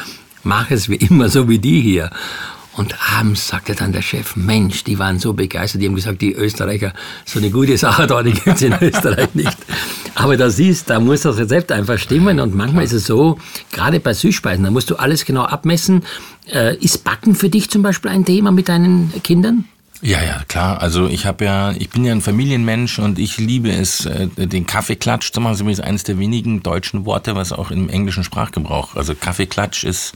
mach 0.45 0.71
es 0.71 0.89
wie 0.89 0.97
immer 0.97 1.29
so 1.29 1.49
wie 1.49 1.59
die 1.59 1.81
hier. 1.81 2.11
Und 2.75 2.95
abends 3.15 3.49
sagte 3.49 3.75
dann 3.75 3.93
der 3.93 4.01
Chef, 4.01 4.35
Mensch, 4.35 4.83
die 4.85 4.99
waren 4.99 5.19
so 5.19 5.35
begeistert, 5.35 5.83
die 5.83 5.87
haben 5.87 5.95
gesagt, 5.95 6.23
die 6.23 6.33
Österreicher, 6.33 6.95
so 7.27 7.39
eine 7.39 7.51
gute 7.51 7.73
die 7.75 8.33
gibt 8.33 8.47
es 8.47 8.63
in 8.63 8.75
Österreich 8.81 9.35
nicht. 9.35 9.59
Aber 10.15 10.39
da 10.39 10.49
siehst, 10.49 10.89
da 10.89 10.99
muss 10.99 11.21
das 11.21 11.37
Rezept 11.37 11.71
einfach 11.71 11.99
stimmen 11.99 12.41
und 12.41 12.55
manchmal 12.55 12.85
ist 12.85 12.95
es 12.95 13.05
so, 13.05 13.39
gerade 13.73 14.01
bei 14.01 14.15
Süßspeisen, 14.15 14.65
da 14.65 14.71
musst 14.71 14.89
du 14.89 14.97
alles 14.97 15.27
genau 15.27 15.43
abmessen. 15.43 16.03
Äh, 16.51 16.77
ist 16.79 17.05
Backen 17.05 17.35
für 17.35 17.51
dich 17.51 17.69
zum 17.69 17.83
Beispiel 17.83 18.11
ein 18.11 18.25
Thema 18.25 18.53
mit 18.53 18.71
deinen 18.71 19.13
Kindern? 19.23 19.67
Ja, 20.03 20.21
ja, 20.21 20.43
klar. 20.49 20.83
Also 20.83 21.07
ich 21.07 21.27
habe 21.27 21.45
ja, 21.45 21.71
ich 21.71 21.89
bin 21.89 22.05
ja 22.05 22.13
ein 22.13 22.21
Familienmensch 22.21 22.99
und 22.99 23.21
ich 23.21 23.39
liebe 23.39 23.71
es, 23.71 24.05
äh, 24.05 24.27
den 24.37 24.67
Kaffeeklatsch 24.67 25.33
zu 25.33 25.41
machen. 25.41 25.53
Das 25.53 25.79
ist 25.79 25.81
eines 25.81 26.03
der 26.03 26.19
wenigen 26.19 26.63
deutschen 26.63 27.07
Worte, 27.07 27.37
was 27.37 27.53
auch 27.53 27.71
im 27.71 27.89
englischen 27.89 28.25
Sprachgebrauch. 28.25 28.97
Also 28.97 29.15
Kaffeeklatsch 29.15 29.85
ist 29.85 30.15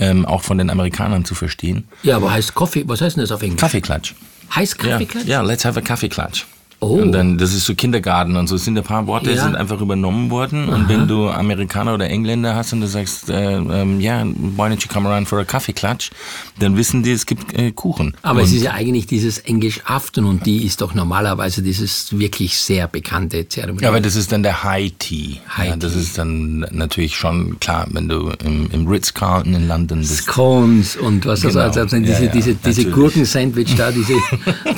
ähm, 0.00 0.26
auch 0.26 0.42
von 0.42 0.58
den 0.58 0.68
Amerikanern 0.68 1.24
zu 1.24 1.36
verstehen. 1.36 1.86
Ja, 2.02 2.16
aber 2.16 2.32
heißt 2.32 2.56
Kaffee, 2.56 2.82
was 2.88 3.00
heißt 3.00 3.16
denn 3.16 3.22
das 3.22 3.30
auf 3.30 3.42
Englisch? 3.42 3.60
Kaffeeklatsch. 3.60 4.14
Heißt 4.52 4.78
Kaffeeklatsch? 4.78 5.26
Ja, 5.26 5.40
ja 5.40 5.42
let's 5.42 5.64
have 5.64 5.78
a 5.78 5.82
Kaffeeklatsch. 5.82 6.44
Oh. 6.80 6.96
Und 6.96 7.12
dann, 7.12 7.38
das 7.38 7.54
ist 7.54 7.64
so 7.64 7.74
Kindergarten 7.74 8.36
und 8.36 8.46
so. 8.46 8.56
Es 8.56 8.64
sind 8.64 8.76
ein 8.76 8.84
paar 8.84 9.06
Worte, 9.06 9.30
ja. 9.30 9.42
sind 9.42 9.56
einfach 9.56 9.80
übernommen 9.80 10.30
worden. 10.30 10.68
Aha. 10.68 10.76
Und 10.76 10.88
wenn 10.88 11.08
du 11.08 11.28
Amerikaner 11.28 11.94
oder 11.94 12.08
Engländer 12.08 12.54
hast 12.54 12.72
und 12.72 12.80
du 12.80 12.86
sagst, 12.86 13.30
äh, 13.30 13.54
ähm, 13.54 14.00
ja, 14.00 14.22
yeah, 14.22 14.26
why 14.56 14.62
don't 14.62 14.82
you 14.82 14.88
come 14.92 15.08
around 15.08 15.28
for 15.28 15.38
a 15.38 15.44
coffee 15.44 15.72
clutch, 15.72 16.10
dann 16.58 16.76
wissen 16.76 17.02
die, 17.02 17.12
es 17.12 17.26
gibt 17.26 17.58
äh, 17.58 17.72
Kuchen. 17.72 18.14
Aber 18.22 18.40
und 18.40 18.46
es 18.46 18.52
ist 18.52 18.62
ja 18.62 18.72
eigentlich 18.72 19.06
dieses 19.06 19.38
English 19.38 19.80
Afternoon 19.84 20.40
die 20.44 20.64
ist 20.64 20.80
doch 20.80 20.94
normalerweise 20.94 21.62
dieses 21.62 22.18
wirklich 22.18 22.56
sehr 22.58 22.88
bekannte 22.88 23.48
Zeremonie. 23.48 23.82
Ja, 23.82 23.88
aber 23.88 24.00
das 24.00 24.16
ist 24.16 24.32
dann 24.32 24.42
der 24.42 24.62
High 24.62 24.92
Tea. 24.98 25.40
High 25.56 25.70
ja, 25.70 25.76
das 25.76 25.92
Tea. 25.92 26.00
ist 26.00 26.18
dann 26.18 26.66
natürlich 26.70 27.16
schon 27.16 27.58
klar, 27.60 27.86
wenn 27.90 28.08
du 28.08 28.32
im, 28.44 28.68
im 28.70 28.86
Ritz-Carlton 28.86 29.54
in 29.54 29.68
London 29.68 30.00
bist. 30.00 30.16
Scones 30.16 30.96
und 30.96 31.26
was 31.26 31.42
genau. 31.42 31.54
das 31.54 31.76
also, 31.76 31.98
diese, 31.98 32.24
ja, 32.24 32.30
diese, 32.30 32.54
diese 32.54 32.90
Gurkensandwich 32.90 33.74
da, 33.76 33.90
diese, 33.90 34.14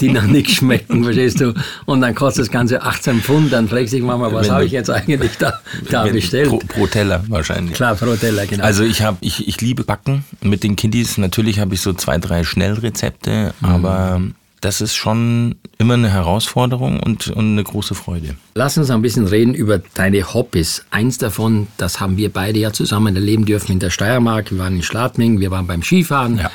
die 0.01 0.11
nach 0.11 0.27
nichts 0.27 0.55
schmecken, 0.55 1.05
verstehst 1.05 1.41
du? 1.41 1.55
Und 1.85 1.96
dann 2.01 2.15
kostet 2.15 2.47
das 2.47 2.51
Ganze 2.51 2.83
18 2.83 3.21
Pfund, 3.21 3.53
dann 3.53 3.69
fragst 3.69 3.93
du 3.93 3.97
dich 3.97 4.05
manchmal, 4.05 4.33
was 4.33 4.51
habe 4.51 4.65
ich 4.65 4.73
jetzt 4.73 4.91
eigentlich 4.91 5.37
da, 5.39 5.61
da 5.91 6.05
bestellt? 6.05 6.49
Pro, 6.49 6.59
pro, 6.59 6.87
Teller 6.87 7.25
wahrscheinlich. 7.29 7.75
Klar, 7.75 7.95
pro 7.95 8.15
Teller, 8.15 8.47
genau. 8.47 8.65
Also 8.65 8.85
ich, 8.85 9.03
hab, 9.03 9.19
ich, 9.21 9.47
ich 9.49 9.61
liebe 9.61 9.85
Backen 9.85 10.25
mit 10.43 10.63
den 10.63 10.77
Kiddies. 10.77 11.19
Natürlich 11.19 11.59
habe 11.59 11.75
ich 11.75 11.81
so 11.81 11.93
zwei, 11.93 12.19
drei 12.19 12.45
Schnellrezepte, 12.45 13.55
mhm. 13.61 13.69
aber 13.69 14.21
das 14.61 14.81
ist 14.81 14.95
schon 14.95 15.57
immer 15.79 15.95
eine 15.95 16.11
Herausforderung 16.11 17.01
und, 17.01 17.29
und 17.29 17.53
eine 17.53 17.63
große 17.63 17.95
Freude. 17.95 18.37
Lass 18.55 18.79
uns 18.79 18.91
ein 18.91 19.03
bisschen 19.03 19.27
reden 19.27 19.55
über 19.55 19.81
deine 19.95 20.35
Hobbys. 20.35 20.85
Eins 20.91 21.19
davon, 21.19 21.67
das 21.77 22.01
haben 22.01 22.17
wir 22.17 22.33
beide 22.33 22.59
ja 22.59 22.73
zusammen 22.73 23.15
erleben 23.15 23.45
dürfen 23.45 23.73
in 23.73 23.79
der 23.79 23.91
Steiermark. 23.91 24.51
Wir 24.51 24.59
waren 24.59 24.77
in 24.77 24.83
Schladming, 24.83 25.41
wir 25.41 25.51
waren 25.51 25.67
beim 25.67 25.83
Skifahren. 25.83 26.39
Ja 26.39 26.51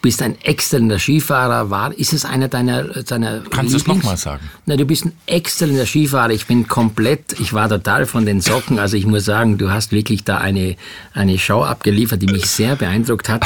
bist 0.00 0.22
ein 0.22 0.40
exzellenter 0.42 0.98
Skifahrer. 0.98 1.70
War, 1.70 1.92
ist 1.92 2.12
es 2.12 2.24
einer 2.24 2.48
deiner, 2.48 2.84
deiner 2.84 3.40
Kannst 3.50 3.72
du 3.72 3.78
es 3.78 3.86
nochmal 3.86 4.16
sagen? 4.16 4.48
Na, 4.66 4.76
du 4.76 4.84
bist 4.84 5.06
ein 5.06 5.12
exzellenter 5.26 5.86
Skifahrer. 5.86 6.30
Ich 6.30 6.46
bin 6.46 6.68
komplett, 6.68 7.38
ich 7.40 7.52
war 7.52 7.68
total 7.68 8.06
von 8.06 8.26
den 8.26 8.40
Socken. 8.40 8.78
Also 8.78 8.96
ich 8.96 9.06
muss 9.06 9.24
sagen, 9.24 9.58
du 9.58 9.70
hast 9.70 9.92
wirklich 9.92 10.24
da 10.24 10.38
eine, 10.38 10.76
eine 11.14 11.38
Show 11.38 11.62
abgeliefert, 11.62 12.22
die 12.22 12.26
mich 12.26 12.46
sehr 12.46 12.76
beeindruckt 12.76 13.28
hat. 13.28 13.44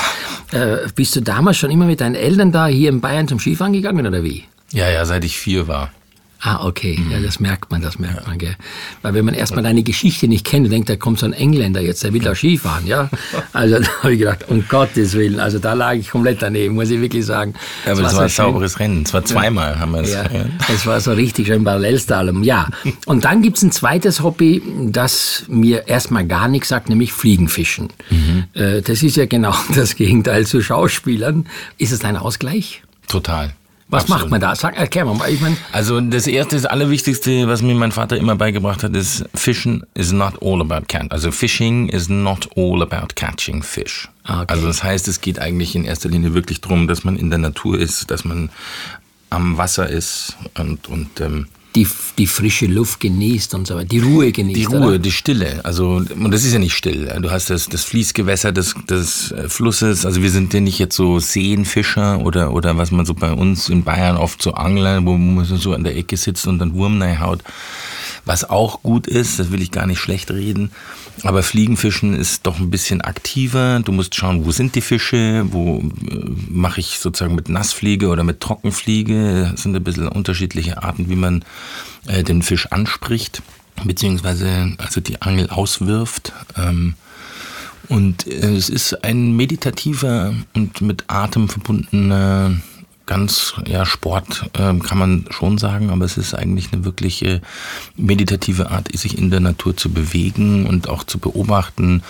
Äh, 0.53 0.89
bist 0.95 1.17
du 1.17 1.23
damals 1.23 1.57
schon 1.57 1.71
immer 1.71 1.87
mit 1.87 2.01
deinen 2.01 2.15
Eltern 2.15 2.53
da 2.53 2.67
hier 2.67 2.91
in 2.91 3.01
Bayern 3.01 3.29
zum 3.29 3.39
Skifahren 3.39 3.73
gegangen 3.73 4.07
oder 4.07 4.23
wie? 4.23 4.45
Ja, 4.73 4.89
ja, 4.91 5.05
seit 5.05 5.25
ich 5.25 5.39
vier 5.39 5.69
war. 5.69 5.91
Ah, 6.45 6.67
okay. 6.67 7.01
Ja, 7.09 7.21
das 7.21 7.39
merkt 7.39 7.71
man, 7.71 7.83
das 7.83 8.01
merkt 8.01 8.27
man, 8.27 8.37
gell. 8.37 8.57
Weil 9.03 9.15
wenn 9.15 9.25
man 9.25 9.35
erstmal 9.35 9.63
deine 9.63 9.85
Geschichte 9.85 10.27
nicht 10.27 10.45
kennt 10.45 10.73
denkt, 10.73 10.89
da 10.89 10.97
kommt 10.97 11.21
so 11.21 11.27
ein 11.27 11.33
Engländer 11.33 11.81
jetzt, 11.81 12.03
der 12.03 12.13
will 12.13 12.21
da 12.21 12.35
Skifahren, 12.35 12.85
ja. 12.85 13.09
Also 13.53 13.79
da 13.81 13.87
habe 14.03 14.15
ich 14.15 14.19
gedacht, 14.19 14.47
um 14.49 14.67
Gottes 14.69 15.15
Willen, 15.15 15.39
also 15.39 15.61
da 15.61 15.75
lag 15.75 15.95
ich 15.95 16.11
komplett 16.11 16.43
daneben, 16.43 16.75
muss 16.75 16.91
ich 16.91 17.01
wirklich 17.01 17.25
sagen. 17.25 17.55
Ja, 17.87 17.93
aber 17.93 18.03
es 18.03 18.17
war, 18.17 18.23
ein 18.23 18.29
sauberes 18.29 18.81
Rennen. 18.81 19.05
Es 19.05 19.15
war 19.15 19.25
zweimal, 19.25 19.79
haben 19.79 19.93
wir 19.93 20.01
es. 20.01 20.13
Ja, 20.13 20.25
es 20.69 20.85
war 20.85 21.01
so 21.01 21.13
richtig 21.13 21.47
schön 21.47 21.63
Parallelslalom, 21.63 22.43
ja. 22.43 22.69
Und 23.07 23.25
dann 23.25 23.43
gibt's 23.43 23.63
ein 23.63 23.71
zweites 23.71 24.21
Hobby, 24.25 24.61
das 24.87 25.45
mir 25.47 25.87
erstmal 25.87 26.27
gar 26.27 26.49
nichts 26.49 26.71
sagt, 26.71 26.89
nämlich 26.89 27.13
Fliegenfischen. 27.13 27.91
Mhm. 28.11 28.45
Äh, 28.55 28.83
das 28.83 29.05
ist 29.05 29.15
ja 29.15 29.27
genau 29.27 29.55
das 29.77 29.95
Gegenteil 29.95 30.45
zu 30.45 30.61
Schauspielern. 30.61 31.47
Ist 31.79 31.93
es 31.93 32.05
ein 32.05 32.17
Ausgleich? 32.17 32.83
Total. 33.07 33.55
Was 33.93 34.05
Absolut. 34.05 34.23
macht 34.23 34.31
man 34.31 34.41
da? 34.41 34.57
Sag, 34.57 34.79
erklär 34.79 35.05
mal. 35.05 35.29
Ich 35.29 35.43
mein 35.43 35.55
also 35.71 36.01
das 36.01 36.27
erste, 36.27 36.57
das 36.57 36.65
allerwichtigste, 36.65 37.47
was 37.47 37.61
mir 37.61 37.75
mein 37.75 37.93
Vater 37.93 38.17
immer 38.17 38.37
beigebracht 38.37 38.83
hat, 38.83 38.97
ist 38.97 39.27
Fischen 39.35 39.85
is 39.93 40.13
not 40.13 40.41
all 40.41 40.63
about 40.63 40.87
catch. 40.89 41.11
Also 41.11 41.31
Fishing 41.31 41.91
is 41.91 42.09
not 42.09 42.49
all 42.57 42.81
about 42.81 43.09
catching 43.17 43.63
fish. 43.63 44.09
Ah, 44.25 44.43
okay. 44.43 44.55
Also 44.55 44.67
das 44.67 44.83
heißt, 44.83 45.09
es 45.09 45.21
geht 45.21 45.39
eigentlich 45.39 45.77
in 45.77 45.85
erster 45.85 46.09
Linie 46.09 46.33
wirklich 46.33 46.63
darum, 46.63 46.89
dass 46.89 47.05
man 47.05 47.19
in 47.19 47.29
der 47.29 47.39
Natur 47.39 47.79
ist, 47.79 48.11
dass 48.11 48.25
man 48.25 48.49
am 49.29 49.59
Wasser 49.59 49.91
ist 49.91 50.39
und, 50.57 50.89
und 50.89 51.21
ähm, 51.21 51.49
die, 51.75 51.87
die 52.19 52.27
frische 52.27 52.67
Luft 52.67 53.01
genießt 53.01 53.55
und 53.55 53.67
so 53.67 53.75
weiter, 53.75 53.87
die 53.87 54.01
Ruhe 54.01 54.33
genießt. 54.33 54.59
Die 54.59 54.65
Ruhe, 54.65 54.89
oder? 54.89 54.99
die 54.99 55.11
Stille. 55.11 55.61
Also, 55.65 56.03
und 56.15 56.31
das 56.31 56.45
ist 56.45 56.53
ja 56.53 56.59
nicht 56.59 56.75
still. 56.75 57.13
Du 57.21 57.31
hast 57.31 57.51
das, 57.51 57.69
das 57.69 57.85
Fließgewässer 57.85 58.53
des, 58.53 58.75
des 58.89 59.35
Flusses. 59.49 60.05
Also 60.05 60.23
wir 60.23 60.31
sind 60.31 60.53
ja 60.55 60.61
nicht 60.61 60.79
jetzt 60.79 60.97
so 60.97 61.19
Seenfischer 61.19 62.21
oder, 62.21 62.53
oder 62.53 62.77
was 62.77 62.91
man 62.91 63.07
so 63.07 63.15
bei 63.15 63.33
uns 63.33 63.69
in 63.69 63.85
Bayern 63.85 64.17
oft 64.17 64.43
so 64.43 64.53
Angler, 64.53 65.05
wo 65.05 65.17
man 65.17 65.45
so 65.45 65.73
an 65.73 65.85
der 65.85 65.97
Ecke 65.97 66.17
sitzt 66.17 66.47
und 66.47 66.59
dann 66.59 66.75
Wurm 66.75 67.03
haut. 67.21 67.43
Was 68.25 68.49
auch 68.49 68.83
gut 68.83 69.07
ist, 69.07 69.39
das 69.39 69.51
will 69.51 69.63
ich 69.63 69.73
gar 69.73 69.87
nicht 69.87 69.99
schlecht 69.99 70.31
reden. 70.31 70.71
Aber 71.25 71.43
Fliegenfischen 71.43 72.15
ist 72.15 72.47
doch 72.47 72.59
ein 72.59 72.71
bisschen 72.71 73.01
aktiver. 73.01 73.81
Du 73.81 73.91
musst 73.91 74.15
schauen, 74.15 74.47
wo 74.47 74.53
sind 74.53 74.75
die 74.75 74.81
Fische, 74.81 75.45
wo 75.51 75.79
äh, 75.79 76.31
mache 76.49 76.81
ich 76.81 76.99
sozusagen 76.99 77.35
mit 77.35 77.49
Nassfliege 77.49 78.09
oder 78.09 78.23
mit 78.23 78.41
Trockenfliege. 78.41 79.51
Das 79.51 79.63
sind 79.63 79.75
ein 79.75 79.85
bisschen 79.85 80.09
unterschiedliche 80.09 80.83
Arten, 80.83 81.09
wie 81.09 81.17
man 81.17 81.45
äh, 82.07 82.23
den 82.23 82.43
Fisch 82.43 82.67
anspricht, 82.71 83.43
beziehungsweise 83.85 84.75
also 84.79 85.01
die 85.01 85.21
Angel 85.21 85.51
auswirft. 85.51 86.33
Ähm, 86.57 86.95
und 87.89 88.27
äh, 88.29 88.55
es 88.55 88.69
ist 88.69 89.05
ein 89.05 89.37
meditativer 89.37 90.33
und 90.55 90.81
mit 90.81 91.05
Atem 91.09 91.49
verbundener 91.49 92.57
ganz 93.07 93.55
ja, 93.67 93.85
Sport 93.85 94.51
äh, 94.55 94.75
kann 94.79 94.99
man 94.99 95.27
schon 95.31 95.59
sagen, 95.59 95.91
aber 95.91 96.05
es 96.05 96.17
ist 96.17 96.35
eigentlich 96.35 96.73
eine 96.73 96.85
wirkliche 96.85 97.41
meditative 97.97 98.71
Art, 98.71 98.91
sich 98.97 99.19
in 99.19 99.31
der 99.31 99.41
Natur 99.41 99.77
zu 99.77 99.91
bewegen 99.91 100.67
und 100.67 100.89
auch 100.89 101.05
zu 101.05 101.19
beobachten. 101.19 102.03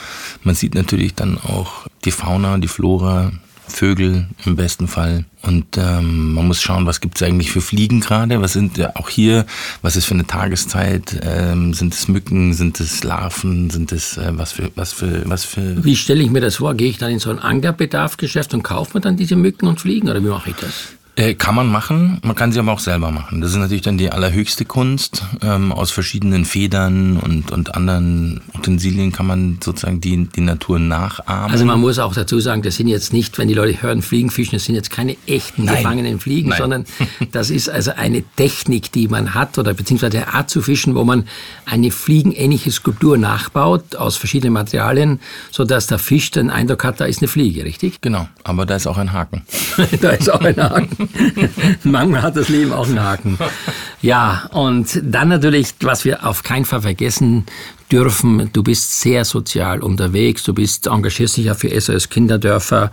Man 0.42 0.55
sieht 0.55 0.74
natürlich 0.74 1.14
dann 1.14 1.38
auch 1.38 1.87
die 2.05 2.11
Fauna, 2.11 2.59
die 2.59 2.68
Flora, 2.68 3.33
Vögel 3.68 4.27
im 4.44 4.57
besten 4.57 4.88
Fall. 4.88 5.25
Und 5.42 5.77
ähm, 5.77 6.35
man 6.35 6.46
muss 6.46 6.61
schauen, 6.61 6.87
was 6.87 7.01
gibt 7.01 7.16
es 7.16 7.22
eigentlich 7.22 7.51
für 7.51 7.61
Fliegen 7.61 8.01
gerade? 8.01 8.40
Was 8.40 8.53
sind 8.53 8.79
ja 8.79 8.92
auch 8.94 9.09
hier, 9.09 9.46
was 9.81 9.96
ist 9.96 10.05
für 10.05 10.14
eine 10.14 10.27
Tageszeit? 10.27 11.20
Ähm, 11.22 11.75
sind 11.75 11.94
es 11.94 12.09
Mücken, 12.09 12.55
sind 12.55 12.81
es 12.81 13.03
Larven, 13.03 13.70
sind 13.70 13.92
es 13.92 14.16
äh, 14.18 14.33
was 14.33 14.53
für 14.53 14.70
was 14.75 14.92
für 14.92 15.22
was 15.29 15.44
für. 15.44 15.85
Wie 15.85 15.96
stelle 15.96 16.22
ich 16.22 16.31
mir 16.31 16.40
das 16.40 16.57
vor? 16.57 16.75
Gehe 16.75 16.90
ich 16.90 16.98
dann 16.98 17.11
in 17.11 17.18
so 17.18 17.31
ein 17.31 17.38
Angerbedarfgeschäft 17.38 18.55
und 18.55 18.62
kaufe 18.62 18.96
mir 18.96 19.01
dann 19.01 19.16
diese 19.16 19.37
Mücken 19.37 19.66
und 19.66 19.81
Fliegen 19.81 20.09
oder 20.09 20.22
wie 20.22 20.29
mache 20.29 20.51
ich 20.51 20.57
das? 20.57 20.88
Äh, 21.14 21.35
kann 21.35 21.55
man 21.55 21.70
machen, 21.70 22.20
man 22.22 22.35
kann 22.35 22.53
sie 22.53 22.59
aber 22.59 22.72
auch 22.72 22.79
selber 22.79 23.11
machen. 23.11 23.42
Das 23.42 23.51
ist 23.51 23.59
natürlich 23.59 23.83
dann 23.83 23.98
die 23.98 24.11
allerhöchste 24.11 24.64
Kunst. 24.64 25.22
Ähm, 25.42 25.70
aus 25.70 25.90
verschiedenen 25.90 26.47
Federn 26.47 27.18
und, 27.18 27.53
und 27.53 27.74
anderen 27.74 28.41
Utensilien 28.55 29.12
kann 29.12 29.26
man 29.26 29.59
sozusagen 29.62 30.01
die, 30.01 30.26
die 30.26 30.41
Natur 30.41 30.78
nachahmen. 30.78 31.53
Also 31.53 31.66
man 31.66 31.80
muss 31.80 31.99
auch 31.99 32.14
dazu 32.14 32.41
sagen, 32.41 32.62
das 32.62 32.76
sind 32.76 32.89
jetzt 32.89 33.12
nicht, 33.12 33.36
wenn 33.36 33.47
die 33.47 33.53
Leute 33.53 33.82
hören 33.82 34.01
Fliegenfischen, 34.01 34.57
das 34.57 34.64
sind 34.64 34.74
jetzt 34.74 34.91
keine 34.91 35.18
echten 35.26 35.66
Nein. 35.66 35.76
gefangenen 35.76 36.18
Fliegen, 36.18 36.49
Nein. 36.49 36.59
sondern 36.59 36.84
das 37.32 37.51
ist 37.51 37.68
also 37.68 37.91
eine 37.95 38.22
Technik, 38.36 38.91
die 38.93 39.07
man 39.09 39.34
hat 39.34 39.59
oder 39.59 39.74
beziehungsweise 39.74 40.16
eine 40.16 40.32
Art 40.32 40.49
zu 40.49 40.62
fischen, 40.62 40.95
wo 40.95 41.05
man 41.05 41.26
eine 41.66 41.91
fliegenähnliche 41.91 42.70
Skulptur 42.70 43.18
nachbaut 43.18 43.97
aus 43.97 44.16
verschiedenen 44.16 44.55
Materialien, 44.55 45.20
sodass 45.51 45.89
der 45.89 45.99
Fisch 45.99 46.30
den 46.30 46.49
Eindruck 46.49 46.84
hat, 46.84 47.01
da 47.01 47.05
ist 47.05 47.20
eine 47.20 47.28
Fliege, 47.28 47.66
richtig? 47.66 48.01
Genau, 48.01 48.28
aber 48.45 48.64
da 48.64 48.76
ist 48.76 48.86
auch 48.86 48.97
ein 48.97 49.12
Haken. 49.12 49.43
da 50.01 50.11
ist 50.11 50.32
auch 50.32 50.41
ein 50.41 50.57
Haken. 50.57 51.01
Manchmal 51.84 52.22
hat 52.22 52.36
das 52.36 52.48
Leben 52.48 52.72
auch 52.72 52.86
einen 52.86 53.03
Haken. 53.03 53.38
Ja, 54.00 54.48
und 54.53 55.00
dann 55.03 55.28
natürlich, 55.28 55.74
was 55.80 56.05
wir 56.05 56.26
auf 56.26 56.42
keinen 56.42 56.64
Fall 56.64 56.82
vergessen 56.82 57.44
dürfen, 57.90 58.50
du 58.53 58.62
bist 58.62 59.00
sehr 59.00 59.24
sozial 59.24 59.80
unterwegs, 59.80 60.42
du 60.42 60.55
bist 60.55 60.86
engagierst 60.86 61.36
dich 61.36 61.46
ja 61.46 61.55
für 61.55 61.68
SOS 61.78 62.09
Kinderdörfer, 62.09 62.90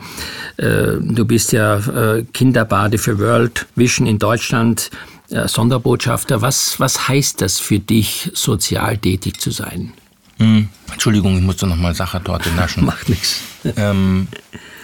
äh, 0.57 0.97
du 0.99 1.25
bist 1.25 1.51
ja 1.53 1.77
äh, 1.77 2.23
Kinderbade 2.33 2.97
für 2.97 3.17
World 3.17 3.65
Vision 3.75 4.05
in 4.07 4.19
Deutschland, 4.19 4.91
äh, 5.29 5.47
Sonderbotschafter. 5.47 6.41
Was, 6.41 6.79
was 6.79 7.07
heißt 7.07 7.41
das 7.41 7.59
für 7.59 7.79
dich, 7.79 8.29
sozial 8.33 8.97
tätig 8.97 9.39
zu 9.39 9.51
sein? 9.51 9.93
Hm, 10.37 10.69
Entschuldigung, 10.91 11.37
ich 11.37 11.43
musste 11.43 11.67
noch 11.67 11.75
mal 11.75 11.93
Sachertorte 11.93 12.49
naschen. 12.51 12.85
Macht 12.85 13.09
nichts. 13.09 13.41
Ähm, 13.77 14.27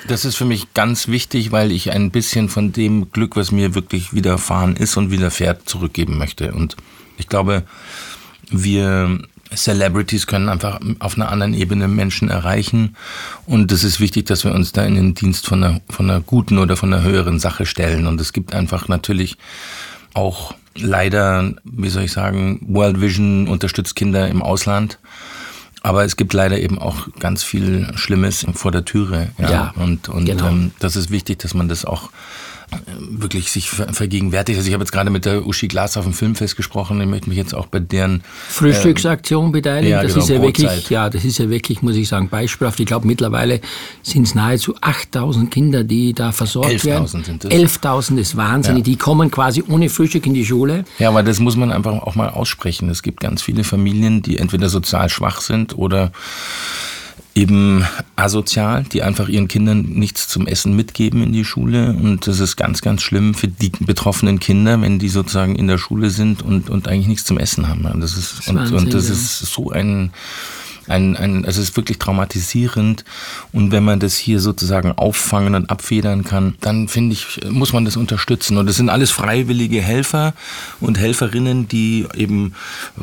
das 0.07 0.25
ist 0.25 0.35
für 0.35 0.45
mich 0.45 0.73
ganz 0.73 1.07
wichtig, 1.07 1.51
weil 1.51 1.71
ich 1.71 1.91
ein 1.91 2.11
bisschen 2.11 2.49
von 2.49 2.71
dem 2.71 3.11
Glück, 3.11 3.35
was 3.35 3.51
mir 3.51 3.75
wirklich 3.75 4.13
widerfahren 4.13 4.75
ist 4.75 4.97
und 4.97 5.11
widerfährt, 5.11 5.67
zurückgeben 5.67 6.17
möchte. 6.17 6.53
Und 6.53 6.75
ich 7.17 7.27
glaube, 7.27 7.63
wir 8.49 9.19
Celebrities 9.53 10.27
können 10.27 10.49
einfach 10.49 10.79
auf 10.99 11.15
einer 11.15 11.31
anderen 11.31 11.53
Ebene 11.53 11.87
Menschen 11.87 12.29
erreichen. 12.29 12.95
Und 13.45 13.71
es 13.71 13.83
ist 13.83 13.99
wichtig, 13.99 14.25
dass 14.25 14.43
wir 14.43 14.53
uns 14.53 14.71
da 14.71 14.83
in 14.83 14.95
den 14.95 15.13
Dienst 15.13 15.47
von 15.47 15.63
einer, 15.63 15.81
von 15.89 16.09
einer 16.09 16.21
guten 16.21 16.57
oder 16.57 16.75
von 16.75 16.93
einer 16.93 17.03
höheren 17.03 17.39
Sache 17.39 17.65
stellen. 17.65 18.07
Und 18.07 18.19
es 18.19 18.33
gibt 18.33 18.53
einfach 18.53 18.87
natürlich 18.87 19.37
auch 20.13 20.55
leider, 20.75 21.53
wie 21.63 21.89
soll 21.89 22.03
ich 22.03 22.11
sagen, 22.11 22.59
World 22.67 23.01
Vision 23.01 23.47
unterstützt 23.47 23.95
Kinder 23.95 24.27
im 24.27 24.41
Ausland. 24.41 24.99
Aber 25.85 26.03
es 26.03 26.17
gibt 26.17 26.33
leider 26.33 26.59
eben 26.59 26.79
auch 26.79 27.09
ganz 27.19 27.43
viel 27.43 27.87
Schlimmes 27.95 28.43
vor 28.55 28.71
der 28.71 28.85
Türe. 28.85 29.29
Ja, 29.37 29.51
ja 29.51 29.73
und, 29.75 30.09
und 30.09 30.25
genau. 30.25 30.47
ähm, 30.47 30.71
das 30.79 30.95
ist 30.95 31.11
wichtig, 31.11 31.37
dass 31.37 31.53
man 31.53 31.69
das 31.69 31.85
auch 31.85 32.09
wirklich 32.99 33.51
sich 33.51 33.69
vergegenwärtigt. 33.69 34.57
Also 34.57 34.67
ich 34.67 34.73
habe 34.73 34.83
jetzt 34.83 34.91
gerade 34.91 35.09
mit 35.09 35.25
der 35.25 35.45
Uschi 35.45 35.67
Glas 35.67 35.97
auf 35.97 36.03
dem 36.03 36.13
Filmfest 36.13 36.55
gesprochen. 36.55 36.99
Ich 37.01 37.07
möchte 37.07 37.29
mich 37.29 37.37
jetzt 37.37 37.53
auch 37.53 37.67
bei 37.67 37.79
deren 37.79 38.23
Frühstücksaktion 38.49 39.49
äh, 39.49 39.51
beteiligen. 39.51 39.91
Ja, 39.91 40.03
das 40.03 40.13
genau, 40.13 40.23
ist 40.23 40.29
ja 40.29 40.39
Brotzeit. 40.39 40.63
wirklich, 40.63 40.89
ja, 40.89 41.09
das 41.09 41.25
ist 41.25 41.37
ja 41.37 41.49
wirklich, 41.49 41.81
muss 41.81 41.95
ich 41.95 42.07
sagen, 42.07 42.29
beispielhaft. 42.29 42.79
Ich 42.79 42.85
glaube 42.85 43.07
mittlerweile 43.07 43.61
sind 44.03 44.23
es 44.23 44.35
nahezu 44.35 44.75
8000 44.81 45.51
Kinder, 45.51 45.83
die 45.83 46.13
da 46.13 46.31
versorgt 46.31 46.71
11 46.71 46.85
werden. 46.85 47.07
11.000 47.07 47.25
sind 47.25 47.45
es. 47.45 47.51
11.000 47.51 48.17
ist 48.17 48.35
wahnsinnig. 48.35 48.79
Ja. 48.79 48.93
Die 48.93 48.95
kommen 48.97 49.31
quasi 49.31 49.63
ohne 49.67 49.89
Frühstück 49.89 50.25
in 50.25 50.33
die 50.33 50.45
Schule. 50.45 50.85
Ja, 50.99 51.09
aber 51.09 51.23
das 51.23 51.39
muss 51.39 51.55
man 51.55 51.71
einfach 51.71 51.93
auch 51.93 52.15
mal 52.15 52.29
aussprechen. 52.29 52.89
Es 52.89 53.01
gibt 53.01 53.19
ganz 53.19 53.41
viele 53.41 53.63
Familien, 53.63 54.21
die 54.21 54.37
entweder 54.37 54.69
sozial 54.69 55.09
schwach 55.09 55.41
sind 55.41 55.77
oder 55.77 56.11
eben 57.35 57.85
asozial, 58.15 58.83
die 58.83 59.03
einfach 59.03 59.27
ihren 59.27 59.49
Kindern 59.49 59.81
nichts 59.81 60.27
zum 60.27 60.47
Essen 60.47 60.75
mitgeben 60.75 61.21
in 61.21 61.33
die 61.33 61.43
Schule. 61.43 61.89
Und 61.89 62.27
das 62.27 62.39
ist 62.39 62.55
ganz, 62.55 62.81
ganz 62.81 63.01
schlimm 63.01 63.33
für 63.33 63.49
die 63.49 63.71
betroffenen 63.79 64.39
Kinder, 64.39 64.81
wenn 64.81 64.99
die 64.99 65.09
sozusagen 65.09 65.55
in 65.55 65.67
der 65.67 65.77
Schule 65.77 66.09
sind 66.09 66.41
und, 66.41 66.69
und 66.69 66.87
eigentlich 66.87 67.07
nichts 67.07 67.25
zum 67.25 67.37
Essen 67.37 67.67
haben. 67.67 67.83
Das 67.99 68.17
ist, 68.17 68.39
das 68.39 68.47
und, 68.47 68.57
Wahnsinn, 68.57 68.77
und 68.77 68.93
das 68.93 69.07
ja. 69.07 69.13
ist 69.13 69.39
so 69.39 69.69
ein 69.71 70.11
ein, 70.87 71.15
ein, 71.15 71.45
also 71.45 71.61
es 71.61 71.69
ist 71.69 71.77
wirklich 71.77 71.99
traumatisierend. 71.99 73.03
Und 73.51 73.71
wenn 73.71 73.83
man 73.83 73.99
das 73.99 74.15
hier 74.15 74.39
sozusagen 74.39 74.91
auffangen 74.91 75.55
und 75.55 75.69
abfedern 75.69 76.23
kann, 76.23 76.55
dann 76.61 76.87
finde 76.87 77.13
ich, 77.13 77.39
muss 77.49 77.73
man 77.73 77.85
das 77.85 77.97
unterstützen. 77.97 78.57
Und 78.57 78.67
das 78.67 78.75
sind 78.75 78.89
alles 78.89 79.11
freiwillige 79.11 79.81
Helfer 79.81 80.33
und 80.79 80.97
Helferinnen, 80.97 81.67
die 81.67 82.07
eben 82.15 82.53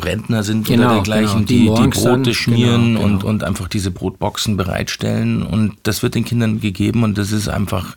Rentner 0.00 0.42
sind 0.42 0.66
genau, 0.66 0.86
oder 0.86 0.94
dergleichen, 0.94 1.46
genau. 1.46 1.76
die, 1.76 1.82
die, 1.82 1.90
die 1.90 2.00
Brote 2.00 2.22
dann, 2.22 2.34
schmieren 2.34 2.94
genau, 2.94 3.04
und, 3.04 3.18
genau. 3.18 3.30
und 3.30 3.44
einfach 3.44 3.68
diese 3.68 3.90
Brotboxen 3.90 4.56
bereitstellen. 4.56 5.42
Und 5.42 5.76
das 5.82 6.02
wird 6.02 6.14
den 6.14 6.24
Kindern 6.24 6.60
gegeben 6.60 7.02
und 7.02 7.18
das 7.18 7.32
ist 7.32 7.48
einfach 7.48 7.96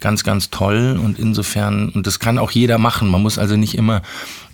ganz, 0.00 0.24
ganz 0.24 0.50
toll 0.50 0.98
und 1.02 1.18
insofern, 1.18 1.90
und 1.90 2.06
das 2.06 2.18
kann 2.18 2.38
auch 2.38 2.50
jeder 2.50 2.78
machen. 2.78 3.08
Man 3.08 3.22
muss 3.22 3.38
also 3.38 3.56
nicht 3.56 3.76
immer 3.76 4.02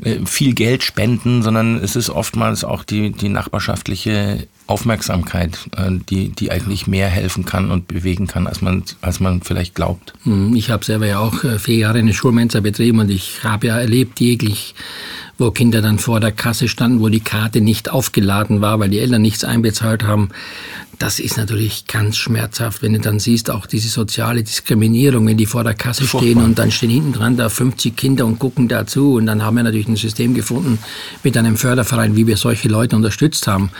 äh, 0.03 0.27
viel 0.27 0.55
Geld 0.55 0.83
spenden, 0.83 1.43
sondern 1.43 1.77
es 1.77 1.97
ist 1.97 2.11
oftmals 2.11 2.65
auch 2.65 2.85
die, 2.85 3.13
die 3.13 3.29
nachbarschaftliche 3.29 4.49
Aufmerksamkeit, 4.67 5.59
äh, 5.77 5.91
die, 6.11 6.31
die 6.31 6.51
eigentlich 6.51 6.87
mehr 6.87 7.09
helfen 7.09 7.45
kann 7.45 7.71
und 7.71 7.89
bewegen 7.89 8.27
kann, 8.27 8.47
als 8.47 8.61
man, 8.63 8.83
als 9.01 9.21
man 9.21 9.43
vielleicht 9.43 9.75
glaubt. 9.75 10.13
Hm, 10.25 10.55
ich 10.57 10.71
habe 10.71 10.85
selber 10.85 11.07
ja 11.07 11.19
auch 11.19 11.45
äh, 11.45 11.59
vier 11.59 11.77
Jahre 11.77 11.99
eine 11.99 12.15
Schulmensa 12.15 12.61
betrieben 12.61 12.99
und 12.99 13.11
ich 13.11 13.45
habe 13.45 13.69
ja 13.69 13.79
erlebt 13.79 14.17
täglich, 14.17 14.75
wo 15.39 15.51
Kinder 15.51 15.83
dann 15.83 15.99
vor 15.99 16.19
der 16.19 16.33
Kasse 16.33 16.67
standen, 16.67 17.01
wo 17.01 17.09
die 17.09 17.21
Karte 17.21 17.61
nicht 17.61 17.91
aufgeladen 17.91 18.61
war, 18.61 18.81
weil 18.81 18.89
die 18.89 18.99
Eltern 18.99 19.23
nichts 19.23 19.45
einbezahlt 19.45 20.03
haben 20.03 20.31
das 20.99 21.19
ist 21.19 21.37
natürlich 21.37 21.87
ganz 21.87 22.17
schmerzhaft, 22.17 22.83
wenn 22.83 22.95
du 22.95 23.01
dann 23.01 23.19
siehst, 23.19 23.51
auch 23.51 23.67
diese 23.67 23.89
soziale 23.89 24.43
Diskriminierung, 24.43 25.27
wenn 25.27 25.37
die 25.37 25.47
vor 25.47 25.63
der 25.63 25.75
Kasse 25.75 26.05
Furchtbar. 26.05 26.21
stehen 26.21 26.43
und 26.43 26.59
dann 26.59 26.71
stehen 26.71 26.91
hinten 26.91 27.13
dran 27.13 27.37
da 27.37 27.49
50 27.49 27.97
Kinder 27.97 28.25
und 28.25 28.39
gucken 28.39 28.69
dazu. 28.69 29.15
Und 29.15 29.27
dann 29.27 29.43
haben 29.43 29.57
wir 29.57 29.63
natürlich 29.63 29.89
ein 29.89 29.97
System 29.97 30.35
gefunden 30.35 30.79
mit 31.23 31.37
einem 31.37 31.57
Förderverein, 31.57 32.17
wie 32.17 32.27
wir 32.27 32.37
solche 32.37 32.69
Leute 32.69 32.97
unterstützt 32.97 33.47
haben. 33.47 33.71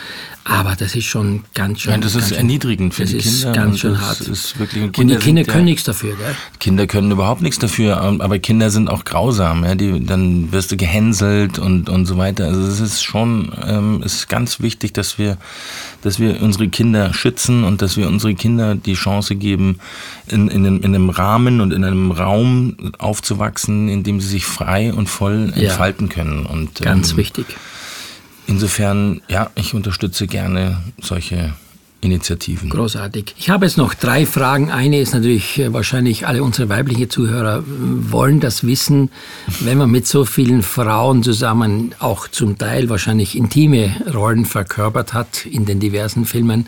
Aber 0.43 0.75
das 0.77 0.95
ist 0.95 1.05
schon 1.05 1.43
ganz 1.53 1.81
schön. 1.81 1.91
Nein, 1.91 2.01
das 2.01 2.15
ist 2.15 2.31
erniedrigend 2.31 2.93
für 2.93 3.05
die 3.05 3.17
Kinder. 3.17 3.25
Das 3.25 3.33
ist 3.33 3.53
ganz 3.53 3.79
schön 3.79 3.99
hart. 3.99 4.21
Ist 4.21 4.59
wirklich, 4.59 4.83
und, 4.83 4.97
und, 4.97 5.07
die 5.07 5.15
Kinder 5.17 5.43
können 5.43 5.67
ja, 5.67 5.71
nichts 5.71 5.83
dafür, 5.83 6.15
gell? 6.15 6.35
Kinder 6.59 6.87
können 6.87 7.11
überhaupt 7.11 7.41
nichts 7.41 7.59
dafür, 7.59 7.99
aber 7.99 8.39
Kinder 8.39 8.69
sind 8.69 8.89
auch 8.89 9.03
grausam. 9.03 9.63
Ja? 9.63 9.75
Die, 9.75 10.05
dann 10.05 10.51
wirst 10.51 10.71
du 10.71 10.77
gehänselt 10.77 11.59
und, 11.59 11.89
und 11.89 12.05
so 12.05 12.17
weiter. 12.17 12.45
Also 12.45 12.61
es 12.61 12.79
ist 12.79 13.03
schon, 13.03 13.51
ähm, 13.65 14.03
ist 14.03 14.29
ganz 14.29 14.59
wichtig, 14.59 14.93
dass 14.93 15.17
wir, 15.17 15.37
dass 16.01 16.19
wir 16.19 16.41
unsere 16.41 16.67
Kinder 16.69 17.13
schützen 17.13 17.63
und 17.63 17.81
dass 17.81 17.97
wir 17.97 18.07
unsere 18.07 18.35
Kinder 18.35 18.75
die 18.75 18.93
Chance 18.93 19.35
geben, 19.35 19.79
in, 20.27 20.47
in, 20.47 20.65
einem, 20.65 20.77
in 20.77 20.95
einem 20.95 21.09
Rahmen 21.09 21.61
und 21.61 21.73
in 21.73 21.83
einem 21.83 22.11
Raum 22.11 22.75
aufzuwachsen, 22.97 23.89
in 23.89 24.03
dem 24.03 24.21
sie 24.21 24.27
sich 24.27 24.45
frei 24.45 24.93
und 24.93 25.07
voll 25.07 25.53
entfalten 25.55 26.07
ja. 26.07 26.13
können. 26.13 26.45
Und, 26.45 26.81
ganz 26.81 27.11
ähm, 27.11 27.17
wichtig. 27.17 27.45
Insofern, 28.47 29.21
ja, 29.27 29.51
ich 29.55 29.73
unterstütze 29.73 30.25
gerne 30.25 30.81
solche 31.01 31.53
Initiativen. 31.99 32.69
Großartig. 32.69 33.35
Ich 33.37 33.49
habe 33.49 33.65
jetzt 33.65 33.77
noch 33.77 33.93
drei 33.93 34.25
Fragen. 34.25 34.71
Eine 34.71 34.99
ist 34.99 35.13
natürlich 35.13 35.59
äh, 35.59 35.73
wahrscheinlich 35.73 36.27
alle 36.27 36.43
unsere 36.43 36.69
weiblichen 36.69 37.09
Zuhörer 37.09 37.63
wollen 37.65 38.39
das 38.39 38.65
wissen, 38.65 39.09
wenn 39.61 39.77
man 39.79 39.89
mit 39.89 40.05
so 40.05 40.23
vielen 40.23 40.61
Frauen 40.61 41.23
zusammen 41.23 41.95
auch 41.99 42.27
zum 42.27 42.57
Teil 42.57 42.89
wahrscheinlich 42.89 43.35
intime 43.35 43.95
Rollen 44.13 44.45
verkörpert 44.45 45.13
hat 45.13 45.45
in 45.45 45.65
den 45.65 45.79
diversen 45.79 46.25
Filmen. 46.25 46.67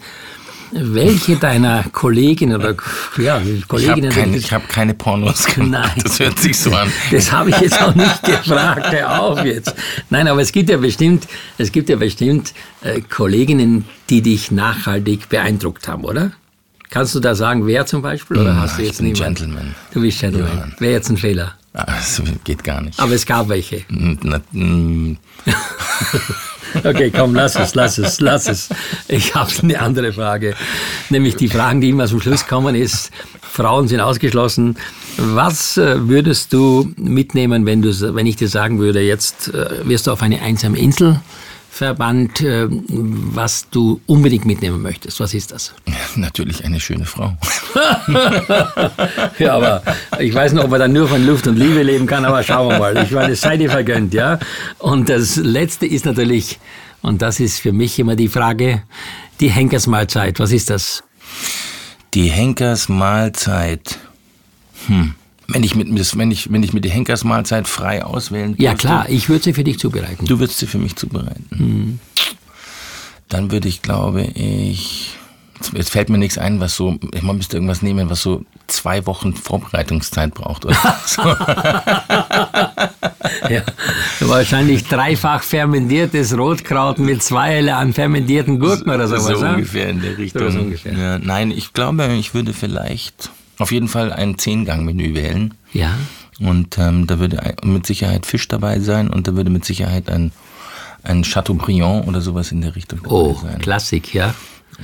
Welche 0.71 1.35
deiner 1.37 1.83
Kolleginnen 1.91 2.55
oder 2.55 2.75
ja, 3.17 3.41
Kolleginnen? 3.67 4.11
Ich 4.35 4.51
habe 4.51 4.63
keine, 4.63 4.63
hab 4.63 4.69
keine 4.69 4.93
Pornos 4.93 5.45
gemacht. 5.45 5.69
Nein. 5.95 6.03
Das 6.03 6.19
hört 6.19 6.39
sich 6.39 6.57
so 6.57 6.71
an. 6.71 6.91
Das 7.11 7.31
habe 7.31 7.49
ich 7.49 7.59
jetzt 7.59 7.81
auch 7.81 7.95
nicht 7.95 8.23
gefragt. 8.23 8.91
Hör 8.91 9.21
auf 9.21 9.43
jetzt. 9.43 9.73
Nein, 10.09 10.27
aber 10.27 10.41
es 10.41 10.51
gibt 10.51 10.69
ja 10.69 10.77
bestimmt, 10.77 11.27
es 11.57 11.71
gibt 11.71 11.89
ja 11.89 11.95
bestimmt 11.95 12.53
äh, 12.81 13.01
Kolleginnen, 13.01 13.85
die 14.09 14.21
dich 14.21 14.51
nachhaltig 14.51 15.29
beeindruckt 15.29 15.87
haben, 15.87 16.03
oder? 16.03 16.31
Kannst 16.89 17.13
du 17.13 17.19
da 17.19 17.35
sagen, 17.35 17.67
wer 17.67 17.85
zum 17.85 18.01
Beispiel? 18.01 18.37
Oder 18.37 18.53
ja, 18.53 18.61
hast 18.61 18.79
du 18.79 18.83
jetzt 18.83 18.99
ich 18.99 19.05
bin 19.05 19.13
Gentleman. 19.13 19.75
Du 19.93 20.01
bist 20.01 20.19
Gentleman. 20.19 20.73
Wäre 20.79 20.93
jetzt 20.93 21.09
ein 21.09 21.17
Fehler. 21.17 21.53
Das 21.73 22.21
geht 22.43 22.63
gar 22.63 22.81
nicht. 22.81 22.99
Aber 22.99 23.13
es 23.13 23.25
gab 23.25 23.47
welche. 23.49 23.83
Okay, 26.83 27.11
komm, 27.15 27.35
lass 27.35 27.55
es, 27.55 27.75
lass 27.75 27.97
es, 27.97 28.19
lass 28.19 28.47
es. 28.47 28.69
Ich 29.07 29.35
habe 29.35 29.51
eine 29.61 29.79
andere 29.79 30.13
Frage. 30.13 30.55
Nämlich 31.09 31.35
die 31.35 31.47
Fragen, 31.47 31.81
die 31.81 31.89
immer 31.89 32.07
zum 32.07 32.21
Schluss 32.21 32.47
kommen, 32.47 32.75
ist, 32.75 33.11
Frauen 33.41 33.87
sind 33.87 33.99
ausgeschlossen. 33.99 34.77
Was 35.17 35.77
äh, 35.77 36.07
würdest 36.07 36.53
du 36.53 36.93
mitnehmen, 36.97 37.65
wenn, 37.65 37.81
du, 37.81 38.15
wenn 38.15 38.25
ich 38.25 38.35
dir 38.35 38.47
sagen 38.47 38.79
würde, 38.79 39.01
jetzt 39.01 39.53
äh, 39.53 39.87
wirst 39.87 40.07
du 40.07 40.11
auf 40.11 40.21
eine 40.21 40.41
einsame 40.41 40.77
Insel 40.77 41.19
Verband, 41.71 42.41
äh, 42.41 42.67
was 42.69 43.69
du 43.69 44.01
unbedingt 44.07 44.45
mitnehmen 44.45 44.81
möchtest. 44.81 45.19
Was 45.19 45.33
ist 45.33 45.51
das? 45.51 45.73
Ja, 45.87 45.93
natürlich 46.15 46.65
eine 46.65 46.79
schöne 46.79 47.05
Frau. 47.05 47.37
ja, 49.37 49.53
aber 49.53 49.83
ich 50.19 50.33
weiß 50.33 50.53
noch, 50.53 50.65
ob 50.65 50.71
man 50.71 50.79
dann 50.79 50.93
nur 50.93 51.07
von 51.07 51.25
Luft 51.25 51.47
und 51.47 51.57
Liebe 51.57 51.83
leben 51.83 52.07
kann, 52.07 52.25
aber 52.25 52.43
schauen 52.43 52.69
wir 52.69 52.79
mal. 52.79 52.97
Ich 53.03 53.11
meine, 53.11 53.33
es 53.33 53.41
sei 53.41 53.55
dir 53.55 53.69
vergönnt, 53.69 54.13
ja. 54.13 54.39
Und 54.79 55.09
das 55.09 55.35
Letzte 55.35 55.85
ist 55.85 56.05
natürlich, 56.05 56.59
und 57.01 57.21
das 57.21 57.39
ist 57.39 57.59
für 57.59 57.71
mich 57.71 57.99
immer 57.99 58.15
die 58.15 58.29
Frage, 58.29 58.83
die 59.39 59.49
Henkersmahlzeit. 59.49 60.39
Was 60.39 60.51
ist 60.51 60.69
das? 60.69 61.03
Die 62.13 62.29
Henkersmahlzeit. 62.29 63.99
Hm. 64.87 65.13
Wenn 65.51 65.63
ich 65.63 65.75
mit, 65.75 65.87
wenn 66.17 66.31
ich, 66.31 66.51
wenn 66.51 66.63
ich 66.63 66.73
mir 66.73 66.81
die 66.81 66.89
Henkersmahlzeit 66.89 67.67
frei 67.67 68.03
auswählen 68.03 68.55
Ja 68.57 68.75
klar, 68.75 69.09
ich 69.09 69.29
würde 69.29 69.43
sie 69.43 69.53
für 69.53 69.63
dich 69.63 69.79
zubereiten. 69.79 70.25
Du 70.25 70.39
würdest 70.39 70.59
sie 70.59 70.67
für 70.67 70.79
mich 70.79 70.95
zubereiten. 70.95 71.47
Mhm. 71.51 71.99
Dann 73.27 73.51
würde 73.51 73.67
ich, 73.67 73.81
glaube 73.81 74.23
ich, 74.23 75.19
Jetzt 75.73 75.89
fällt 75.89 76.07
mir 76.09 76.17
nichts 76.17 76.37
ein, 76.37 76.61
was 76.61 76.75
so, 76.75 76.97
man 77.21 77.37
müsste 77.37 77.57
irgendwas 77.57 77.81
nehmen, 77.81 78.09
was 78.09 78.21
so 78.21 78.45
zwei 78.67 79.05
Wochen 79.05 79.33
Vorbereitungszeit 79.35 80.33
braucht. 80.33 80.63
Oder 80.65 80.75
so. 81.05 81.21
ja, 83.49 83.61
wahrscheinlich 84.21 84.85
dreifach 84.85 85.43
fermentiertes 85.43 86.37
Rotkraut 86.37 86.99
mit 86.99 87.21
zwei 87.21 87.73
an 87.73 87.91
fermentierten 87.93 88.59
Gurken 88.59 88.89
oder 88.89 89.05
sowas. 89.07 89.39
So 89.39 89.45
ungefähr 89.45 89.89
in 89.89 90.01
der 90.01 90.17
Richtung. 90.17 90.49
So 90.49 90.59
ungefähr. 90.59 90.93
Ja, 90.93 91.19
nein, 91.19 91.51
ich 91.51 91.73
glaube, 91.73 92.07
ich 92.13 92.33
würde 92.33 92.53
vielleicht 92.53 93.29
auf 93.59 93.71
jeden 93.71 93.87
Fall 93.87 94.11
ein 94.11 94.37
Zehngang-Menü 94.37 95.13
wählen. 95.13 95.53
Ja. 95.73 95.95
Und 96.39 96.77
ähm, 96.77 97.05
da 97.05 97.19
würde 97.19 97.55
mit 97.63 97.85
Sicherheit 97.85 98.25
Fisch 98.25 98.47
dabei 98.47 98.79
sein 98.79 99.09
und 99.09 99.27
da 99.27 99.35
würde 99.35 99.49
mit 99.49 99.65
Sicherheit 99.65 100.09
ein, 100.09 100.31
ein 101.03 101.23
Chateaubriand 101.23 102.07
oder 102.07 102.21
sowas 102.21 102.51
in 102.51 102.61
der 102.61 102.75
Richtung 102.75 103.01
dabei 103.03 103.15
oh, 103.15 103.39
sein. 103.41 103.55
Oh, 103.57 103.61
Klassik, 103.61 104.13
ja. 104.13 104.33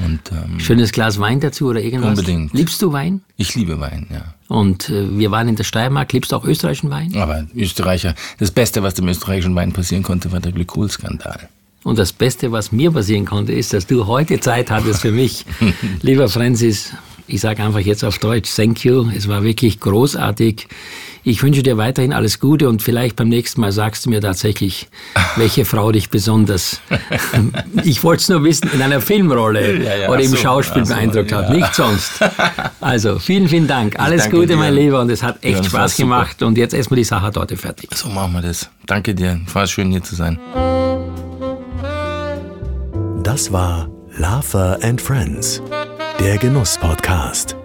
Und, 0.03 0.19
ähm, 0.31 0.59
Schönes 0.59 0.91
Glas 0.91 1.19
Wein 1.19 1.39
dazu 1.39 1.67
oder 1.67 1.81
irgendwas? 1.81 2.19
Unbedingt. 2.19 2.53
Liebst 2.53 2.81
du 2.81 2.91
Wein? 2.91 3.21
Ich 3.37 3.55
liebe 3.55 3.79
Wein, 3.79 4.07
ja. 4.11 4.33
Und 4.47 4.89
äh, 4.89 5.17
wir 5.17 5.31
waren 5.31 5.47
in 5.47 5.55
der 5.55 5.63
Steiermark. 5.63 6.11
Liebst 6.11 6.33
du 6.33 6.35
auch 6.35 6.43
österreichischen 6.43 6.89
Wein? 6.89 7.15
Aber 7.15 7.45
Österreicher, 7.55 8.13
das 8.37 8.51
Beste, 8.51 8.83
was 8.83 8.95
dem 8.95 9.07
österreichischen 9.07 9.55
Wein 9.55 9.71
passieren 9.71 10.03
konnte, 10.03 10.33
war 10.33 10.41
der 10.41 10.51
Glykolskandal. 10.51 11.47
Und 11.83 11.99
das 11.99 12.11
Beste, 12.11 12.51
was 12.51 12.71
mir 12.71 12.91
passieren 12.91 13.25
konnte, 13.25 13.53
ist, 13.53 13.71
dass 13.71 13.87
du 13.87 14.07
heute 14.07 14.39
Zeit 14.39 14.71
hattest 14.71 15.01
für 15.01 15.11
mich. 15.11 15.45
Lieber 16.01 16.27
Francis, 16.27 16.91
ich 17.27 17.41
sage 17.41 17.63
einfach 17.63 17.79
jetzt 17.79 18.03
auf 18.03 18.19
Deutsch, 18.19 18.49
thank 18.55 18.83
you. 18.83 19.09
Es 19.15 19.27
war 19.27 19.43
wirklich 19.43 19.79
großartig. 19.79 20.67
Ich 21.23 21.41
wünsche 21.41 21.63
dir 21.63 21.77
weiterhin 21.77 22.13
alles 22.13 22.39
Gute 22.39 22.69
und 22.69 22.83
vielleicht 22.83 23.15
beim 23.15 23.29
nächsten 23.29 23.59
Mal 23.61 23.71
sagst 23.71 24.05
du 24.05 24.11
mir 24.11 24.21
tatsächlich, 24.21 24.87
welche 25.37 25.65
Frau 25.65 25.91
dich 25.91 26.09
besonders, 26.09 26.81
ich 27.83 28.03
wollte 28.03 28.21
es 28.21 28.29
nur 28.29 28.43
wissen, 28.43 28.69
in 28.71 28.81
einer 28.81 29.01
Filmrolle 29.01 29.83
ja, 29.83 29.95
ja, 29.95 30.09
oder 30.09 30.21
im 30.21 30.29
so, 30.29 30.37
Schauspiel 30.37 30.85
so, 30.85 30.93
beeindruckt 30.93 31.31
ja. 31.31 31.37
hat, 31.37 31.49
nicht 31.49 31.73
sonst. 31.73 32.11
Also 32.79 33.17
vielen, 33.17 33.47
vielen 33.47 33.67
Dank. 33.67 33.99
Alles 33.99 34.29
Gute, 34.29 34.47
dir. 34.47 34.57
mein 34.57 34.75
Lieber 34.75 35.01
und 35.01 35.09
es 35.09 35.23
hat 35.23 35.43
echt 35.43 35.65
Spaß 35.65 35.97
gemacht 35.97 36.43
und 36.43 36.59
jetzt 36.59 36.75
erstmal 36.75 36.97
die 36.97 37.03
Sachertorte 37.03 37.57
fertig. 37.57 37.89
So 37.95 38.07
machen 38.09 38.33
wir 38.33 38.41
das. 38.43 38.69
Danke 38.85 39.15
dir. 39.15 39.41
War 39.51 39.65
schön 39.65 39.89
hier 39.89 40.03
zu 40.03 40.15
sein. 40.15 40.39
Das 43.23 43.51
war 43.51 43.89
Lava 44.17 44.77
and 44.81 45.01
Friends, 45.01 45.61
der 46.19 46.37
Genuss-Podcast. 46.37 47.55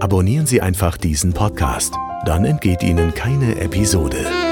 Abonnieren 0.00 0.46
Sie 0.46 0.60
einfach 0.60 0.96
diesen 0.96 1.32
Podcast 1.32 1.94
dann 2.24 2.44
entgeht 2.44 2.82
Ihnen 2.82 3.14
keine 3.14 3.58
Episode. 3.60 4.49